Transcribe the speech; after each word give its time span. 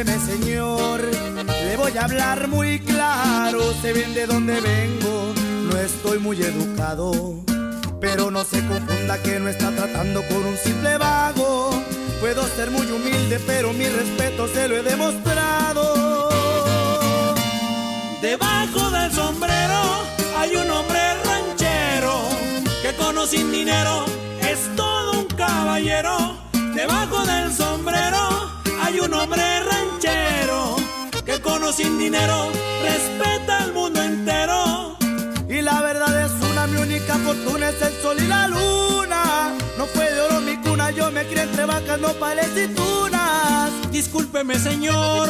Señor, 0.00 1.02
le 1.44 1.76
voy 1.76 1.94
a 1.98 2.04
hablar 2.04 2.48
muy 2.48 2.78
claro, 2.78 3.60
sé 3.82 3.92
bien 3.92 4.14
de 4.14 4.26
dónde 4.26 4.58
vengo, 4.58 5.34
no 5.70 5.76
estoy 5.76 6.18
muy 6.18 6.40
educado, 6.40 7.44
pero 8.00 8.30
no 8.30 8.42
se 8.42 8.66
confunda 8.66 9.18
que 9.22 9.38
no 9.38 9.50
está 9.50 9.70
tratando 9.72 10.22
con 10.26 10.46
un 10.46 10.56
simple 10.56 10.96
vago, 10.96 11.70
puedo 12.18 12.46
ser 12.56 12.70
muy 12.70 12.90
humilde, 12.90 13.38
pero 13.46 13.74
mi 13.74 13.86
respeto 13.88 14.48
se 14.48 14.68
lo 14.68 14.78
he 14.78 14.82
demostrado. 14.82 16.30
Debajo 18.22 18.90
del 18.90 19.12
sombrero 19.12 19.82
hay 20.38 20.56
un 20.56 20.70
hombre 20.70 21.00
ranchero 21.24 22.22
que 22.80 22.94
con 22.94 23.18
o 23.18 23.26
sin 23.26 23.52
dinero 23.52 24.06
sin 31.72 31.98
dinero 31.98 32.50
respeta 32.82 33.58
al 33.64 33.72
mundo 33.72 34.02
entero. 34.02 34.96
Y 35.48 35.62
la 35.62 35.80
verdad 35.82 36.24
es 36.24 36.32
una, 36.50 36.66
mi 36.66 36.78
única 36.78 37.14
fortuna 37.16 37.68
es 37.68 37.82
el 37.82 37.92
sol 38.00 38.16
y 38.18 38.26
la 38.26 38.48
luna. 38.48 39.52
No 39.78 39.86
fue 39.86 40.10
de 40.10 40.20
oro 40.20 40.40
mi 40.40 40.56
cuna, 40.58 40.90
yo 40.90 41.10
me 41.10 41.24
crié 41.26 41.42
entre 41.42 41.64
vacas, 41.64 42.00
nopales 42.00 42.50
y 42.56 42.68
tunas. 42.74 43.70
Discúlpeme 43.90 44.58
señor, 44.58 45.28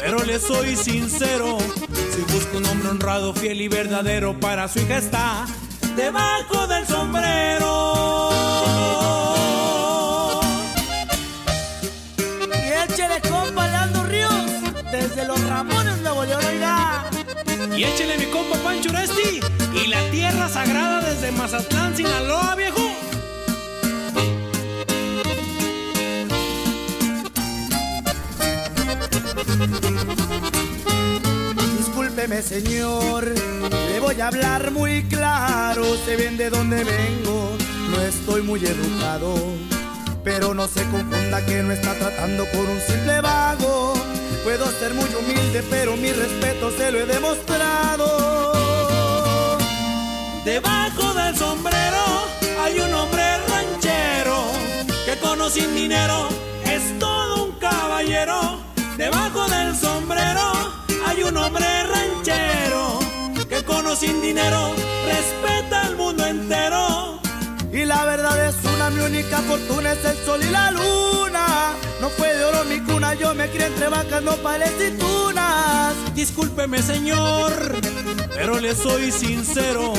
pero 0.00 0.24
le 0.24 0.38
soy 0.38 0.76
sincero. 0.76 1.58
Si 2.14 2.32
busca 2.32 2.58
un 2.58 2.66
hombre 2.66 2.88
honrado, 2.90 3.34
fiel 3.34 3.60
y 3.60 3.68
verdadero 3.68 4.38
para 4.38 4.68
su 4.68 4.80
hija 4.80 4.98
está 4.98 5.46
debajo 5.96 6.66
del 6.66 6.86
sombrero. 6.86 7.97
Y 17.78 17.84
échele 17.84 18.18
mi 18.18 18.24
compa 18.24 18.56
Pancho 18.56 18.90
Uresti 18.90 19.38
y 19.72 19.86
la 19.86 20.10
tierra 20.10 20.48
sagrada 20.48 21.00
desde 21.00 21.30
Mazatlán, 21.30 21.96
Sinaloa, 21.96 22.56
viejo. 22.56 22.80
Discúlpeme 31.78 32.42
señor, 32.42 33.32
le 33.92 34.00
voy 34.00 34.20
a 34.22 34.26
hablar 34.26 34.72
muy 34.72 35.04
claro, 35.04 35.84
sé 36.04 36.16
bien 36.16 36.36
de 36.36 36.50
dónde 36.50 36.82
vengo, 36.82 37.56
no 37.92 38.00
estoy 38.00 38.42
muy 38.42 38.58
educado, 38.58 39.36
pero 40.24 40.52
no 40.52 40.66
se 40.66 40.82
confunda 40.86 41.46
que 41.46 41.62
no 41.62 41.70
está 41.70 41.94
tratando 41.94 42.44
con 42.50 42.66
un 42.66 42.80
simple 42.80 43.20
vago, 43.20 43.94
puedo 44.44 44.66
ser 44.78 44.94
muy 44.94 45.08
humilde, 45.14 45.62
pero 45.70 45.96
mi 45.96 46.12
respeto 46.12 46.70
se 46.70 46.90
lo 46.90 47.00
he 47.00 47.06
demostrado. 47.06 48.52
Debajo 50.44 51.14
del 51.14 51.36
sombrero 51.36 52.04
hay 52.62 52.80
un 52.80 52.94
hombre 52.94 53.24
ranchero 53.48 54.44
que 55.04 55.16
con 55.18 55.50
sin 55.50 55.74
dinero 55.74 56.28
es 56.64 56.98
todo 56.98 57.44
un 57.44 57.52
caballero. 57.58 58.60
Debajo 58.96 59.46
del 59.48 59.76
sombrero 59.76 60.52
hay 61.06 61.22
un 61.22 61.36
hombre 61.36 61.66
ranchero 61.84 62.98
que 63.48 63.64
con 63.64 63.96
sin 63.96 64.20
dinero 64.20 64.74
respeta 65.06 65.82
al 65.86 65.96
mundo 65.96 66.26
entero. 66.26 67.17
Y 67.72 67.84
la 67.84 68.04
verdad 68.04 68.48
es 68.48 68.56
una, 68.74 68.90
mi 68.90 69.00
única 69.00 69.38
fortuna 69.38 69.92
es 69.92 70.04
el 70.04 70.16
sol 70.24 70.40
y 70.42 70.50
la 70.50 70.70
luna. 70.70 71.74
No 72.00 72.08
fue 72.10 72.34
de 72.34 72.44
oro 72.44 72.64
mi 72.64 72.80
cuna, 72.80 73.14
yo 73.14 73.34
me 73.34 73.48
crié 73.48 73.66
entre 73.66 73.88
vacas, 73.88 74.22
nopales 74.22 74.72
y 74.80 74.96
tunas. 74.98 75.94
Discúlpeme 76.14 76.82
señor, 76.82 77.52
pero 78.34 78.58
le 78.60 78.74
soy 78.74 79.12
sincero. 79.12 79.92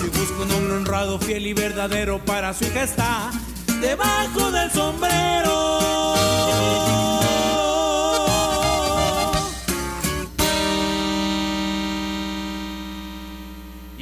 Si 0.00 0.08
busco 0.08 0.42
un 0.42 0.52
hombre 0.52 0.76
honrado, 0.76 1.18
fiel 1.18 1.46
y 1.46 1.54
verdadero 1.54 2.18
para 2.24 2.54
su 2.54 2.64
hija 2.64 2.82
está 2.82 3.30
debajo 3.80 4.50
del 4.50 4.70
sombrero. 4.70 5.58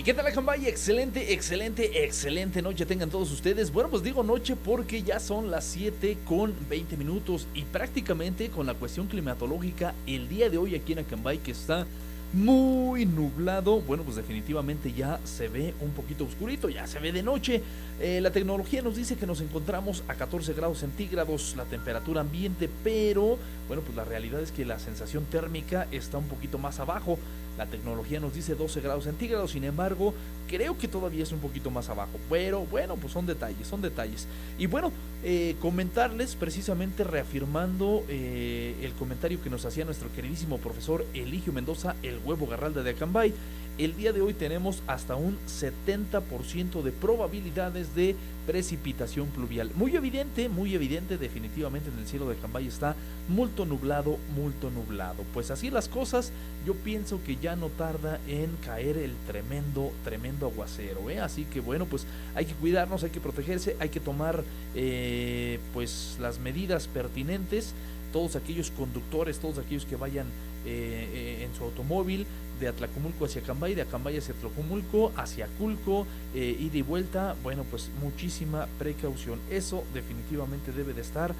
Qué 0.06 0.14
tal, 0.14 0.24
Acambay? 0.28 0.68
Excelente, 0.68 1.32
excelente, 1.32 2.04
excelente 2.04 2.62
noche 2.62 2.86
tengan 2.86 3.10
todos 3.10 3.32
ustedes. 3.32 3.72
Bueno, 3.72 3.90
pues 3.90 4.04
digo 4.04 4.22
noche 4.22 4.54
porque 4.54 5.02
ya 5.02 5.18
son 5.18 5.50
las 5.50 5.64
7 5.64 6.18
con 6.24 6.54
20 6.68 6.96
minutos 6.96 7.48
y 7.54 7.62
prácticamente 7.62 8.48
con 8.48 8.66
la 8.66 8.74
cuestión 8.74 9.08
climatológica 9.08 9.96
el 10.06 10.28
día 10.28 10.48
de 10.48 10.58
hoy 10.58 10.76
aquí 10.76 10.92
en 10.92 11.00
Acambay 11.00 11.38
que 11.38 11.50
está 11.50 11.88
muy 12.32 13.04
nublado, 13.04 13.80
bueno, 13.80 14.04
pues 14.04 14.14
definitivamente 14.16 14.92
ya 14.92 15.18
se 15.24 15.48
ve 15.48 15.74
un 15.80 15.90
poquito 15.90 16.24
oscurito, 16.24 16.68
ya 16.68 16.86
se 16.86 17.00
ve 17.00 17.10
de 17.10 17.24
noche. 17.24 17.62
Eh, 18.00 18.20
la 18.20 18.30
tecnología 18.30 18.82
nos 18.82 18.94
dice 18.94 19.16
que 19.16 19.26
nos 19.26 19.40
encontramos 19.40 20.04
a 20.06 20.14
14 20.14 20.52
grados 20.52 20.78
centígrados 20.78 21.54
la 21.56 21.64
temperatura 21.64 22.20
ambiente, 22.20 22.70
pero 22.84 23.38
bueno, 23.66 23.82
pues 23.82 23.96
la 23.96 24.04
realidad 24.04 24.40
es 24.40 24.52
que 24.52 24.64
la 24.64 24.78
sensación 24.78 25.24
térmica 25.24 25.88
está 25.90 26.18
un 26.18 26.28
poquito 26.28 26.58
más 26.58 26.78
abajo. 26.78 27.18
La 27.56 27.66
tecnología 27.66 28.20
nos 28.20 28.34
dice 28.34 28.54
12 28.54 28.80
grados 28.80 29.04
centígrados, 29.04 29.52
sin 29.52 29.64
embargo, 29.64 30.14
creo 30.46 30.76
que 30.76 30.88
todavía 30.88 31.22
es 31.22 31.32
un 31.32 31.38
poquito 31.38 31.70
más 31.70 31.88
abajo. 31.88 32.18
Pero 32.28 32.66
bueno, 32.66 32.96
pues 32.96 33.12
son 33.12 33.26
detalles, 33.26 33.66
son 33.66 33.80
detalles. 33.80 34.26
Y 34.58 34.66
bueno, 34.66 34.92
eh, 35.22 35.56
comentarles 35.60 36.36
precisamente 36.36 37.02
reafirmando 37.04 38.04
eh, 38.08 38.76
el 38.82 38.92
comentario 38.92 39.42
que 39.42 39.50
nos 39.50 39.64
hacía 39.64 39.84
nuestro 39.84 40.12
queridísimo 40.14 40.58
profesor 40.58 41.06
Eligio 41.14 41.52
Mendoza, 41.52 41.96
el 42.02 42.18
huevo 42.24 42.46
Garralda 42.46 42.82
de 42.82 42.90
Acambay, 42.90 43.32
el 43.78 43.96
día 43.96 44.12
de 44.12 44.20
hoy 44.20 44.32
tenemos 44.32 44.82
hasta 44.86 45.16
un 45.16 45.38
70% 45.46 46.82
de 46.82 46.92
probabilidades 46.92 47.94
de 47.94 48.16
precipitación 48.46 49.26
pluvial. 49.28 49.70
Muy 49.74 49.96
evidente, 49.96 50.48
muy 50.48 50.74
evidente, 50.74 51.18
definitivamente 51.18 51.90
en 51.90 51.98
el 51.98 52.06
cielo 52.06 52.28
de 52.28 52.36
Cambay 52.36 52.66
está 52.66 52.94
muy 53.28 53.50
nublado, 53.66 54.18
muy 54.34 54.52
nublado. 54.72 55.24
Pues 55.34 55.50
así 55.50 55.70
las 55.70 55.88
cosas, 55.88 56.32
yo 56.64 56.74
pienso 56.74 57.20
que 57.24 57.36
ya 57.36 57.56
no 57.56 57.68
tarda 57.68 58.20
en 58.28 58.50
caer 58.64 58.96
el 58.96 59.14
tremendo, 59.26 59.92
tremendo 60.04 60.46
aguacero. 60.46 61.10
¿eh? 61.10 61.20
Así 61.20 61.44
que 61.44 61.60
bueno, 61.60 61.86
pues 61.86 62.06
hay 62.34 62.46
que 62.46 62.54
cuidarnos, 62.54 63.02
hay 63.02 63.10
que 63.10 63.20
protegerse, 63.20 63.76
hay 63.80 63.88
que 63.88 64.00
tomar 64.00 64.44
eh, 64.74 65.58
pues 65.74 66.16
las 66.20 66.38
medidas 66.38 66.86
pertinentes. 66.86 67.74
Todos 68.16 68.34
aquellos 68.34 68.70
conductores, 68.70 69.38
todos 69.40 69.58
aquellos 69.58 69.84
que 69.84 69.96
vayan 69.96 70.24
eh, 70.64 71.44
en 71.44 71.54
su 71.54 71.64
automóvil, 71.64 72.26
de 72.58 72.68
Atlacomulco 72.68 73.26
hacia 73.26 73.42
Acambay, 73.42 73.74
de 73.74 73.82
Acambay 73.82 74.16
hacia 74.16 74.34
Atlacomulco, 74.34 75.12
hacia 75.18 75.48
Culco, 75.58 76.06
eh, 76.34 76.56
ida 76.58 76.78
y 76.78 76.80
vuelta, 76.80 77.36
bueno, 77.42 77.66
pues 77.70 77.90
muchísima 78.00 78.68
precaución. 78.78 79.38
Eso 79.50 79.84
definitivamente 79.92 80.72
debe 80.72 80.94
de 80.94 81.02
estar 81.02 81.34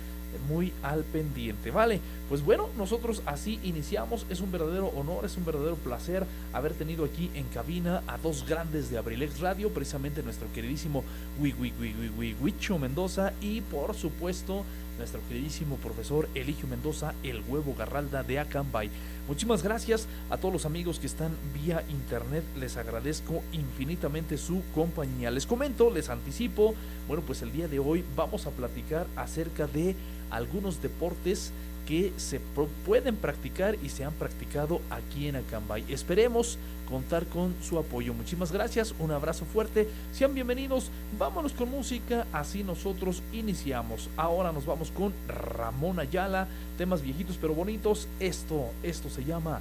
muy 0.50 0.70
al 0.82 1.02
pendiente, 1.05 1.70
¿vale? 1.70 1.99
Pues 2.28 2.44
bueno, 2.44 2.69
nosotros 2.76 3.22
así 3.25 3.58
iniciamos, 3.62 4.26
es 4.29 4.40
un 4.40 4.52
verdadero 4.52 4.88
honor, 4.88 5.25
es 5.25 5.34
un 5.38 5.46
verdadero 5.46 5.76
placer 5.76 6.26
haber 6.52 6.75
tenido 6.75 7.06
aquí 7.06 7.31
en 7.34 7.44
cabina 7.44 8.02
a 8.06 8.19
dos 8.19 8.44
grandes 8.46 8.90
de 8.90 8.99
Abrilex 8.99 9.40
Radio, 9.40 9.70
precisamente 9.70 10.22
nuestro 10.22 10.52
queridísimo 10.52 11.05
Huicho 11.40 12.79
Mendoza 12.79 13.32
y 13.40 13.62
por 13.62 13.94
supuesto 13.94 14.67
nuestro 14.98 15.20
queridísimo 15.28 15.76
profesor 15.76 16.28
Eligio 16.34 16.66
Mendoza, 16.69 17.14
el 17.22 17.43
huevo 17.48 17.75
garralda 17.75 18.22
de 18.22 18.38
Acambay. 18.38 18.90
Muchísimas 19.28 19.62
gracias 19.62 20.06
a 20.31 20.37
todos 20.38 20.52
los 20.52 20.66
amigos 20.66 20.98
que 20.98 21.06
están 21.06 21.37
vía 21.52 21.84
internet, 21.88 22.44
les 22.56 22.76
agradezco 22.76 23.43
infinitamente 23.52 24.38
su 24.38 24.62
compañía. 24.75 25.31
Les 25.31 25.46
comento, 25.46 25.90
les 25.90 26.08
anticipo, 26.08 26.75
bueno 27.06 27.22
pues 27.26 27.43
el 27.43 27.52
día 27.52 27.69
de 27.69 27.78
hoy 27.78 28.04
vamos 28.14 28.46
a 28.46 28.50
platicar 28.50 29.06
acerca 29.16 29.66
de 29.66 29.96
algunos 30.31 30.82
deportes 30.82 31.52
que 31.87 32.12
se 32.17 32.41
pueden 32.85 33.17
practicar 33.17 33.77
y 33.83 33.88
se 33.88 34.05
han 34.05 34.12
practicado 34.12 34.81
aquí 34.91 35.29
en 35.29 35.37
Acambay. 35.37 35.85
Esperemos 35.88 36.59
contar 36.88 37.27
con 37.27 37.55
su 37.62 37.79
apoyo. 37.79 38.12
Muchísimas 38.12 38.53
gracias, 38.53 38.94
un 38.99 39.11
abrazo 39.11 39.44
fuerte, 39.44 39.88
sean 40.12 40.35
bienvenidos, 40.35 40.91
vámonos 41.19 41.53
con 41.53 41.71
música, 41.71 42.27
así 42.33 42.62
nosotros 42.62 43.23
iniciamos. 43.33 44.11
Ahora 44.17 44.53
nos 44.53 44.67
vamos 44.67 44.91
con 44.91 45.12
Ramón 45.29 45.99
Ayala, 45.99 46.49
temas 46.77 47.03
viejitos 47.03 47.38
pero 47.41 47.55
bonitos. 47.55 48.09
Esto, 48.21 48.71
esto 48.82 49.09
se 49.09 49.25
llama 49.25 49.61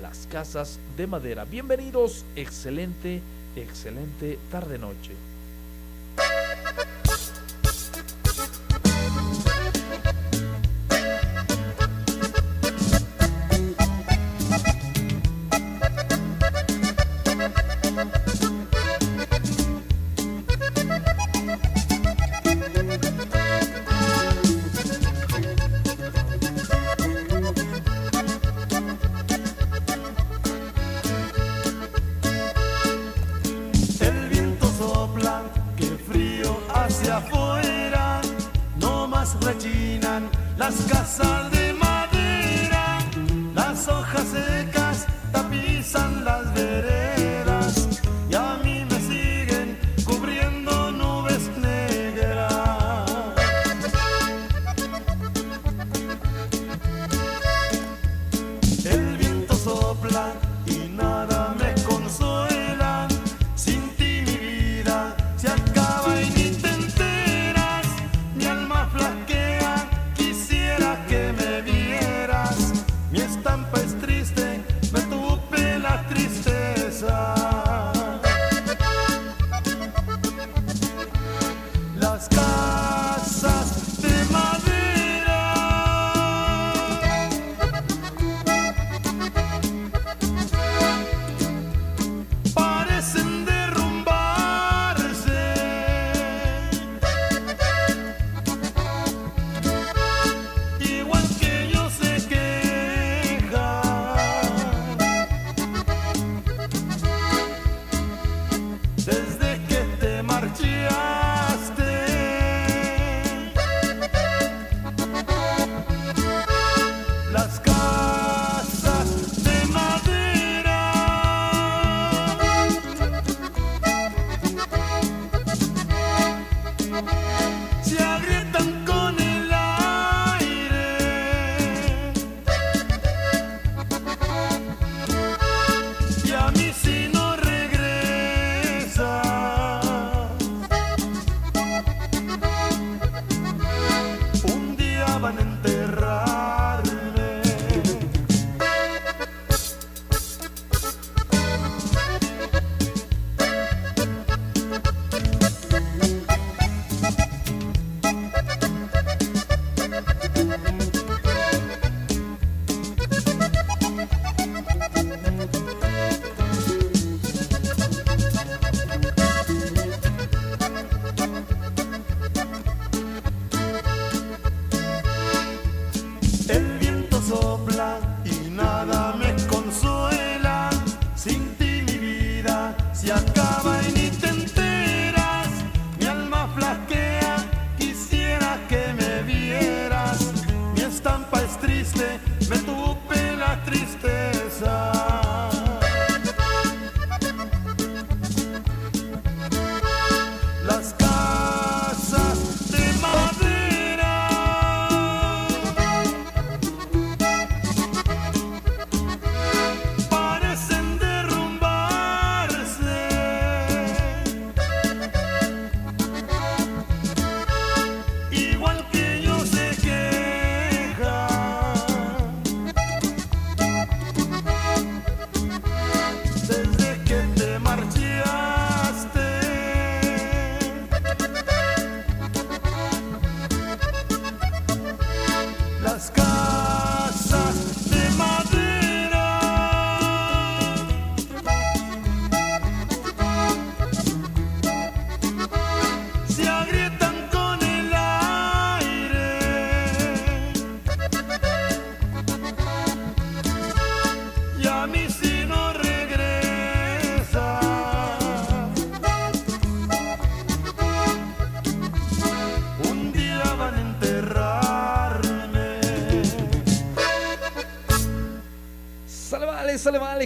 Las 0.00 0.26
Casas 0.30 0.78
de 0.96 1.06
Madera. 1.06 1.44
Bienvenidos, 1.44 2.24
excelente, 2.36 3.20
excelente 3.56 4.38
tarde-noche. 4.50 5.12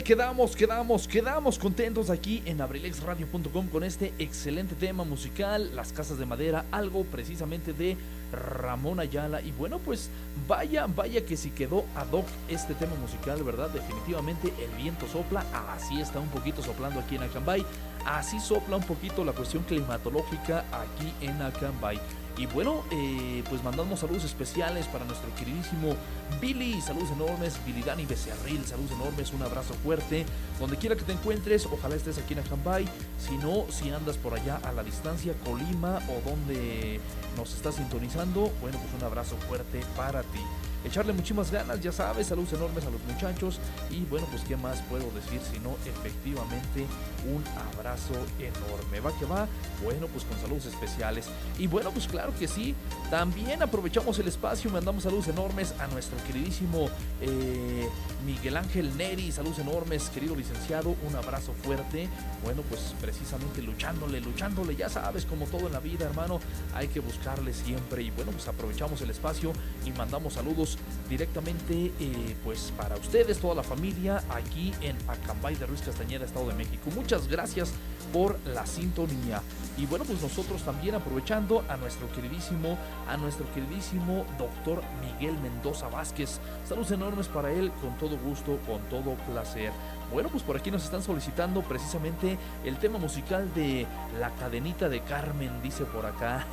Quedamos, 0.06 0.54
quedamos, 0.54 1.08
quedamos 1.08 1.58
contentos 1.58 2.10
aquí 2.10 2.40
en 2.46 2.60
abrilexradio.com 2.60 3.66
con 3.66 3.82
este 3.82 4.14
excelente 4.20 4.76
tema 4.76 5.02
musical, 5.02 5.74
Las 5.74 5.92
Casas 5.92 6.16
de 6.16 6.24
Madera, 6.24 6.64
algo 6.70 7.02
precisamente 7.02 7.72
de 7.72 7.96
Ramón 8.30 9.00
Ayala. 9.00 9.42
Y 9.42 9.50
bueno, 9.50 9.80
pues 9.80 10.08
vaya, 10.46 10.86
vaya 10.86 11.26
que 11.26 11.36
si 11.36 11.50
quedó 11.50 11.84
ad 11.96 12.12
hoc 12.12 12.24
este 12.48 12.74
tema 12.74 12.94
musical, 13.02 13.42
¿verdad? 13.42 13.68
Definitivamente 13.70 14.52
el 14.62 14.70
viento 14.80 15.08
sopla, 15.08 15.44
así 15.74 16.00
está 16.00 16.20
un 16.20 16.28
poquito 16.28 16.62
soplando 16.62 17.00
aquí 17.00 17.16
en 17.16 17.24
Acambay, 17.24 17.66
así 18.06 18.38
sopla 18.38 18.76
un 18.76 18.84
poquito 18.84 19.24
la 19.24 19.32
cuestión 19.32 19.64
climatológica 19.64 20.66
aquí 20.70 21.12
en 21.20 21.42
Acambay. 21.42 21.98
Y 22.38 22.44
bueno, 22.46 22.84
eh, 22.90 23.42
pues 23.48 23.64
mandamos 23.64 24.00
saludos 24.00 24.24
especiales 24.24 24.86
para 24.86 25.06
nuestro 25.06 25.34
queridísimo 25.36 25.96
Billy. 26.40 26.80
Saludos 26.82 27.10
enormes. 27.12 27.58
Billy 27.64 27.82
Dani 27.82 28.04
Becerril. 28.04 28.62
Saludos 28.66 28.90
enormes. 28.92 29.32
Un 29.32 29.42
abrazo 29.42 29.72
fuerte. 29.82 30.26
Donde 30.60 30.76
quiera 30.76 30.96
que 30.96 31.04
te 31.04 31.12
encuentres, 31.12 31.64
ojalá 31.66 31.94
estés 31.94 32.18
aquí 32.18 32.34
en 32.34 32.40
Acambay. 32.40 32.86
Si 33.18 33.38
no, 33.38 33.64
si 33.70 33.90
andas 33.90 34.18
por 34.18 34.34
allá 34.34 34.60
a 34.64 34.72
la 34.72 34.82
distancia, 34.82 35.32
Colima 35.44 35.98
o 36.10 36.28
donde 36.28 37.00
nos 37.36 37.54
estás 37.54 37.76
sintonizando, 37.76 38.52
bueno, 38.60 38.78
pues 38.78 38.92
un 38.98 39.04
abrazo 39.04 39.36
fuerte 39.48 39.80
para 39.96 40.22
ti 40.22 40.40
echarle 40.86 41.12
muchísimas 41.12 41.50
ganas, 41.50 41.80
ya 41.80 41.92
sabes, 41.92 42.28
saludos 42.28 42.52
enormes 42.52 42.84
a 42.84 42.90
los 42.90 43.02
muchachos 43.02 43.58
y 43.90 44.04
bueno, 44.04 44.26
pues 44.30 44.42
qué 44.42 44.56
más 44.56 44.80
puedo 44.82 45.10
decir 45.10 45.40
sino 45.52 45.76
efectivamente 45.86 46.86
un 47.26 47.42
abrazo 47.76 48.14
enorme. 48.38 49.00
Va 49.00 49.18
que 49.18 49.24
va, 49.24 49.48
bueno, 49.82 50.06
pues 50.08 50.24
con 50.24 50.38
saludos 50.38 50.66
especiales. 50.66 51.26
Y 51.58 51.66
bueno, 51.66 51.90
pues 51.90 52.06
claro 52.06 52.32
que 52.38 52.48
sí, 52.48 52.74
también 53.10 53.62
aprovechamos 53.62 54.18
el 54.18 54.28
espacio, 54.28 54.70
mandamos 54.70 55.02
saludos 55.02 55.28
enormes 55.28 55.74
a 55.80 55.86
nuestro 55.88 56.16
queridísimo 56.24 56.88
eh, 57.20 57.88
Miguel 58.24 58.56
Ángel 58.56 58.96
Neri, 58.96 59.30
saludos 59.32 59.58
enormes, 59.58 60.08
querido 60.10 60.34
licenciado, 60.34 60.94
un 61.06 61.16
abrazo 61.16 61.52
fuerte. 61.62 62.08
Bueno, 62.44 62.62
pues 62.68 62.94
precisamente 63.00 63.62
luchándole, 63.62 64.20
luchándole, 64.20 64.76
ya 64.76 64.88
sabes, 64.88 65.24
como 65.24 65.46
todo 65.46 65.66
en 65.66 65.72
la 65.72 65.80
vida, 65.80 66.06
hermano, 66.06 66.40
hay 66.74 66.88
que 66.88 67.00
buscarle 67.00 67.52
siempre. 67.52 68.02
Y 68.02 68.10
bueno, 68.10 68.32
pues 68.32 68.48
aprovechamos 68.48 69.00
el 69.02 69.10
espacio 69.10 69.52
y 69.84 69.90
mandamos 69.92 70.34
saludos 70.34 70.75
directamente 71.08 71.92
eh, 72.00 72.36
pues 72.44 72.72
para 72.76 72.96
ustedes, 72.96 73.38
toda 73.38 73.54
la 73.54 73.62
familia 73.62 74.22
aquí 74.28 74.72
en 74.80 74.96
Acambay 75.08 75.54
de 75.54 75.66
Ruiz 75.66 75.82
Castañeda, 75.82 76.24
Estado 76.24 76.48
de 76.48 76.54
México. 76.54 76.90
Muchas 76.94 77.28
gracias 77.28 77.72
por 78.12 78.38
la 78.46 78.66
sintonía. 78.66 79.42
Y 79.76 79.86
bueno, 79.86 80.04
pues 80.04 80.22
nosotros 80.22 80.62
también 80.62 80.94
aprovechando 80.94 81.64
a 81.68 81.76
nuestro 81.76 82.10
queridísimo, 82.12 82.78
a 83.08 83.16
nuestro 83.16 83.50
queridísimo 83.52 84.24
doctor 84.38 84.82
Miguel 85.00 85.38
Mendoza 85.38 85.88
Vázquez. 85.88 86.40
Saludos 86.66 86.90
enormes 86.92 87.28
para 87.28 87.52
él, 87.52 87.70
con 87.80 87.96
todo 87.98 88.18
gusto, 88.18 88.58
con 88.66 88.80
todo 88.88 89.14
placer. 89.30 89.72
Bueno, 90.12 90.28
pues 90.28 90.44
por 90.44 90.56
aquí 90.56 90.70
nos 90.70 90.84
están 90.84 91.02
solicitando 91.02 91.62
precisamente 91.62 92.38
el 92.64 92.76
tema 92.78 92.98
musical 92.98 93.52
de 93.54 93.86
La 94.20 94.30
cadenita 94.30 94.88
de 94.88 95.00
Carmen, 95.00 95.50
dice 95.62 95.84
por 95.84 96.06
acá. 96.06 96.46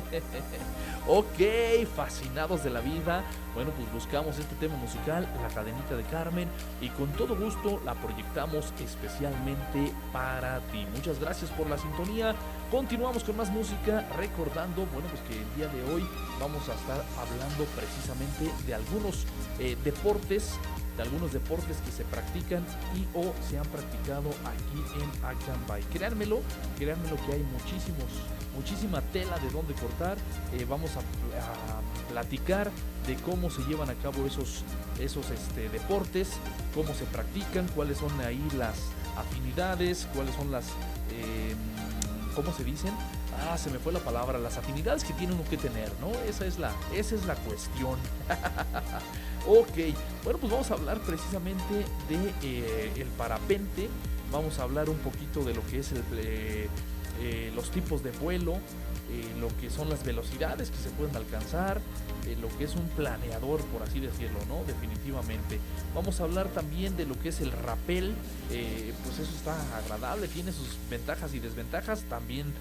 ok, 1.06 1.86
fascinados 1.94 2.64
de 2.64 2.70
la 2.70 2.80
vida. 2.80 3.22
Bueno, 3.54 3.70
pues 3.70 3.92
buscamos 3.92 4.38
este 4.38 4.56
tema 4.56 4.74
musical, 4.76 5.28
La 5.40 5.48
cadenita 5.48 5.94
de 5.94 6.02
Carmen, 6.04 6.48
y 6.80 6.88
con 6.88 7.08
todo 7.12 7.36
gusto 7.36 7.80
la 7.84 7.94
proyectamos 7.94 8.72
especialmente 8.84 9.92
para 10.12 10.58
ti. 10.72 10.84
Muchas 10.96 11.20
gracias 11.20 11.52
por 11.52 11.70
la 11.70 11.78
sintonía. 11.78 12.34
Continuamos 12.72 13.22
con 13.22 13.36
más 13.36 13.50
música, 13.50 14.04
recordando, 14.16 14.84
bueno, 14.86 15.08
pues 15.08 15.22
que 15.22 15.40
el 15.40 15.54
día 15.54 15.68
de 15.68 15.92
hoy 15.92 16.04
vamos 16.40 16.68
a 16.68 16.74
estar 16.74 17.04
hablando 17.20 17.64
precisamente 17.76 18.50
de 18.66 18.74
algunos 18.74 19.26
eh, 19.60 19.76
deportes 19.84 20.58
de 20.96 21.02
algunos 21.02 21.32
deportes 21.32 21.76
que 21.84 21.90
se 21.90 22.04
practican 22.04 22.64
y 22.94 23.06
o 23.16 23.32
se 23.48 23.58
han 23.58 23.66
practicado 23.66 24.30
aquí 24.44 25.02
en 25.02 25.24
Acambay. 25.24 25.82
Créanmelo, 25.92 26.40
créanmelo 26.78 27.16
que 27.26 27.32
hay 27.32 27.42
muchísimos, 27.42 28.06
muchísima 28.54 29.00
tela 29.00 29.38
de 29.38 29.50
dónde 29.50 29.74
cortar. 29.74 30.16
Eh, 30.52 30.66
vamos 30.68 30.90
a, 30.96 31.00
platicar 32.10 32.70
de 33.08 33.16
cómo 33.16 33.50
se 33.50 33.62
llevan 33.62 33.90
a 33.90 33.94
cabo 33.94 34.24
esos, 34.24 34.62
esos 35.00 35.30
este, 35.30 35.68
deportes, 35.68 36.34
cómo 36.72 36.94
se 36.94 37.04
practican, 37.06 37.66
cuáles 37.74 37.98
son 37.98 38.20
ahí 38.20 38.46
las 38.56 38.76
afinidades, 39.16 40.06
cuáles 40.14 40.34
son 40.36 40.52
las, 40.52 40.66
eh, 41.10 41.56
¿cómo 42.36 42.52
se 42.52 42.62
dicen? 42.62 42.94
Ah, 43.50 43.58
se 43.58 43.68
me 43.70 43.80
fue 43.80 43.92
la 43.92 43.98
palabra, 43.98 44.38
las 44.38 44.58
afinidades 44.58 45.02
que 45.02 45.12
tiene 45.14 45.34
uno 45.34 45.42
que 45.50 45.56
tener, 45.56 45.90
¿no? 46.00 46.10
Esa 46.28 46.46
es 46.46 46.58
la, 46.60 46.70
esa 46.94 47.16
es 47.16 47.26
la 47.26 47.34
cuestión. 47.34 47.98
Ok, 49.46 49.76
bueno, 50.24 50.38
pues 50.38 50.50
vamos 50.50 50.70
a 50.70 50.74
hablar 50.74 50.98
precisamente 51.00 51.74
de 52.08 52.32
eh, 52.42 52.92
el 52.96 53.08
parapente. 53.08 53.90
Vamos 54.32 54.58
a 54.58 54.62
hablar 54.62 54.88
un 54.88 54.96
poquito 54.98 55.44
de 55.44 55.52
lo 55.52 55.64
que 55.66 55.80
es 55.80 55.92
el, 55.92 56.02
eh, 56.14 56.68
eh, 57.20 57.52
los 57.54 57.70
tipos 57.70 58.02
de 58.02 58.10
vuelo, 58.12 58.54
lo 59.38 59.48
que 59.60 59.70
son 59.70 59.90
las 59.90 60.02
velocidades 60.02 60.70
que 60.70 60.78
se 60.78 60.88
pueden 60.90 61.14
alcanzar, 61.14 61.80
lo 62.40 62.48
que 62.56 62.64
es 62.64 62.74
un 62.74 62.88
planeador, 62.96 63.60
por 63.66 63.82
así 63.82 64.00
decirlo, 64.00 64.38
¿no? 64.48 64.64
Definitivamente. 64.64 65.60
Vamos 65.94 66.20
a 66.20 66.24
hablar 66.24 66.48
también 66.48 66.96
de 66.96 67.06
lo 67.06 67.16
que 67.20 67.28
es 67.28 67.40
el 67.40 67.52
rappel, 67.52 68.14
pues 68.48 69.18
eso 69.20 69.36
está 69.36 69.54
agradable, 69.76 70.26
tiene 70.26 70.50
sus 70.50 70.66
ventajas 70.90 71.32
y 71.34 71.38
desventajas, 71.38 72.02
también 72.08 72.52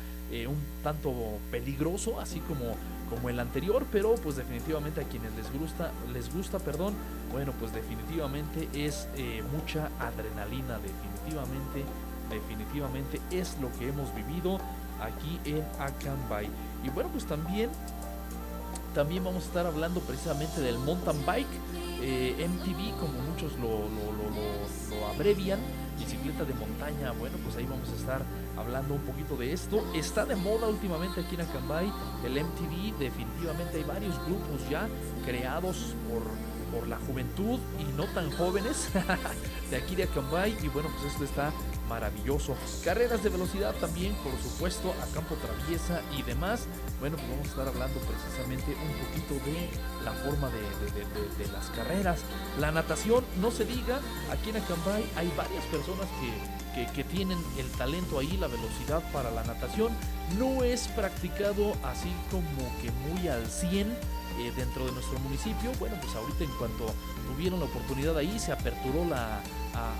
un 0.48 0.58
tanto 0.84 1.14
peligroso, 1.52 2.20
así 2.20 2.40
como 2.40 2.76
como 3.14 3.30
el 3.30 3.40
anterior, 3.40 3.86
pero 3.92 4.16
pues 4.16 4.36
definitivamente 4.36 5.02
a 5.02 5.04
quienes 5.04 5.34
les 5.36 5.52
gusta, 5.54 5.92
les 6.12 6.34
gusta, 6.34 6.60
perdón, 6.60 6.94
bueno, 7.32 7.54
pues 7.60 7.74
definitivamente 7.74 8.68
es 8.74 9.08
eh, 9.16 9.44
mucha 9.52 9.90
adrenalina, 10.00 10.80
definitivamente, 10.80 11.84
definitivamente 12.30 13.22
es 13.32 13.58
lo 13.62 13.72
que 13.78 13.90
hemos 13.90 14.14
vivido 14.16 14.60
aquí 15.02 15.40
en 15.46 15.64
Acambay. 15.80 16.50
Y 16.84 16.90
bueno, 16.90 17.10
pues 17.12 17.26
también, 17.26 17.70
también 18.96 19.24
vamos 19.24 19.44
a 19.44 19.48
estar 19.48 19.66
hablando 19.66 20.00
precisamente 20.02 20.62
del 20.62 20.78
mountain 20.80 21.26
bike, 21.26 21.48
eh, 22.02 22.48
MTV, 22.48 22.98
como 23.00 23.14
muchos 23.30 23.54
lo, 23.60 23.88
lo 25.00 25.08
abrevian 25.08 25.60
bicicleta 25.98 26.44
de 26.46 26.54
montaña. 26.54 27.12
Bueno, 27.12 27.38
pues 27.44 27.56
ahí 27.56 27.66
vamos 27.66 27.90
a 27.90 27.96
estar 27.96 28.22
hablando 28.58 28.96
un 28.96 29.02
poquito 29.02 29.36
de 29.36 29.54
esto. 29.54 29.86
Está 29.94 30.26
de 30.26 30.36
moda 30.36 30.68
últimamente 30.68 31.22
aquí 31.22 31.36
en 31.36 31.42
Acambay 31.42 31.92
el 32.26 32.44
MTV. 32.44 32.98
Definitivamente 33.00 33.78
hay 33.78 33.84
varios 33.84 34.16
grupos 34.26 34.70
ya 34.70 34.88
creados 35.26 35.96
por, 36.10 36.24
por 36.72 36.88
la 36.88 36.98
juventud 36.98 37.60
y 37.80 37.84
no 37.96 38.06
tan 38.08 38.32
jóvenes 38.32 38.90
de 39.70 39.78
aquí 39.78 39.96
de 39.96 40.04
Acambay. 40.04 40.58
Y 40.62 40.68
bueno, 40.70 40.90
pues 41.00 41.14
esto 41.14 41.24
está 41.24 41.52
maravilloso. 41.90 42.56
Carreras 42.84 43.24
de 43.24 43.30
velocidad 43.30 43.74
también, 43.76 44.14
por 44.16 44.34
supuesto, 44.42 44.94
a 45.02 45.14
campo 45.14 45.36
traviesa 45.36 46.02
y 46.18 46.24
demás. 46.24 46.68
Bueno, 47.00 47.18
pues 47.18 47.30
vamos 47.30 47.48
a 47.48 47.50
estar 47.50 47.68
hablando 47.68 48.00
precisamente 48.00 48.72
un 48.72 48.94
poquito 49.06 49.46
de 49.46 49.70
la 50.06 50.12
forma 50.12 50.50
de, 50.50 51.48
las 51.52 51.70
carreras. 51.72 52.20
La 52.60 52.72
natación, 52.72 53.26
no 53.42 53.52
se 53.52 53.66
diga, 53.66 54.00
aquí 54.32 54.52
en 54.52 54.58
Acambay 54.58 55.04
hay 55.16 55.32
varias 55.36 55.64
personas 55.66 56.08
que, 56.74 56.88
que, 56.94 57.04
tienen 57.04 57.38
el 57.58 57.68
talento 57.72 58.20
ahí, 58.20 58.38
la 58.38 58.48
velocidad 58.48 59.04
para 59.12 59.32
la 59.32 59.44
natación. 59.44 59.92
No 60.38 60.64
es 60.64 60.88
practicado 60.90 61.74
así 61.84 62.12
como 62.32 62.72
que 62.82 62.92
muy 62.92 63.28
al 63.28 63.46
100 63.48 63.88
eh, 64.40 64.52
dentro 64.56 64.86
de 64.86 64.94
nuestro 64.94 65.20
municipio. 65.20 65.72
Bueno, 65.80 65.98
pues 66.02 66.16
ahorita 66.16 66.44
en 66.44 66.52
cuanto 66.52 66.86
tuvieron 67.28 67.60
la 67.60 67.66
oportunidad 67.66 68.18
ahí, 68.18 68.40
se 68.40 68.52
aperturó 68.52 69.06
la 69.06 69.42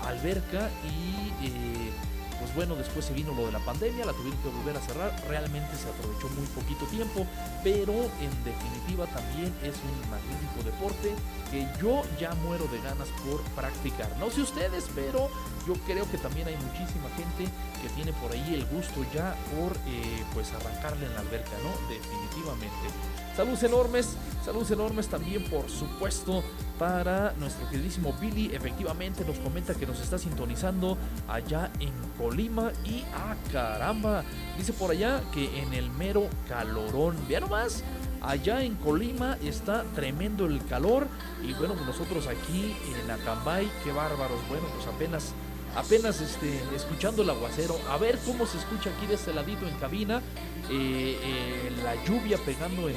alberca 0.06 0.70
y... 0.84 1.46
Eh, 1.46 1.92
pues 2.38 2.54
bueno, 2.54 2.74
después 2.74 3.04
se 3.04 3.12
vino 3.12 3.32
lo 3.34 3.46
de 3.46 3.52
la 3.52 3.58
pandemia, 3.60 4.04
la 4.04 4.12
tuvieron 4.12 4.40
que 4.42 4.48
volver 4.48 4.76
a 4.76 4.80
cerrar, 4.80 5.12
realmente 5.28 5.76
se 5.76 5.88
aprovechó 5.88 6.28
muy 6.30 6.46
poquito 6.46 6.84
tiempo, 6.86 7.26
pero 7.62 7.92
en 7.92 8.32
definitiva 8.44 9.06
también 9.06 9.52
es 9.62 9.74
un 9.82 10.10
magnífico 10.10 10.62
deporte 10.64 11.14
que 11.50 11.66
yo 11.80 12.02
ya 12.18 12.34
muero 12.46 12.66
de 12.68 12.80
ganas 12.80 13.08
por 13.24 13.40
practicar. 13.54 14.08
No 14.18 14.30
sé 14.30 14.42
ustedes, 14.42 14.86
pero 14.94 15.30
yo 15.66 15.74
creo 15.86 16.10
que 16.10 16.18
también 16.18 16.48
hay 16.48 16.56
muchísima 16.56 17.08
gente 17.16 17.50
que 17.80 17.88
tiene 17.90 18.12
por 18.14 18.32
ahí 18.32 18.54
el 18.54 18.66
gusto 18.66 19.04
ya 19.14 19.36
por 19.54 19.76
eh, 19.86 20.24
pues 20.32 20.52
arrancarle 20.52 21.06
en 21.06 21.14
la 21.14 21.20
alberca, 21.20 21.56
¿no? 21.62 21.88
Definitivamente. 21.88 23.23
Saludos 23.36 23.64
enormes, 23.64 24.16
saludos 24.44 24.70
enormes 24.70 25.08
también 25.08 25.42
por 25.50 25.68
supuesto 25.68 26.44
para 26.78 27.32
nuestro 27.40 27.68
queridísimo 27.68 28.12
Billy. 28.20 28.54
Efectivamente 28.54 29.24
nos 29.24 29.38
comenta 29.38 29.74
que 29.74 29.86
nos 29.86 30.00
está 30.00 30.18
sintonizando 30.18 30.96
allá 31.26 31.72
en 31.80 31.92
Colima 32.16 32.70
y 32.84 33.02
ah 33.12 33.34
caramba, 33.52 34.22
dice 34.56 34.72
por 34.72 34.92
allá 34.92 35.20
que 35.32 35.60
en 35.60 35.74
el 35.74 35.90
mero 35.90 36.28
calorón. 36.48 37.16
Vean 37.28 37.42
nomás, 37.42 37.82
allá 38.22 38.62
en 38.62 38.76
Colima 38.76 39.36
está 39.42 39.82
tremendo 39.96 40.46
el 40.46 40.64
calor 40.66 41.08
y 41.42 41.54
bueno, 41.54 41.74
pues 41.74 41.86
nosotros 41.86 42.28
aquí 42.28 42.76
en 43.02 43.10
Acambay, 43.10 43.68
qué 43.82 43.90
bárbaros. 43.90 44.38
Bueno, 44.48 44.66
pues 44.76 44.86
apenas 44.86 45.34
apenas 45.76 46.20
este, 46.20 46.60
escuchando 46.74 47.22
el 47.22 47.30
aguacero, 47.30 47.78
a 47.90 47.96
ver 47.96 48.18
cómo 48.24 48.46
se 48.46 48.58
escucha 48.58 48.90
aquí 48.90 49.06
de 49.06 49.14
este 49.14 49.32
ladito 49.32 49.66
en 49.66 49.74
cabina, 49.76 50.22
eh, 50.70 51.18
eh, 51.22 51.72
la 51.82 51.94
lluvia 52.04 52.38
pegando 52.38 52.88
en, 52.88 52.96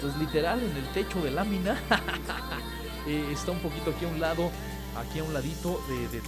pues 0.00 0.16
literal 0.16 0.62
en 0.62 0.76
el 0.76 0.86
techo 0.92 1.20
de 1.20 1.30
lámina. 1.30 1.80
Eh, 3.06 3.32
está 3.32 3.50
un 3.50 3.60
poquito 3.60 3.92
aquí 3.92 4.04
a 4.04 4.08
un 4.08 4.20
lado 4.20 4.50
aquí 4.94 5.20
a 5.20 5.24
un 5.24 5.32
ladito 5.32 5.80
de, 5.88 6.20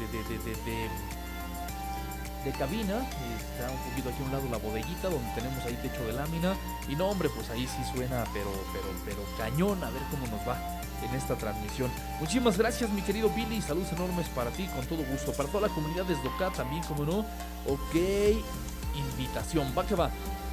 de, 2.45 2.53
cabina. 2.53 2.99
Está 3.39 3.71
un 3.71 3.91
poquito 3.91 4.09
aquí 4.09 4.23
a 4.23 4.27
un 4.27 4.33
lado 4.33 4.49
la 4.51 4.59
bodeguita 4.59 5.09
donde 5.09 5.29
tenemos 5.35 5.65
ahí 5.65 5.79
techo 5.83 6.05
de 6.05 6.13
lámina. 6.13 6.55
Y 6.89 6.97
no, 6.97 7.09
hombre, 7.09 7.29
pues 7.35 7.51
ahí 7.51 7.67
sí 7.67 7.83
suena, 7.95 8.25
pero, 8.33 8.51
pero, 8.73 8.87
pero 9.05 9.19
cañón. 9.39 9.83
A 9.83 9.91
ver 9.91 10.03
cómo 10.11 10.27
nos 10.27 10.47
va 10.47 10.57
en 11.03 11.15
esta 11.15 11.37
transmisión. 11.37 11.91
Muchísimas 12.21 12.59
gracias, 12.59 12.91
mi 12.91 13.03
querido 13.03 13.31
Billy. 13.31 13.61
Saludos 13.61 13.93
enormes 13.93 14.29
para 14.29 14.51
ti, 14.51 14.67
con 14.69 14.87
todo 14.87 15.05
gusto. 15.05 15.33
Para 15.33 15.49
toda 15.49 15.69
la 15.69 15.75
comunidad 15.75 16.05
de 16.05 16.15
Esdoca 16.15 16.51
también, 16.51 16.83
como 16.85 17.05
no. 17.05 17.19
Ok, 17.67 17.95
invitación. 18.95 19.73
Va 19.77 19.87
que 19.87 19.95
va. 19.95 20.11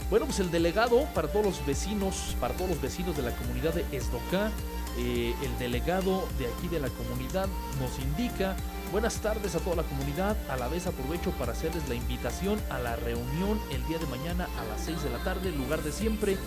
Bueno, 0.09 0.25
pues 0.25 0.39
el 0.39 0.49
delegado 0.49 1.05
para 1.13 1.27
todos 1.27 1.45
los 1.45 1.65
vecinos, 1.65 2.35
para 2.39 2.55
todos 2.55 2.71
los 2.71 2.81
vecinos 2.81 3.15
de 3.15 3.21
la 3.21 3.31
comunidad 3.35 3.73
de 3.75 3.85
Esdoca, 3.95 4.51
eh, 4.97 5.35
el 5.43 5.59
delegado 5.59 6.27
de 6.39 6.47
aquí 6.47 6.67
de 6.67 6.79
la 6.79 6.89
comunidad 6.89 7.47
nos 7.79 7.99
indica 7.99 8.55
buenas 8.91 9.21
tardes 9.21 9.55
a 9.55 9.59
toda 9.59 9.77
la 9.77 9.83
comunidad. 9.83 10.37
A 10.49 10.57
la 10.57 10.67
vez 10.67 10.87
aprovecho 10.87 11.31
para 11.31 11.51
hacerles 11.51 11.87
la 11.89 11.95
invitación 11.95 12.59
a 12.69 12.79
la 12.79 12.95
reunión 12.95 13.59
el 13.71 13.85
día 13.87 13.97
de 13.97 14.07
mañana 14.07 14.47
a 14.59 14.65
las 14.65 14.81
6 14.85 15.03
de 15.03 15.09
la 15.09 15.23
tarde, 15.23 15.51
lugar 15.51 15.83
de 15.83 15.91
siempre. 15.91 16.37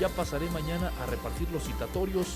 Ya 0.00 0.08
pasaré 0.08 0.48
mañana 0.50 0.92
a 1.02 1.06
repartir 1.06 1.50
los 1.50 1.64
citatorios. 1.64 2.26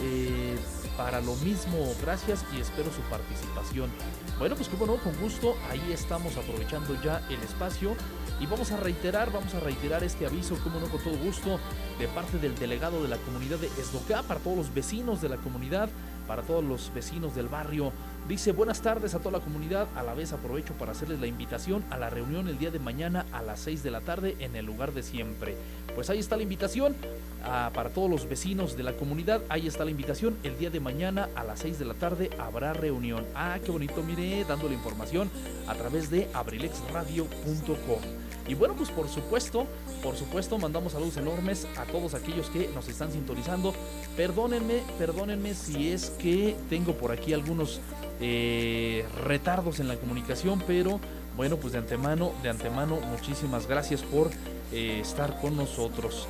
eh, 0.00 0.56
para 0.96 1.20
lo 1.20 1.34
mismo, 1.36 1.94
gracias 2.00 2.44
y 2.56 2.60
espero 2.60 2.90
su 2.90 3.02
participación. 3.02 3.90
Bueno, 4.38 4.56
pues 4.56 4.68
como 4.68 4.86
no, 4.86 4.96
con 4.96 5.14
gusto, 5.20 5.54
ahí 5.70 5.92
estamos 5.92 6.36
aprovechando 6.36 7.00
ya 7.02 7.22
el 7.28 7.40
espacio 7.42 7.94
y 8.40 8.46
vamos 8.46 8.72
a 8.72 8.78
reiterar, 8.78 9.30
vamos 9.30 9.54
a 9.54 9.60
reiterar 9.60 10.04
este 10.04 10.26
aviso, 10.26 10.56
como 10.62 10.80
no, 10.80 10.86
con 10.88 11.02
todo 11.02 11.16
gusto, 11.18 11.58
de 11.98 12.08
parte 12.08 12.38
del 12.38 12.54
delegado 12.58 13.02
de 13.02 13.08
la 13.08 13.18
comunidad 13.18 13.58
de 13.58 13.66
Esdoca, 13.78 14.22
para 14.22 14.40
todos 14.40 14.56
los 14.56 14.74
vecinos 14.74 15.20
de 15.20 15.28
la 15.28 15.36
comunidad, 15.36 15.90
para 16.26 16.42
todos 16.42 16.64
los 16.64 16.92
vecinos 16.94 17.34
del 17.34 17.48
barrio. 17.48 17.92
Dice, 18.28 18.50
buenas 18.50 18.82
tardes 18.82 19.14
a 19.14 19.20
toda 19.20 19.38
la 19.38 19.44
comunidad, 19.44 19.86
a 19.94 20.02
la 20.02 20.12
vez 20.12 20.32
aprovecho 20.32 20.74
para 20.74 20.90
hacerles 20.90 21.20
la 21.20 21.28
invitación 21.28 21.84
a 21.90 21.96
la 21.96 22.10
reunión 22.10 22.48
el 22.48 22.58
día 22.58 22.72
de 22.72 22.80
mañana 22.80 23.24
a 23.30 23.40
las 23.40 23.60
6 23.60 23.84
de 23.84 23.92
la 23.92 24.00
tarde 24.00 24.34
en 24.40 24.56
el 24.56 24.66
lugar 24.66 24.92
de 24.92 25.04
siempre. 25.04 25.54
Pues 25.94 26.10
ahí 26.10 26.18
está 26.18 26.36
la 26.36 26.42
invitación 26.42 26.96
ah, 27.44 27.70
para 27.72 27.90
todos 27.90 28.10
los 28.10 28.28
vecinos 28.28 28.76
de 28.76 28.82
la 28.82 28.94
comunidad, 28.94 29.42
ahí 29.48 29.68
está 29.68 29.84
la 29.84 29.92
invitación, 29.92 30.36
el 30.42 30.58
día 30.58 30.70
de 30.70 30.80
mañana 30.80 31.28
a 31.36 31.44
las 31.44 31.60
6 31.60 31.78
de 31.78 31.84
la 31.84 31.94
tarde 31.94 32.30
habrá 32.36 32.72
reunión. 32.72 33.24
Ah, 33.36 33.60
qué 33.64 33.70
bonito, 33.70 34.02
mire, 34.02 34.44
dando 34.44 34.66
la 34.66 34.74
información 34.74 35.30
a 35.68 35.74
través 35.74 36.10
de 36.10 36.28
abrilexradio.com. 36.34 38.25
Y 38.48 38.54
bueno, 38.54 38.74
pues 38.76 38.90
por 38.90 39.08
supuesto, 39.08 39.66
por 40.02 40.16
supuesto, 40.16 40.58
mandamos 40.58 40.92
saludos 40.92 41.16
enormes 41.16 41.66
a 41.76 41.84
todos 41.84 42.14
aquellos 42.14 42.48
que 42.50 42.68
nos 42.74 42.88
están 42.88 43.10
sintonizando. 43.12 43.74
Perdónenme, 44.16 44.82
perdónenme 44.98 45.54
si 45.54 45.90
es 45.90 46.10
que 46.10 46.56
tengo 46.68 46.94
por 46.94 47.12
aquí 47.12 47.32
algunos 47.32 47.80
eh, 48.20 49.04
retardos 49.24 49.80
en 49.80 49.88
la 49.88 49.96
comunicación, 49.96 50.62
pero 50.66 51.00
bueno, 51.36 51.56
pues 51.56 51.72
de 51.72 51.80
antemano, 51.80 52.32
de 52.42 52.48
antemano, 52.48 52.98
muchísimas 53.10 53.66
gracias 53.66 54.02
por 54.02 54.30
eh, 54.72 55.00
estar 55.00 55.40
con 55.40 55.56
nosotros. 55.56 56.26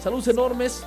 Saludos 0.00 0.28
enormes. 0.28 0.84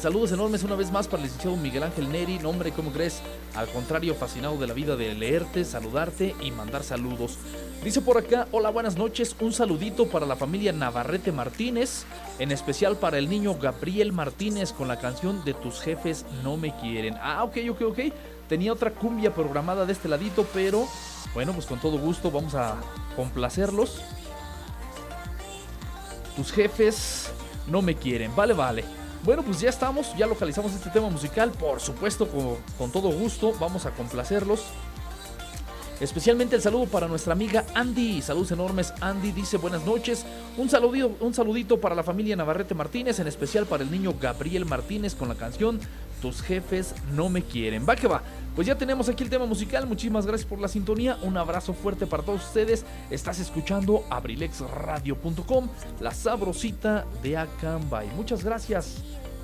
Saludos 0.00 0.30
enormes 0.30 0.62
una 0.62 0.76
vez 0.76 0.92
más 0.92 1.08
para 1.08 1.20
el 1.20 1.24
licenciado 1.24 1.56
Miguel 1.56 1.82
Ángel 1.82 2.12
Neri. 2.12 2.38
Nombre, 2.38 2.70
¿cómo 2.70 2.92
crees? 2.92 3.20
Al 3.56 3.66
contrario, 3.66 4.14
fascinado 4.14 4.56
de 4.56 4.68
la 4.68 4.72
vida 4.72 4.94
de 4.94 5.12
leerte, 5.12 5.64
saludarte 5.64 6.36
y 6.40 6.52
mandar 6.52 6.84
saludos. 6.84 7.36
Dice 7.82 8.00
por 8.00 8.16
acá, 8.16 8.46
hola, 8.52 8.70
buenas 8.70 8.96
noches. 8.96 9.34
Un 9.40 9.52
saludito 9.52 10.06
para 10.06 10.24
la 10.24 10.36
familia 10.36 10.72
Navarrete 10.72 11.32
Martínez, 11.32 12.04
en 12.38 12.52
especial 12.52 12.96
para 12.96 13.18
el 13.18 13.28
niño 13.28 13.56
Gabriel 13.56 14.12
Martínez 14.12 14.72
con 14.72 14.86
la 14.86 15.00
canción 15.00 15.44
de 15.44 15.54
Tus 15.54 15.80
jefes 15.80 16.24
no 16.44 16.56
me 16.56 16.76
quieren. 16.76 17.16
Ah, 17.20 17.42
ok, 17.42 17.56
ok, 17.70 17.82
ok. 17.88 17.98
Tenía 18.48 18.72
otra 18.72 18.92
cumbia 18.92 19.34
programada 19.34 19.84
de 19.84 19.94
este 19.94 20.06
ladito, 20.06 20.46
pero 20.54 20.86
bueno, 21.34 21.52
pues 21.52 21.66
con 21.66 21.80
todo 21.80 21.98
gusto 21.98 22.30
vamos 22.30 22.54
a 22.54 22.76
complacerlos. 23.16 24.00
Tus 26.36 26.52
jefes 26.52 27.32
no 27.66 27.82
me 27.82 27.96
quieren. 27.96 28.34
Vale, 28.36 28.54
vale. 28.54 28.97
Bueno, 29.24 29.42
pues 29.42 29.60
ya 29.60 29.68
estamos, 29.68 30.16
ya 30.16 30.26
localizamos 30.26 30.72
este 30.72 30.90
tema 30.90 31.10
musical. 31.10 31.50
Por 31.50 31.80
supuesto, 31.80 32.28
con, 32.28 32.56
con 32.76 32.92
todo 32.92 33.10
gusto, 33.10 33.52
vamos 33.58 33.84
a 33.86 33.90
complacerlos. 33.90 34.64
Especialmente 36.00 36.54
el 36.54 36.62
saludo 36.62 36.86
para 36.86 37.08
nuestra 37.08 37.32
amiga 37.32 37.64
Andy. 37.74 38.22
Saludos 38.22 38.52
enormes. 38.52 38.94
Andy 39.00 39.32
dice 39.32 39.56
buenas 39.56 39.84
noches. 39.84 40.24
Un 40.56 40.70
saludito, 40.70 41.16
un 41.18 41.34
saludito 41.34 41.80
para 41.80 41.96
la 41.96 42.04
familia 42.04 42.36
Navarrete 42.36 42.74
Martínez, 42.74 43.18
en 43.18 43.26
especial 43.26 43.66
para 43.66 43.82
el 43.82 43.90
niño 43.90 44.14
Gabriel 44.20 44.64
Martínez 44.64 45.16
con 45.16 45.28
la 45.28 45.34
canción 45.34 45.80
Tus 46.20 46.42
jefes 46.42 46.94
no 47.14 47.28
me 47.28 47.42
quieren. 47.42 47.86
Va 47.88 47.96
que 47.96 48.08
va. 48.08 48.22
Pues 48.54 48.66
ya 48.66 48.76
tenemos 48.76 49.08
aquí 49.08 49.22
el 49.22 49.30
tema 49.30 49.46
musical. 49.46 49.86
Muchísimas 49.86 50.26
gracias 50.26 50.48
por 50.48 50.58
la 50.58 50.66
sintonía. 50.66 51.16
Un 51.22 51.36
abrazo 51.36 51.74
fuerte 51.74 52.06
para 52.06 52.24
todos 52.24 52.44
ustedes. 52.44 52.84
Estás 53.08 53.38
escuchando 53.38 54.04
abrilexradio.com, 54.10 55.68
la 56.00 56.12
sabrosita 56.12 57.06
de 57.22 57.36
Acambay. 57.36 58.08
Muchas 58.16 58.42
gracias. 58.42 59.02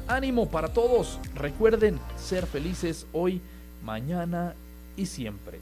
Ánimo 0.08 0.48
para 0.48 0.72
todos. 0.72 1.20
Recuerden 1.36 2.00
ser 2.16 2.46
felices 2.46 3.06
hoy, 3.12 3.40
mañana 3.84 4.54
y 4.96 5.06
siempre. 5.06 5.60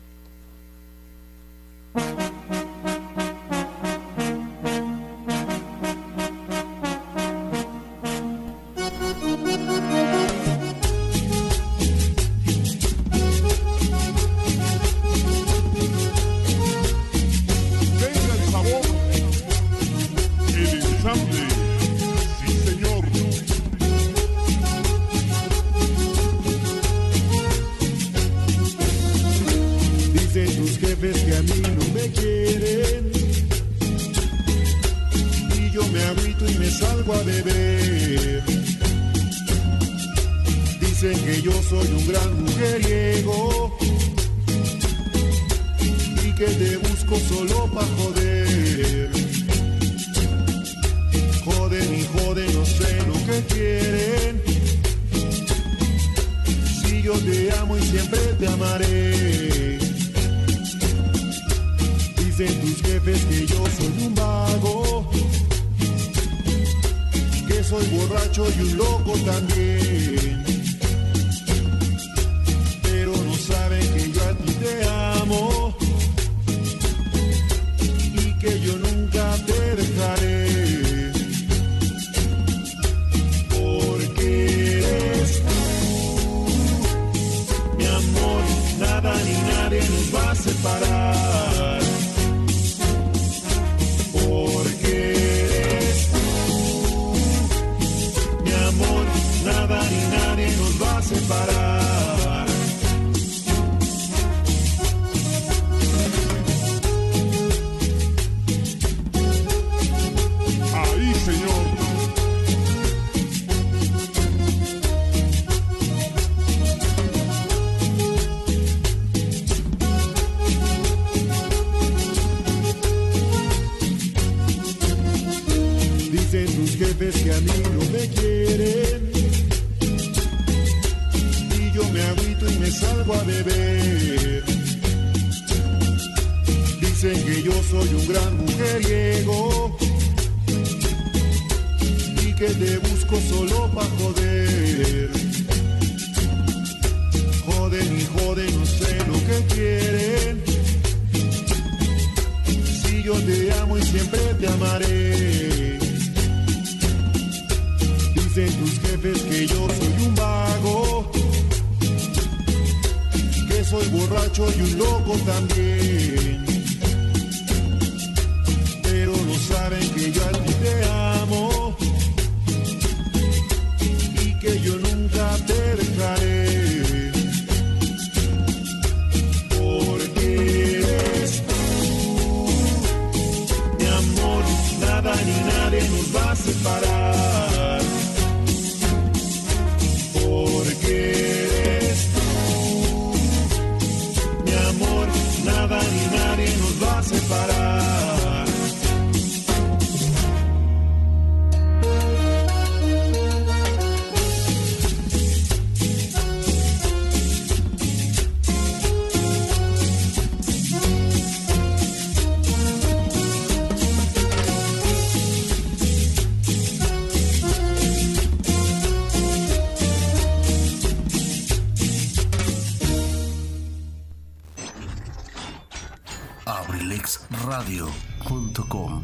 abrilexradio.com 227.43 229.03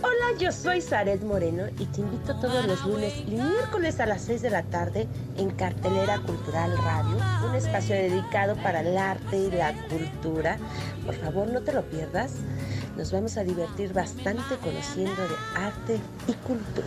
Hola, 0.00 0.38
yo 0.38 0.52
soy 0.52 0.80
Zaret 0.80 1.22
Moreno 1.22 1.64
y 1.78 1.86
te 1.86 2.02
invito 2.02 2.38
todos 2.40 2.66
los 2.66 2.86
lunes 2.86 3.14
y 3.26 3.32
miércoles 3.32 3.98
a 3.98 4.06
las 4.06 4.22
6 4.22 4.42
de 4.42 4.50
la 4.50 4.62
tarde 4.62 5.08
en 5.36 5.50
Cartelera 5.50 6.18
Cultural 6.20 6.76
Radio, 6.78 7.16
un 7.48 7.54
espacio 7.56 7.96
dedicado 7.96 8.54
para 8.56 8.80
el 8.80 8.96
arte 8.96 9.36
y 9.36 9.50
la 9.50 9.72
cultura. 9.88 10.58
Por 11.04 11.16
favor, 11.16 11.48
no 11.48 11.62
te 11.62 11.72
lo 11.72 11.82
pierdas. 11.82 12.34
Nos 12.96 13.10
vamos 13.10 13.36
a 13.36 13.42
divertir 13.42 13.92
bastante 13.92 14.56
conociendo 14.62 15.20
de 15.22 15.60
arte 15.60 16.00
y 16.28 16.32
cultura. 16.34 16.86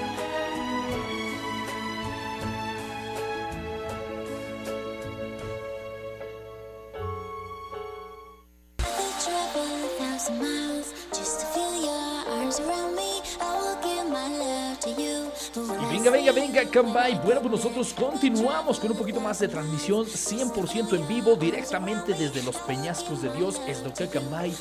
venga, 16.01 16.11
venga, 16.11 16.31
venga, 16.31 16.65
Cambay. 16.65 17.21
Bueno, 17.23 17.41
pues 17.41 17.51
nosotros 17.51 17.93
continuamos 17.93 18.79
con 18.79 18.91
un 18.91 18.97
poquito 18.97 19.19
más 19.19 19.37
de 19.39 19.47
transmisión 19.47 20.05
100% 20.05 20.95
en 20.95 21.07
vivo, 21.07 21.35
directamente 21.35 22.13
desde 22.13 22.41
los 22.41 22.55
Peñascos 22.57 23.21
de 23.21 23.31
Dios, 23.33 23.61
Esdoca 23.67 24.07
Cambay, 24.07 24.51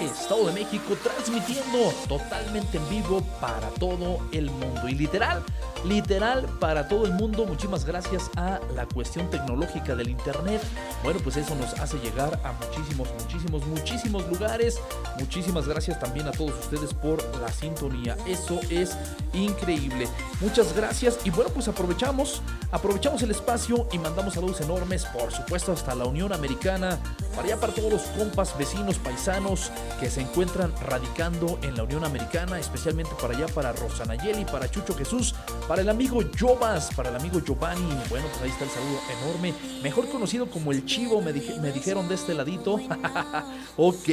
Estado 0.00 0.46
de 0.46 0.52
México, 0.52 0.96
transmitiendo 1.02 1.92
totalmente 2.08 2.78
en 2.78 2.88
vivo 2.88 3.22
para 3.40 3.68
todo 3.70 4.18
el 4.32 4.50
mundo. 4.50 4.88
Y 4.88 4.94
literal, 4.94 5.42
literal 5.84 6.46
para 6.60 6.88
todo 6.88 7.06
el 7.06 7.12
mundo. 7.12 7.46
Muchísimas 7.46 7.84
gracias 7.84 8.30
a 8.36 8.60
la 8.74 8.86
cuestión 8.86 9.30
tecnológica 9.30 9.94
del 9.94 10.08
Internet. 10.08 10.60
Bueno, 11.02 11.20
pues 11.22 11.36
eso 11.36 11.54
nos 11.54 11.74
hace 11.74 11.98
llegar 11.98 12.40
a 12.44 12.52
muchísimos, 12.52 13.08
muchísimos, 13.20 13.66
muchísimos 13.66 14.28
lugares. 14.28 14.80
Muchísimas 15.18 15.68
gracias 15.68 16.00
también 16.00 16.26
a 16.26 16.32
todos 16.32 16.52
ustedes 16.58 16.92
por 16.94 17.22
la 17.40 17.48
sintonía. 17.48 18.16
Eso 18.26 18.60
es 18.70 18.96
increíble. 19.32 20.08
Muchas 20.40 20.74
gracias. 20.74 21.18
Y 21.24 21.30
bueno, 21.30 21.50
pues 21.50 21.68
aprovechamos, 21.68 22.42
aprovechamos 22.70 23.22
el 23.22 23.30
espacio 23.30 23.88
y 23.92 23.98
mandamos 23.98 24.34
saludos 24.34 24.60
enormes, 24.60 25.04
por 25.06 25.32
supuesto, 25.32 25.72
hasta 25.72 25.94
la 25.94 26.04
Unión 26.04 26.32
Americana, 26.32 26.98
para 27.34 27.48
allá 27.48 27.60
para 27.60 27.72
todos 27.74 27.92
los 27.92 28.02
compas, 28.02 28.56
vecinos, 28.56 28.96
paisanos 28.98 29.70
que 30.00 30.10
se 30.10 30.20
encuentran 30.20 30.72
radicando 30.86 31.58
en 31.62 31.76
la 31.76 31.82
Unión 31.82 32.04
Americana, 32.04 32.58
especialmente 32.58 33.10
para 33.20 33.36
allá 33.36 33.46
para 33.46 33.72
Rosanayeli, 33.72 34.44
para 34.44 34.70
Chucho 34.70 34.94
Jesús, 34.94 35.34
para 35.68 35.82
el 35.82 35.88
amigo 35.88 36.20
Jovas, 36.38 36.90
para 36.94 37.08
el 37.10 37.16
amigo 37.16 37.40
Giovanni. 37.40 37.94
Bueno, 38.08 38.26
pues 38.30 38.42
ahí 38.42 38.50
está 38.50 38.64
el 38.64 38.70
saludo 38.70 38.98
enorme, 39.20 39.54
mejor 39.82 40.08
conocido 40.08 40.48
como 40.50 40.72
el 40.72 40.84
Chivo, 40.86 41.20
me, 41.20 41.32
dije- 41.32 41.58
me 41.60 41.72
dijeron 41.72 42.08
de 42.08 42.14
este 42.14 42.34
ladito. 42.34 42.74
ok, 43.76 44.08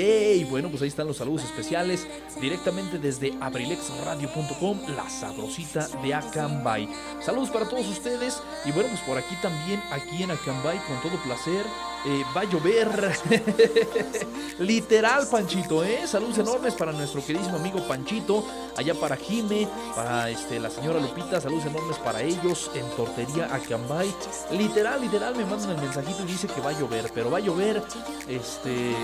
bueno, 0.50 0.70
pues 0.70 0.82
ahí 0.82 0.88
están 0.88 1.08
los 1.08 1.18
saludos 1.18 1.44
especiales 1.44 2.08
directamente 2.40 2.98
desde 2.98 3.34
abrilexradio.com, 3.40 4.80
la 4.96 5.10
sabrosita 5.10 5.88
de 6.02 6.14
Acambay. 6.14 6.90
Saludos 7.24 7.50
para 7.50 7.68
todos 7.70 7.88
ustedes 7.88 8.42
y 8.66 8.72
bueno, 8.72 8.90
pues 8.90 9.02
por 9.02 9.18
aquí 9.18 9.36
también, 9.42 9.82
aquí 9.92 10.24
en 10.24 10.32
Acambay, 10.32 10.78
con 10.88 11.02
todo 11.02 11.22
placer, 11.24 11.64
eh, 12.06 12.24
va 12.36 12.42
a 12.42 12.44
llover. 12.46 12.90
Literal, 14.60 15.28
Panchito, 15.28 15.84
¿eh? 15.84 16.08
Saludos 16.08 16.38
enormes 16.40 16.74
para 16.74 16.92
nuestro 16.92 17.24
queridísimo 17.24 17.58
amigo 17.58 17.80
Panchito, 17.88 18.46
allá 18.78 18.94
para 18.96 19.16
Jime, 19.16 19.68
para 19.96 20.30
este, 20.30 20.60
la 20.60 20.70
señora 20.70 21.00
Lupita, 21.00 21.42
saludos 21.42 21.66
enormes 21.66 21.98
para 21.98 22.22
ellos 22.22 22.72
en 22.76 22.88
Tortería 22.96 23.54
Acambay. 23.54 24.14
Literal, 24.52 25.02
literal, 25.02 25.36
me 25.36 25.46
mandan 25.46 25.72
el 25.72 25.82
mensajito 25.82 26.24
y 26.24 26.28
dice 26.28 26.48
que 26.48 26.62
va 26.62 26.70
a 26.70 26.80
llover, 26.80 27.12
pero 27.14 27.32
va 27.32 27.38
a 27.38 27.42
llover, 27.42 27.82
este, 28.28 28.96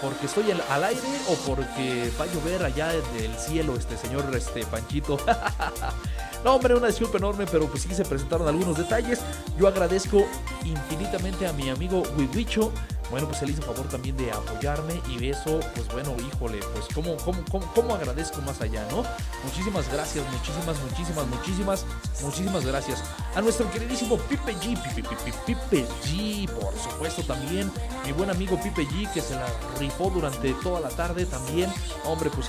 porque 0.00 0.26
estoy 0.26 0.50
al 0.50 0.84
aire 0.84 1.00
o 1.28 1.34
porque 1.46 2.10
va 2.20 2.24
a 2.24 2.28
llover 2.28 2.64
allá 2.64 2.88
del 2.88 3.34
cielo, 3.38 3.74
este 3.76 3.96
señor 3.96 4.24
este, 4.36 4.64
Panchito. 4.66 5.18
No, 6.44 6.54
hombre, 6.54 6.74
una 6.74 6.88
disculpa 6.88 7.18
enorme, 7.18 7.46
pero 7.50 7.66
pues 7.66 7.82
sí 7.82 7.94
se 7.94 8.04
presentaron 8.04 8.48
algunos 8.48 8.76
detalles. 8.76 9.20
Yo 9.58 9.68
agradezco 9.68 10.26
infinitamente 10.64 11.46
a 11.46 11.52
mi 11.52 11.68
amigo 11.68 12.02
Wiwicho 12.16 12.72
bueno, 13.12 13.28
pues 13.28 13.42
él 13.42 13.50
hizo 13.50 13.60
favor 13.60 13.86
también 13.88 14.16
de 14.16 14.32
apoyarme 14.32 15.02
y 15.06 15.28
eso, 15.28 15.60
pues 15.74 15.86
bueno, 15.92 16.16
híjole, 16.18 16.60
pues 16.72 16.86
cómo, 16.94 17.14
cómo, 17.18 17.62
cómo, 17.74 17.94
agradezco 17.94 18.40
más 18.40 18.58
allá, 18.62 18.86
¿no? 18.90 19.04
Muchísimas 19.44 19.92
gracias, 19.92 20.24
muchísimas, 20.32 20.80
muchísimas, 20.80 21.26
muchísimas, 21.26 21.86
muchísimas 22.22 22.64
gracias. 22.64 23.04
A 23.34 23.42
nuestro 23.42 23.70
queridísimo 23.70 24.16
Pipe 24.16 24.54
G, 24.54 24.82
Pipe, 24.82 25.06
Pipe, 25.06 25.34
Pipe 25.44 25.86
G, 26.04 26.48
por 26.52 26.74
supuesto 26.78 27.22
también, 27.22 27.70
mi 28.06 28.12
buen 28.12 28.30
amigo 28.30 28.58
Pipe 28.62 28.86
G, 28.86 29.12
que 29.12 29.20
se 29.20 29.34
la 29.34 29.46
rifó 29.78 30.08
durante 30.08 30.54
toda 30.62 30.80
la 30.80 30.88
tarde 30.88 31.26
también, 31.26 31.70
hombre, 32.06 32.30
pues 32.30 32.48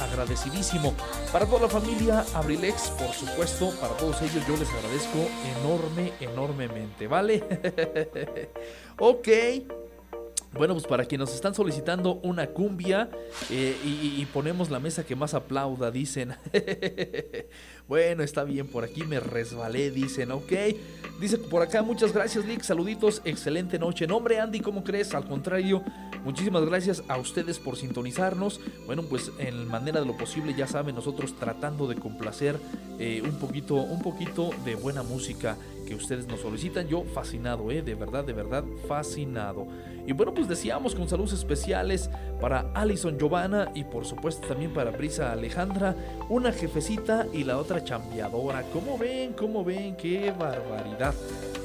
agradecidísimo. 0.00 0.94
Para 1.30 1.44
toda 1.44 1.60
la 1.60 1.68
familia 1.68 2.24
Abrilex, 2.32 2.88
por 2.92 3.12
supuesto, 3.12 3.70
para 3.78 3.94
todos 3.98 4.22
ellos 4.22 4.42
yo 4.48 4.56
les 4.56 4.70
agradezco 4.70 5.18
enorme, 5.58 6.14
enormemente, 6.18 7.06
¿vale? 7.08 7.44
ok. 8.98 9.81
Bueno, 10.54 10.74
pues 10.74 10.86
para 10.86 11.06
quienes 11.06 11.28
nos 11.28 11.34
están 11.34 11.54
solicitando 11.54 12.20
una 12.22 12.48
cumbia 12.48 13.08
eh, 13.50 13.74
y, 13.84 14.24
ponemos 14.26 14.70
la 14.70 14.80
mesa 14.80 15.04
que 15.04 15.16
más 15.16 15.32
aplauda, 15.32 15.90
dicen. 15.90 16.34
bueno, 17.88 18.22
está 18.22 18.44
bien, 18.44 18.66
por 18.66 18.84
aquí 18.84 19.02
me 19.04 19.18
resbalé, 19.18 19.90
dicen, 19.90 20.30
ok. 20.30 20.52
Dice 21.20 21.38
por 21.38 21.62
acá, 21.62 21.82
muchas 21.82 22.12
gracias, 22.12 22.44
Lick, 22.44 22.62
saluditos, 22.62 23.22
excelente 23.24 23.78
noche. 23.78 24.06
Nombre, 24.06 24.40
Andy, 24.40 24.60
¿cómo 24.60 24.84
crees? 24.84 25.14
Al 25.14 25.24
contrario, 25.24 25.82
muchísimas 26.22 26.64
gracias 26.66 27.02
a 27.08 27.16
ustedes 27.16 27.58
por 27.58 27.76
sintonizarnos. 27.76 28.60
Bueno, 28.84 29.02
pues 29.04 29.32
en 29.38 29.68
manera 29.68 30.00
de 30.00 30.06
lo 30.06 30.16
posible, 30.18 30.54
ya 30.54 30.66
saben, 30.66 30.94
nosotros 30.94 31.34
tratando 31.34 31.86
de 31.86 31.96
complacer 31.96 32.58
eh, 32.98 33.22
un 33.24 33.38
poquito, 33.38 33.76
un 33.76 34.02
poquito 34.02 34.50
de 34.64 34.74
buena 34.74 35.02
música 35.02 35.56
que 35.82 35.94
ustedes 35.94 36.26
nos 36.26 36.40
solicitan. 36.40 36.88
Yo 36.88 37.04
fascinado, 37.04 37.70
eh, 37.70 37.82
de 37.82 37.94
verdad, 37.94 38.24
de 38.24 38.32
verdad, 38.32 38.64
fascinado. 38.88 39.66
Y 40.06 40.12
bueno, 40.12 40.34
pues 40.34 40.48
decíamos 40.48 40.94
con 40.94 41.08
saludos 41.08 41.32
especiales 41.32 42.10
para 42.40 42.72
Alison 42.74 43.18
Giovanna 43.18 43.70
y 43.74 43.84
por 43.84 44.04
supuesto 44.04 44.48
también 44.48 44.72
para 44.72 44.90
Brisa 44.90 45.32
Alejandra, 45.32 45.94
una 46.28 46.52
jefecita 46.52 47.26
y 47.32 47.44
la 47.44 47.58
otra 47.58 47.84
chambeadora. 47.84 48.62
¿Cómo 48.72 48.98
ven? 48.98 49.32
¿Cómo 49.32 49.64
ven? 49.64 49.96
¡Qué 49.96 50.32
barbaridad! 50.32 51.14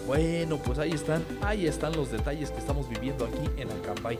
Bueno, 0.05 0.57
pues 0.63 0.79
ahí 0.79 0.91
están, 0.91 1.23
ahí 1.41 1.67
están 1.67 1.95
los 1.95 2.11
detalles 2.11 2.51
que 2.51 2.59
estamos 2.59 2.87
viviendo 2.87 3.25
aquí 3.25 3.61
en 3.61 3.69
Acambay. 3.71 4.17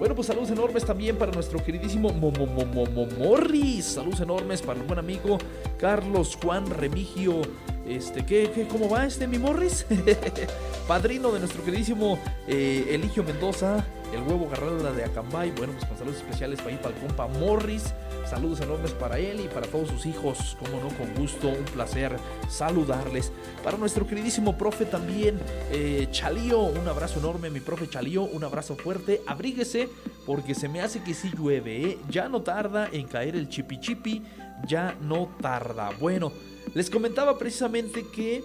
Bueno, 0.00 0.14
pues 0.14 0.28
saludos 0.28 0.50
enormes 0.50 0.86
también 0.86 1.16
para 1.16 1.30
nuestro 1.30 1.62
queridísimo 1.62 2.10
Morris. 2.10 3.84
Saludos 3.84 4.20
enormes 4.20 4.62
para 4.62 4.80
el 4.80 4.86
buen 4.86 4.98
amigo 4.98 5.36
Carlos 5.76 6.38
Juan 6.42 6.64
Remigio 6.70 7.42
este, 7.86 8.24
¿qué, 8.24 8.66
cómo 8.70 8.88
va 8.88 9.04
este 9.04 9.26
mi 9.26 9.38
Morris? 9.38 9.84
Padrino 10.88 11.30
de 11.32 11.40
nuestro 11.40 11.62
queridísimo 11.62 12.18
eh, 12.48 12.86
Eligio 12.90 13.22
Mendoza, 13.24 13.84
el 14.14 14.22
huevo 14.22 14.48
garrada 14.48 14.90
de 14.92 15.04
Acambay. 15.04 15.50
Bueno, 15.50 15.74
pues 15.74 15.84
con 15.84 15.98
saludos 15.98 16.16
especiales 16.16 16.60
para 16.60 16.72
ir 16.72 16.80
para 16.80 16.94
el 16.94 17.00
compa 17.02 17.26
Morris. 17.26 17.92
Saludos 18.30 18.60
enormes 18.60 18.92
para 18.92 19.18
él 19.18 19.40
y 19.40 19.48
para 19.48 19.66
todos 19.66 19.88
sus 19.88 20.06
hijos. 20.06 20.56
Como 20.60 20.80
no, 20.80 20.96
con 20.96 21.12
gusto, 21.16 21.48
un 21.48 21.64
placer 21.64 22.16
saludarles. 22.48 23.32
Para 23.64 23.76
nuestro 23.76 24.06
queridísimo 24.06 24.56
profe 24.56 24.84
también, 24.84 25.40
eh, 25.72 26.06
Chalío, 26.12 26.60
un 26.60 26.86
abrazo 26.86 27.18
enorme, 27.18 27.50
mi 27.50 27.58
profe 27.58 27.88
Chalío, 27.88 28.22
un 28.22 28.44
abrazo 28.44 28.76
fuerte. 28.76 29.20
Abríguese 29.26 29.88
porque 30.26 30.54
se 30.54 30.68
me 30.68 30.80
hace 30.80 31.02
que 31.02 31.12
sí 31.12 31.32
llueve, 31.36 31.82
¿eh? 31.82 31.98
Ya 32.08 32.28
no 32.28 32.42
tarda 32.42 32.88
en 32.92 33.08
caer 33.08 33.34
el 33.34 33.48
chipi 33.48 33.80
chipi, 33.80 34.22
ya 34.64 34.96
no 35.00 35.28
tarda. 35.40 35.90
Bueno. 35.98 36.30
Les 36.72 36.88
comentaba 36.88 37.36
precisamente 37.36 38.06
que 38.14 38.44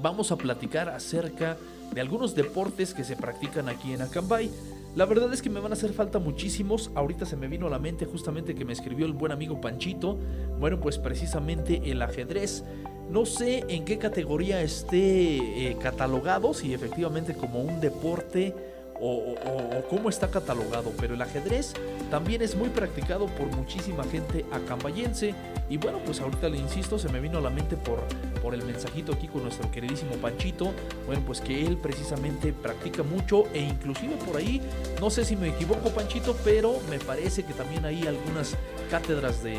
vamos 0.00 0.32
a 0.32 0.36
platicar 0.36 0.88
acerca 0.88 1.58
de 1.92 2.00
algunos 2.00 2.34
deportes 2.34 2.94
que 2.94 3.04
se 3.04 3.16
practican 3.16 3.68
aquí 3.68 3.92
en 3.92 4.00
Acambay. 4.00 4.50
La 4.94 5.06
verdad 5.06 5.32
es 5.32 5.40
que 5.40 5.48
me 5.48 5.58
van 5.58 5.72
a 5.72 5.74
hacer 5.74 5.94
falta 5.94 6.18
muchísimos. 6.18 6.90
Ahorita 6.94 7.24
se 7.24 7.34
me 7.36 7.48
vino 7.48 7.66
a 7.66 7.70
la 7.70 7.78
mente 7.78 8.04
justamente 8.04 8.54
que 8.54 8.66
me 8.66 8.74
escribió 8.74 9.06
el 9.06 9.14
buen 9.14 9.32
amigo 9.32 9.58
Panchito. 9.58 10.18
Bueno, 10.60 10.80
pues 10.80 10.98
precisamente 10.98 11.80
el 11.90 12.02
ajedrez. 12.02 12.62
No 13.10 13.24
sé 13.24 13.64
en 13.68 13.86
qué 13.86 13.96
categoría 13.96 14.60
esté 14.60 15.70
eh, 15.70 15.76
catalogado, 15.80 16.52
si 16.52 16.74
efectivamente 16.74 17.34
como 17.34 17.60
un 17.62 17.80
deporte 17.80 18.54
o, 19.02 19.82
cómo 19.90 20.08
está 20.08 20.30
catalogado, 20.30 20.92
pero 20.98 21.14
el 21.14 21.22
ajedrez 21.22 21.74
también 22.10 22.40
es 22.40 22.54
muy 22.54 22.68
practicado 22.68 23.26
por 23.26 23.48
muchísima 23.48 24.04
gente 24.04 24.46
acambayense. 24.52 25.34
Y 25.68 25.76
bueno, 25.76 25.98
pues 26.04 26.20
ahorita 26.20 26.48
le 26.48 26.58
insisto, 26.58 26.98
se 26.98 27.08
me 27.08 27.20
vino 27.20 27.38
a 27.38 27.40
la 27.40 27.50
mente 27.50 27.76
por, 27.76 28.00
por 28.40 28.54
el 28.54 28.62
mensajito 28.64 29.12
aquí 29.12 29.26
con 29.26 29.42
nuestro 29.42 29.70
queridísimo 29.70 30.12
Panchito. 30.16 30.72
Bueno, 31.06 31.22
pues 31.26 31.40
que 31.40 31.66
él 31.66 31.78
precisamente 31.78 32.52
practica 32.52 33.02
mucho 33.02 33.44
e 33.52 33.60
inclusive 33.60 34.16
por 34.24 34.36
ahí, 34.36 34.60
no 35.00 35.10
sé 35.10 35.24
si 35.24 35.34
me 35.36 35.48
equivoco 35.48 35.90
Panchito, 35.90 36.36
pero 36.44 36.78
me 36.88 36.98
parece 36.98 37.42
que 37.44 37.54
también 37.54 37.84
hay 37.84 38.06
algunas 38.06 38.56
cátedras 38.90 39.42
de, 39.42 39.58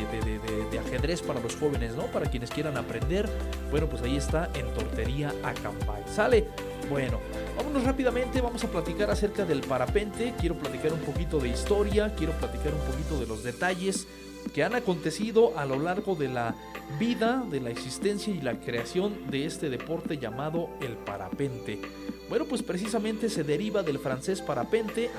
de 0.70 0.78
ajedrez 0.78 1.20
para 1.20 1.40
los 1.40 1.56
jóvenes, 1.56 1.94
¿no? 1.96 2.04
Para 2.06 2.26
quienes 2.26 2.50
quieran 2.50 2.76
aprender. 2.76 3.28
Bueno, 3.70 3.88
pues 3.88 4.02
ahí 4.02 4.16
está 4.16 4.48
en 4.54 4.72
Tortería 4.72 5.34
Acambay. 5.42 6.02
Sale. 6.06 6.73
Bueno, 6.90 7.18
vámonos 7.56 7.84
rápidamente, 7.84 8.40
vamos 8.40 8.62
a 8.62 8.68
platicar 8.68 9.10
acerca 9.10 9.44
del 9.44 9.62
parapente, 9.62 10.34
quiero 10.38 10.56
platicar 10.56 10.92
un 10.92 11.00
poquito 11.00 11.38
de 11.38 11.48
historia, 11.48 12.14
quiero 12.14 12.32
platicar 12.34 12.74
un 12.74 12.80
poquito 12.80 13.18
de 13.18 13.26
los 13.26 13.42
detalles 13.42 14.06
que 14.52 14.62
han 14.62 14.74
acontecido 14.74 15.58
a 15.58 15.64
lo 15.64 15.78
largo 15.78 16.14
de 16.14 16.28
la 16.28 16.54
vida, 16.98 17.42
de 17.50 17.60
la 17.60 17.70
existencia 17.70 18.34
y 18.34 18.40
la 18.42 18.60
creación 18.60 19.30
de 19.30 19.46
este 19.46 19.70
deporte 19.70 20.18
llamado 20.18 20.68
el 20.82 20.96
parapente. 20.96 21.80
Bueno, 22.28 22.44
pues 22.44 22.62
precisamente 22.62 23.30
se 23.30 23.42
deriva 23.42 23.82
del 23.82 23.98
francés 23.98 24.42
parapente, 24.42 25.10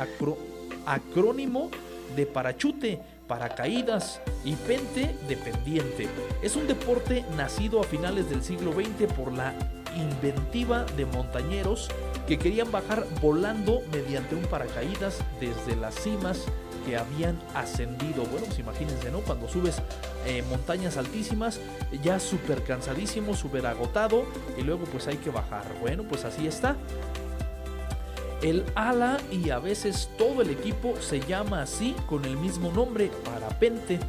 acrónimo 0.85 1.71
de 2.15 2.27
parachute, 2.27 3.01
paracaídas 3.27 4.21
y 4.43 4.53
pente 4.53 5.15
de 5.27 5.35
pendiente. 5.35 6.07
Es 6.43 6.55
un 6.55 6.67
deporte 6.67 7.25
nacido 7.35 7.81
a 7.81 7.83
finales 7.83 8.29
del 8.29 8.43
siglo 8.43 8.71
XX 8.73 9.11
por 9.13 9.33
la 9.33 9.55
inventiva 9.95 10.85
de 10.97 11.05
montañeros 11.05 11.89
que 12.27 12.37
querían 12.37 12.71
bajar 12.71 13.05
volando 13.21 13.81
mediante 13.91 14.35
un 14.35 14.43
paracaídas 14.43 15.19
desde 15.39 15.75
las 15.75 15.95
cimas 15.95 16.45
que 16.85 16.97
habían 16.97 17.39
ascendido. 17.53 18.23
Bueno, 18.25 18.45
pues 18.45 18.59
imagínense, 18.59 19.11
¿no? 19.11 19.19
Cuando 19.21 19.47
subes 19.47 19.81
eh, 20.25 20.43
montañas 20.49 20.97
altísimas, 20.97 21.59
ya 22.03 22.19
súper 22.19 22.63
cansadísimo, 22.63 23.35
súper 23.35 23.65
agotado, 23.65 24.25
y 24.57 24.61
luego 24.61 24.85
pues 24.85 25.07
hay 25.07 25.17
que 25.17 25.29
bajar. 25.29 25.63
Bueno, 25.81 26.03
pues 26.03 26.25
así 26.25 26.47
está. 26.47 26.75
El 28.41 28.63
ala 28.75 29.17
y 29.31 29.49
a 29.49 29.59
veces 29.59 30.09
todo 30.17 30.41
el 30.41 30.51
equipo 30.51 30.95
se 30.99 31.19
llama 31.21 31.61
así 31.61 31.95
con 32.05 32.25
el 32.25 32.37
mismo 32.37 32.71
nombre, 32.71 33.09
parapente. 33.23 33.99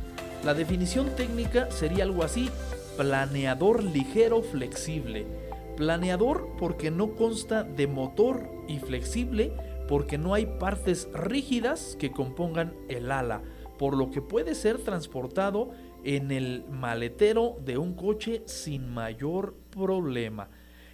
La 0.44 0.52
definición 0.52 1.08
técnica 1.16 1.70
sería 1.70 2.04
algo 2.04 2.22
así, 2.22 2.50
planeador 2.96 3.82
ligero 3.82 4.42
flexible 4.42 5.45
Planeador 5.76 6.48
porque 6.58 6.90
no 6.90 7.14
consta 7.14 7.62
de 7.62 7.86
motor 7.86 8.48
y 8.66 8.78
flexible 8.78 9.52
porque 9.88 10.18
no 10.18 10.34
hay 10.34 10.46
partes 10.46 11.08
rígidas 11.12 11.96
que 11.98 12.10
compongan 12.10 12.74
el 12.88 13.12
ala, 13.12 13.42
por 13.78 13.96
lo 13.96 14.10
que 14.10 14.22
puede 14.22 14.54
ser 14.54 14.78
transportado 14.78 15.70
en 16.04 16.30
el 16.30 16.64
maletero 16.70 17.56
de 17.64 17.78
un 17.78 17.94
coche 17.94 18.42
sin 18.46 18.92
mayor 18.92 19.54
problema. 19.70 20.48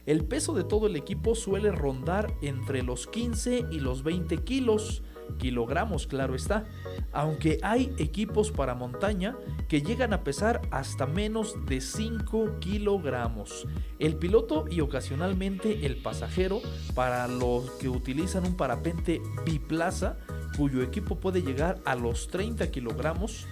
El 0.04 0.24
peso 0.24 0.52
de 0.52 0.64
todo 0.64 0.88
el 0.88 0.96
equipo 0.96 1.34
suele 1.34 1.70
rondar 1.70 2.34
entre 2.42 2.82
los 2.82 3.06
15 3.06 3.66
y 3.70 3.78
los 3.78 4.02
20 4.02 4.38
kilos, 4.38 5.02
kilogramos, 5.38 6.06
claro 6.06 6.34
está, 6.34 6.64
aunque 7.12 7.58
hay 7.62 7.92
equipos 7.98 8.50
para 8.50 8.74
montaña 8.74 9.36
que 9.68 9.82
llegan 9.82 10.12
a 10.12 10.24
pesar 10.24 10.60
hasta 10.70 11.06
menos 11.06 11.56
de 11.66 11.80
5 11.80 12.58
kilogramos. 12.60 13.66
El 13.98 14.16
piloto 14.16 14.66
y 14.70 14.80
ocasionalmente 14.80 15.86
el 15.86 15.96
pasajero, 15.96 16.60
para 16.94 17.26
los 17.28 17.70
que 17.72 17.88
utilizan 17.88 18.44
un 18.44 18.56
parapente 18.56 19.20
biplaza, 19.44 20.18
cuyo 20.56 20.82
equipo 20.82 21.16
puede 21.16 21.42
llegar 21.42 21.80
a 21.84 21.94
los 21.94 22.28
30 22.28 22.70
kilogramos 22.70 23.46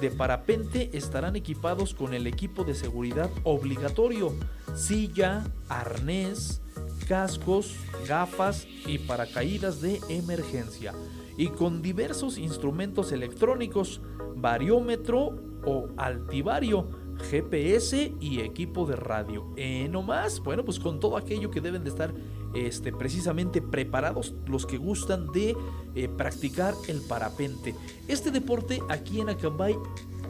de 0.00 0.10
parapente, 0.10 0.90
estarán 0.92 1.36
equipados 1.36 1.94
con 1.94 2.14
el 2.14 2.26
equipo 2.26 2.64
de 2.64 2.74
seguridad 2.74 3.30
obligatorio, 3.44 4.34
silla, 4.74 5.44
arnés, 5.68 6.60
cascos, 7.06 7.76
gafas 8.06 8.66
y 8.86 8.98
paracaídas 8.98 9.80
de 9.80 10.00
emergencia. 10.08 10.92
Y 11.36 11.48
con 11.48 11.82
diversos 11.82 12.38
instrumentos 12.38 13.12
electrónicos, 13.12 14.00
variómetro 14.36 15.60
o 15.64 15.88
altivario, 15.96 16.88
GPS 17.30 18.14
y 18.20 18.40
equipo 18.40 18.86
de 18.86 18.96
radio. 18.96 19.52
Eh, 19.56 19.88
no 19.90 20.02
más, 20.02 20.40
bueno, 20.40 20.64
pues 20.64 20.78
con 20.78 21.00
todo 21.00 21.16
aquello 21.16 21.50
que 21.50 21.60
deben 21.60 21.84
de 21.84 21.90
estar 21.90 22.14
este, 22.54 22.92
precisamente 22.92 23.60
preparados 23.60 24.34
los 24.46 24.66
que 24.66 24.78
gustan 24.78 25.30
de 25.32 25.56
eh, 25.94 26.08
practicar 26.08 26.74
el 26.88 27.00
parapente. 27.02 27.74
Este 28.08 28.30
deporte 28.30 28.80
aquí 28.88 29.20
en 29.20 29.28
Acambay 29.28 29.76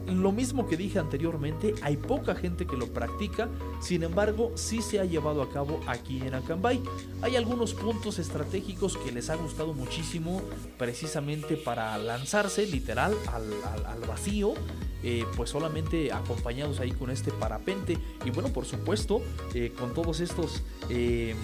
lo 0.07 0.31
mismo 0.31 0.67
que 0.67 0.77
dije 0.77 0.99
anteriormente, 0.99 1.75
hay 1.81 1.97
poca 1.97 2.33
gente 2.33 2.65
que 2.65 2.77
lo 2.77 2.87
practica, 2.87 3.49
sin 3.81 4.03
embargo, 4.03 4.51
sí 4.55 4.81
se 4.81 4.99
ha 4.99 5.05
llevado 5.05 5.41
a 5.41 5.49
cabo 5.49 5.81
aquí 5.85 6.21
en 6.21 6.33
Acambay. 6.33 6.81
Hay 7.21 7.35
algunos 7.35 7.73
puntos 7.73 8.17
estratégicos 8.17 8.95
que 8.97 9.11
les 9.11 9.29
ha 9.29 9.35
gustado 9.35 9.73
muchísimo, 9.73 10.41
precisamente 10.77 11.57
para 11.57 11.97
lanzarse 11.97 12.65
literal 12.67 13.13
al, 13.33 13.99
vacío, 14.07 14.53
eh, 15.03 15.25
pues 15.35 15.49
solamente 15.49 16.11
acompañados 16.13 16.79
ahí 16.79 16.91
con 16.91 17.11
este 17.11 17.31
parapente. 17.31 17.97
Y 18.25 18.31
bueno, 18.31 18.49
por 18.49 18.65
supuesto, 18.65 19.21
eh, 19.53 19.73
con 19.77 19.93
todos 19.93 20.21
estos 20.21 20.63
eh, 20.89 21.35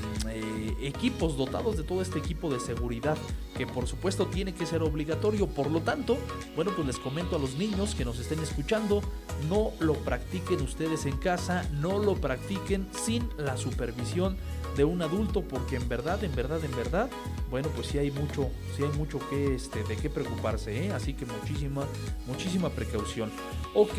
equipos 0.82 1.36
dotados 1.38 1.76
de 1.76 1.84
todo 1.84 2.02
este 2.02 2.20
equipo 2.20 2.50
de 2.50 2.60
seguridad, 2.60 3.18
que 3.58 3.68
por 3.68 3.88
supuesto 3.88 4.28
tiene 4.28 4.54
que 4.54 4.66
ser 4.66 4.82
obligatorio. 4.84 5.48
Por 5.48 5.70
lo 5.70 5.82
tanto, 5.82 6.18
bueno, 6.56 6.72
pues 6.76 6.88
les 6.88 6.98
comento 6.98 7.36
a 7.36 7.40
los 7.40 7.56
niños 7.56 7.94
que 7.94 8.06
nos 8.06 8.20
estén 8.20 8.40
escuchando 8.40 8.53
escuchando, 8.54 9.02
no 9.50 9.72
lo 9.80 9.96
practiquen 9.96 10.62
ustedes 10.62 11.08
en 11.08 11.18
casa, 11.18 11.68
no 11.72 11.98
lo 11.98 12.14
practiquen 12.14 12.88
sin 12.92 13.28
la 13.38 13.58
supervisión 13.58 14.38
de 14.78 14.84
un 14.84 15.02
adulto 15.02 15.42
porque 15.42 15.76
en 15.76 15.90
verdad, 15.90 16.24
en 16.24 16.36
verdad, 16.36 16.64
en 16.64 16.76
verdad, 16.76 17.10
bueno, 17.50 17.70
pues 17.76 17.88
sí 17.88 17.98
hay 17.98 18.12
mucho, 18.12 18.52
sí 18.78 18.84
hay 18.84 18.96
mucho 18.96 19.20
que 19.30 19.56
este 19.56 19.84
de 19.86 19.96
qué 19.96 20.08
preocuparse, 20.08 20.86
¿eh? 20.86 20.92
así 20.92 21.16
que 21.16 21.26
muchísima 21.26 21.86
muchísima 22.28 22.70
precaución. 22.70 23.32
Ok, 23.74 23.98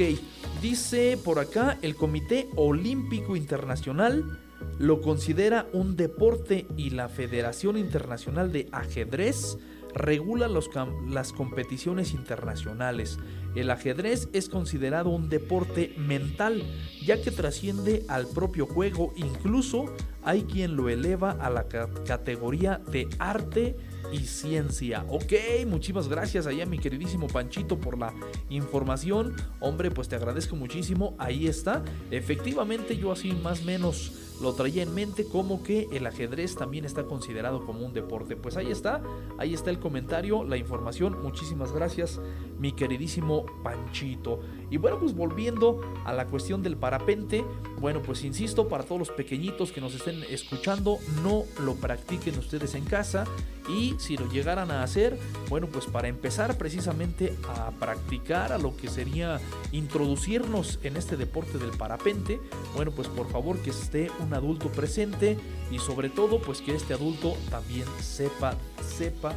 dice 0.63 1.19
por 1.25 1.41
acá 1.41 1.79
el 1.83 1.97
Comité 1.97 2.49
Olímpico 2.55 3.35
Internacional 3.35 4.39
lo 4.79 5.01
considera 5.01 5.67
un 5.73 5.97
deporte 5.97 6.69
y 6.77 6.91
la 6.91 7.09
Federación 7.09 7.77
Internacional 7.77 8.53
de 8.53 8.69
Ajedrez 8.71 9.59
regula 9.95 10.49
los, 10.49 10.71
las 11.09 11.33
competiciones 11.33 12.13
internacionales. 12.13 13.19
El 13.55 13.71
ajedrez 13.71 14.29
es 14.33 14.49
considerado 14.49 15.11
un 15.11 15.29
deporte 15.29 15.95
mental, 15.97 16.63
ya 17.03 17.21
que 17.21 17.31
trasciende 17.31 18.05
al 18.09 18.27
propio 18.27 18.67
juego, 18.67 19.13
incluso 19.17 19.87
hay 20.23 20.43
quien 20.43 20.75
lo 20.75 20.89
eleva 20.89 21.33
a 21.33 21.51
la 21.51 21.69
categoría 21.69 22.81
de 22.91 23.09
arte 23.19 23.77
y 24.13 24.21
ciencia. 24.21 25.05
Ok, 25.09 25.33
muchísimas 25.67 26.09
gracias 26.09 26.47
allá 26.47 26.67
mi 26.67 26.79
queridísimo 26.79 27.27
Panchito 27.27 27.79
por 27.79 27.99
la 27.99 28.15
información. 28.49 29.35
Hombre, 29.61 29.91
pues 29.91 30.09
te 30.09 30.17
agradezco 30.17 30.57
muchísimo. 30.57 31.15
Ahí 31.19 31.47
está. 31.47 31.83
Efectivamente, 32.11 32.97
yo 32.97 33.13
así 33.13 33.33
más 33.33 33.63
o 33.63 33.65
menos 33.65 34.13
lo 34.41 34.53
traía 34.55 34.83
en 34.83 34.95
mente 34.95 35.25
como 35.25 35.63
que 35.63 35.89
el 35.93 36.07
ajedrez 36.07 36.57
también 36.57 36.85
está 36.85 37.05
considerado 37.05 37.65
como 37.65 37.85
un 37.85 37.93
deporte. 37.93 38.37
Pues 38.37 38.57
ahí 38.57 38.71
está, 38.71 39.03
ahí 39.39 39.55
está 39.55 39.71
el 39.71 39.79
comentario, 39.79 40.45
la 40.45 40.57
información. 40.57 41.23
Muchísimas 41.23 41.73
gracias, 41.73 42.21
mi 42.59 42.73
queridísimo 42.73 43.44
Panchito. 43.63 44.64
Y 44.71 44.77
bueno, 44.77 44.99
pues 44.99 45.15
volviendo 45.15 45.81
a 46.05 46.13
la 46.13 46.27
cuestión 46.27 46.63
del 46.63 46.77
parapente, 46.77 47.45
bueno, 47.79 48.03
pues 48.03 48.25
insisto, 48.25 48.69
para 48.69 48.85
todos 48.85 48.99
los 48.99 49.11
pequeñitos 49.11 49.73
que 49.73 49.81
nos 49.81 49.95
estén 49.95 50.23
escuchando, 50.31 50.99
no 51.23 51.45
lo 51.61 51.75
practiquen 51.75 52.39
ustedes 52.39 52.75
en 52.75 52.85
casa 52.85 53.25
y 53.69 53.95
si 53.99 54.17
lo 54.17 54.29
llegaran 54.29 54.71
a 54.71 54.83
hacer, 54.83 55.19
bueno, 55.49 55.67
pues 55.69 55.87
para 55.87 56.09
empezar 56.09 56.57
precisamente 56.59 57.35
a 57.49 57.71
practicar 57.73 58.53
a 58.53 58.59
lo 58.59 58.77
que 58.77 58.89
sería 58.89 59.41
introducirnos 59.73 60.79
en 60.83 60.97
este 60.97 61.17
deporte 61.17 61.59
del 61.59 61.71
parapente, 61.71 62.41
bueno, 62.75 62.91
pues 62.91 63.09
por 63.09 63.31
favor 63.31 63.59
que 63.59 63.71
esté 63.71 64.11
un 64.21 64.35
adulto 64.35 64.69
presente 64.69 65.39
y 65.71 65.79
sobre 65.79 66.09
todo 66.09 66.41
pues 66.41 66.61
que 66.61 66.75
este 66.75 66.95
adulto 66.95 67.35
también 67.51 67.87
sepa, 68.01 68.55
sepa 68.83 69.35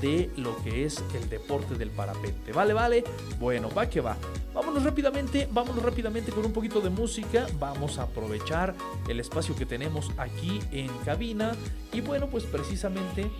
de 0.00 0.30
lo 0.36 0.56
que 0.62 0.84
es 0.84 1.02
el 1.14 1.28
deporte 1.28 1.74
del 1.74 1.90
parapente. 1.90 2.52
Vale, 2.52 2.74
vale. 2.74 3.04
Bueno, 3.38 3.70
va 3.70 3.88
que 3.88 4.00
va. 4.00 4.16
Vámonos 4.64 4.84
rápidamente, 4.84 5.46
vámonos 5.52 5.82
rápidamente 5.82 6.32
con 6.32 6.46
un 6.46 6.52
poquito 6.54 6.80
de 6.80 6.88
música. 6.88 7.46
Vamos 7.58 7.98
a 7.98 8.04
aprovechar 8.04 8.74
el 9.06 9.20
espacio 9.20 9.54
que 9.54 9.66
tenemos 9.66 10.10
aquí 10.16 10.58
en 10.72 10.88
cabina. 11.04 11.52
Y 11.92 12.00
bueno, 12.00 12.28
pues 12.28 12.44
precisamente 12.44 13.30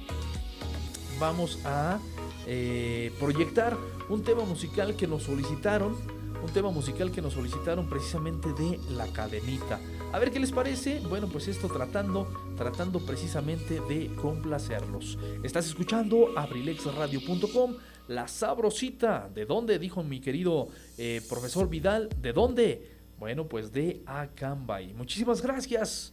vamos 1.19 1.61
a 1.65 1.99
eh, 2.47 3.11
proyectar 3.19 3.75
un 4.11 4.23
tema 4.23 4.45
musical 4.45 4.97
que 4.97 5.07
nos 5.07 5.23
solicitaron. 5.23 5.97
Un 6.43 6.51
tema 6.53 6.71
musical 6.71 7.11
que 7.11 7.23
nos 7.23 7.33
solicitaron 7.33 7.89
precisamente 7.89 8.53
de 8.53 8.79
La 8.91 9.07
Cadenita. 9.07 9.81
A 10.13 10.19
ver 10.19 10.31
qué 10.31 10.39
les 10.39 10.53
parece. 10.53 11.01
Bueno, 11.09 11.27
pues 11.29 11.49
esto 11.49 11.69
tratando, 11.69 12.29
tratando 12.55 13.01
precisamente 13.01 13.81
de 13.89 14.15
complacerlos. 14.15 15.19
Estás 15.43 15.65
escuchando 15.67 16.37
abrilexradio.com, 16.37 17.77
la 18.09 18.29
sabrosita. 18.29 19.31
¿De 19.35 19.47
dónde? 19.47 19.79
Dijo 19.79 20.03
mi 20.03 20.21
querido 20.21 20.69
eh, 20.99 21.21
profesor 21.29 21.69
Vidal. 21.69 22.09
¿De 22.21 22.33
dónde? 22.33 22.91
Bueno, 23.19 23.49
pues 23.49 23.73
de 23.73 24.03
Acambay. 24.07 24.93
Muchísimas 24.95 25.41
gracias. 25.41 26.13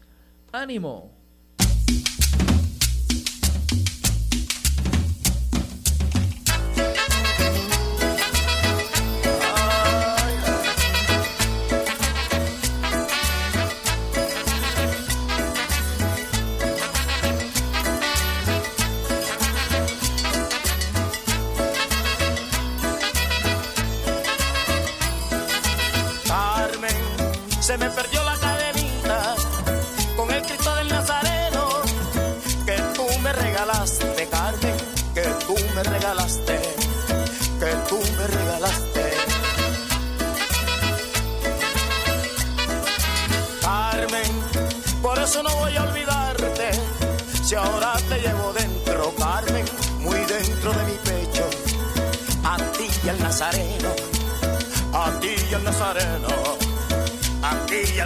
Ánimo. 0.52 1.21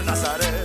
Son 0.04 0.14
recuerdos 0.14 0.65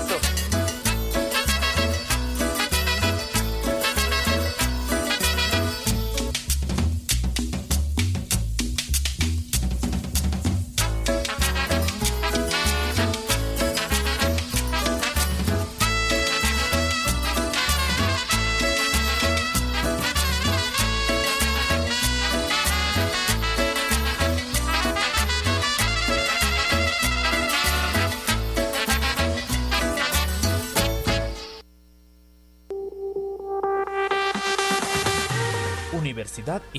mi 0.00 0.37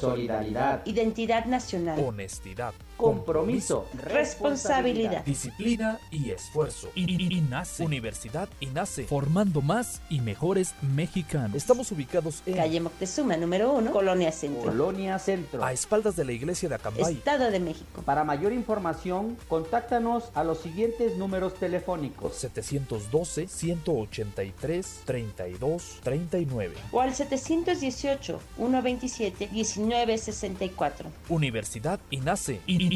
solidaridad, 0.00 0.86
identidad 0.86 1.44
nacional, 1.46 1.98
honestidad, 2.04 2.74
compromiso, 3.00 3.86
responsabilidad, 3.94 5.24
disciplina 5.24 5.98
y 6.10 6.30
esfuerzo. 6.30 6.88
INACE, 6.94 7.84
Universidad 7.84 8.48
INACE, 8.60 9.04
formando 9.04 9.62
más 9.62 10.02
y 10.10 10.20
mejores 10.20 10.74
mexicanos. 10.94 11.56
Estamos 11.56 11.90
ubicados 11.92 12.42
en 12.46 12.56
calle 12.56 12.80
Moctezuma 12.80 13.36
número 13.36 13.72
1, 13.72 13.90
Colonia 13.90 14.32
Centro. 14.32 14.70
Colonia 14.70 15.18
Centro. 15.18 15.64
A 15.64 15.72
espaldas 15.72 16.16
de 16.16 16.24
la 16.24 16.32
iglesia 16.32 16.68
de 16.68 16.74
Acambay. 16.74 17.14
Estado 17.14 17.50
de 17.50 17.60
México. 17.60 18.02
Para 18.04 18.24
mayor 18.24 18.52
información, 18.52 19.36
contáctanos 19.48 20.30
a 20.34 20.44
los 20.44 20.60
siguientes 20.60 21.16
números 21.16 21.54
telefónicos: 21.54 22.34
712 22.36 23.48
183 23.48 25.00
32 25.04 26.00
39 26.02 26.74
o 26.92 27.00
al 27.00 27.14
718 27.14 28.40
120 28.56 28.90
27-1964. 28.98 31.06
Universidad 31.28 32.00
INACE. 32.10 32.60
INACE. 32.66 32.89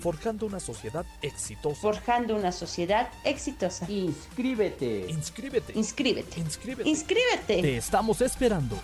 Forjando 0.00 0.46
una 0.46 0.60
sociedad 0.60 1.04
exitosa. 1.20 1.80
Forjando 1.80 2.34
una 2.34 2.52
sociedad 2.52 3.08
exitosa. 3.24 3.90
Inscríbete. 3.90 5.06
Inscríbete. 5.08 5.72
Inscríbete. 5.74 6.40
Inscríbete. 6.40 6.88
Inscríbete. 6.88 7.62
Te 7.62 7.76
estamos 7.76 8.20
esperando. 8.22 8.78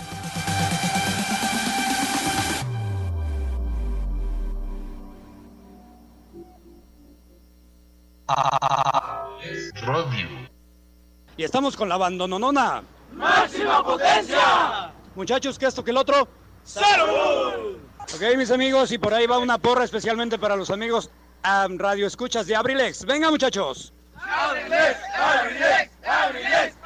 Radio. 9.87 10.29
Y 11.37 11.45
estamos 11.45 11.77
con 11.77 11.89
la 11.89 11.97
bandononona. 11.97 12.83
¡Máxima 13.13 13.85
potencia! 13.85 14.93
Muchachos, 15.15 15.59
que 15.59 15.67
esto 15.67 15.85
que 15.85 15.91
el 15.91 15.97
otro. 15.97 16.29
¡Salud! 16.65 17.84
Ok, 18.13 18.37
mis 18.37 18.51
amigos, 18.51 18.93
y 18.93 18.99
por 18.99 19.15
ahí 19.15 19.27
va 19.27 19.39
una 19.39 19.57
porra 19.59 19.85
especialmente 19.85 20.39
para 20.39 20.57
los 20.57 20.71
amigos 20.71 21.11
um, 21.45 21.79
Radio 21.79 22.07
Escuchas 22.07 22.47
de 22.47 22.55
Abrilex. 22.55 23.05
Venga, 23.07 23.31
muchachos. 23.31 23.93
¡Abrilex! 24.17 24.99
¡Abrilex! 25.17 25.91
¡Abrilex! 26.05 26.77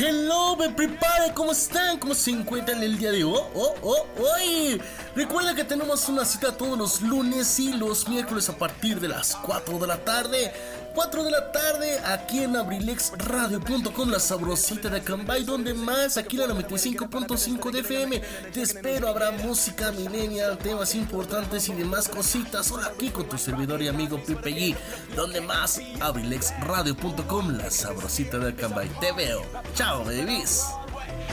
Hello, 0.00 0.56
me 0.56 0.70
prepare, 0.70 1.34
¿cómo 1.34 1.50
están? 1.50 1.98
¿Cómo 1.98 2.14
se 2.14 2.30
encuentran 2.30 2.80
el 2.82 2.96
día 2.98 3.10
de 3.10 3.24
hoy? 3.24 3.40
Oh, 3.54 3.74
oh, 3.82 4.06
hoy. 4.16 4.80
Recuerda 5.18 5.52
que 5.52 5.64
tenemos 5.64 6.08
una 6.08 6.24
cita 6.24 6.56
todos 6.56 6.78
los 6.78 7.02
lunes 7.02 7.58
y 7.58 7.72
los 7.72 8.06
miércoles 8.08 8.48
a 8.50 8.56
partir 8.56 9.00
de 9.00 9.08
las 9.08 9.34
4 9.34 9.76
de 9.80 9.86
la 9.88 9.96
tarde. 10.04 10.52
4 10.94 11.24
de 11.24 11.30
la 11.32 11.50
tarde 11.50 11.98
aquí 12.04 12.44
en 12.44 12.54
abrilexradio.com, 12.54 14.10
la 14.10 14.20
sabrosita 14.20 14.88
de 14.88 15.02
Cambay, 15.02 15.42
donde 15.42 15.74
más 15.74 16.16
aquí 16.18 16.40
en 16.40 16.48
la 16.48 16.54
95.5 16.54 17.70
de 17.72 17.80
FM. 17.80 18.22
Te 18.52 18.62
espero, 18.62 19.08
habrá 19.08 19.32
música 19.32 19.90
millennial, 19.90 20.56
temas 20.56 20.94
importantes 20.94 21.68
y 21.68 21.72
demás 21.72 22.08
cositas. 22.08 22.66
Solo 22.66 22.84
aquí 22.84 23.10
con 23.10 23.28
tu 23.28 23.36
servidor 23.38 23.82
y 23.82 23.88
amigo 23.88 24.22
Pipe 24.24 24.54
G, 24.54 24.76
donde 25.16 25.40
más 25.40 25.80
abrilexradio.com, 25.98 27.56
la 27.56 27.72
sabrosita 27.72 28.38
de 28.38 28.54
Cambay. 28.54 28.88
Te 29.00 29.10
veo. 29.10 29.42
Chao, 29.74 30.04
babies. 30.04 30.62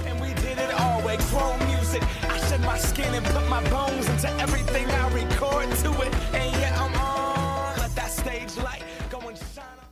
And 0.05 0.19
we 0.21 0.33
did 0.35 0.57
it 0.57 0.73
all 0.79 1.01
with 1.01 1.21
chrome 1.31 1.59
music. 1.67 2.03
I 2.29 2.37
shed 2.47 2.61
my 2.61 2.77
skin 2.77 3.13
and 3.13 3.25
put 3.25 3.47
my 3.49 3.63
bones 3.69 4.07
into 4.09 4.29
everything 4.41 4.89
I 4.89 5.09
record 5.13 5.71
to 5.83 5.89
it. 6.01 6.13
And 6.33 6.51
yeah, 6.59 6.81
I'm 6.83 6.93
on. 6.95 7.77
Let 7.77 7.95
that 7.95 8.11
stage 8.11 8.55
light 8.57 8.83
go 9.09 9.19
and 9.19 9.37
shine 9.37 9.79
up. 9.81 9.91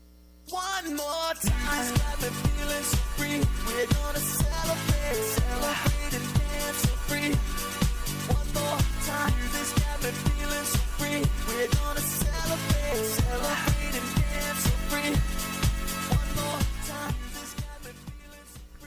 One 0.49 0.95
more 0.95 1.33
time. 1.41 1.93
Got 1.95 2.21
me 2.21 2.29
feeling 2.43 2.83
so 2.83 2.97
free. 3.17 3.39
We're 3.67 3.87
gonna 3.87 4.19
celebrate, 4.19 5.21
celebrate 5.37 6.13
and 6.19 6.27
dance 6.39 6.79
so 6.85 6.93
free. 7.07 7.31
One 8.37 8.49
more 8.57 8.79
time. 9.07 9.33
This 9.53 9.71
got 9.81 9.97
me 10.03 10.11
feeling 10.25 10.67
so 10.73 10.81
free. 10.97 11.21
We're 11.47 11.67
gonna 11.79 12.01
celebrate, 12.01 13.05
celebrate 13.05 13.72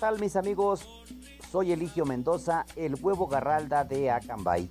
Tal 0.00 0.18
mis 0.18 0.34
amigos? 0.34 0.88
Soy 1.52 1.72
Eligio 1.72 2.06
Mendoza, 2.06 2.64
el 2.74 2.94
huevo 2.94 3.26
garralda 3.26 3.84
de 3.84 4.10
Acambay. 4.10 4.70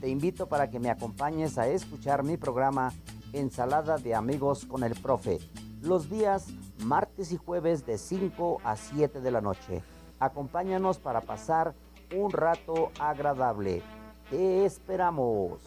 Te 0.00 0.08
invito 0.08 0.48
para 0.48 0.70
que 0.70 0.80
me 0.80 0.88
acompañes 0.88 1.58
a 1.58 1.68
escuchar 1.68 2.22
mi 2.22 2.38
programa 2.38 2.90
Ensalada 3.34 3.98
de 3.98 4.14
Amigos 4.14 4.64
con 4.64 4.82
el 4.82 4.94
Profe, 4.94 5.40
los 5.82 6.08
días 6.08 6.46
martes 6.84 7.32
y 7.32 7.36
jueves 7.36 7.84
de 7.84 7.98
5 7.98 8.62
a 8.64 8.76
7 8.76 9.20
de 9.20 9.30
la 9.30 9.42
noche. 9.42 9.82
Acompáñanos 10.18 10.98
para 10.98 11.20
pasar 11.20 11.74
un 12.16 12.32
rato 12.32 12.92
agradable. 12.98 13.82
Te 14.30 14.64
esperamos. 14.64 15.60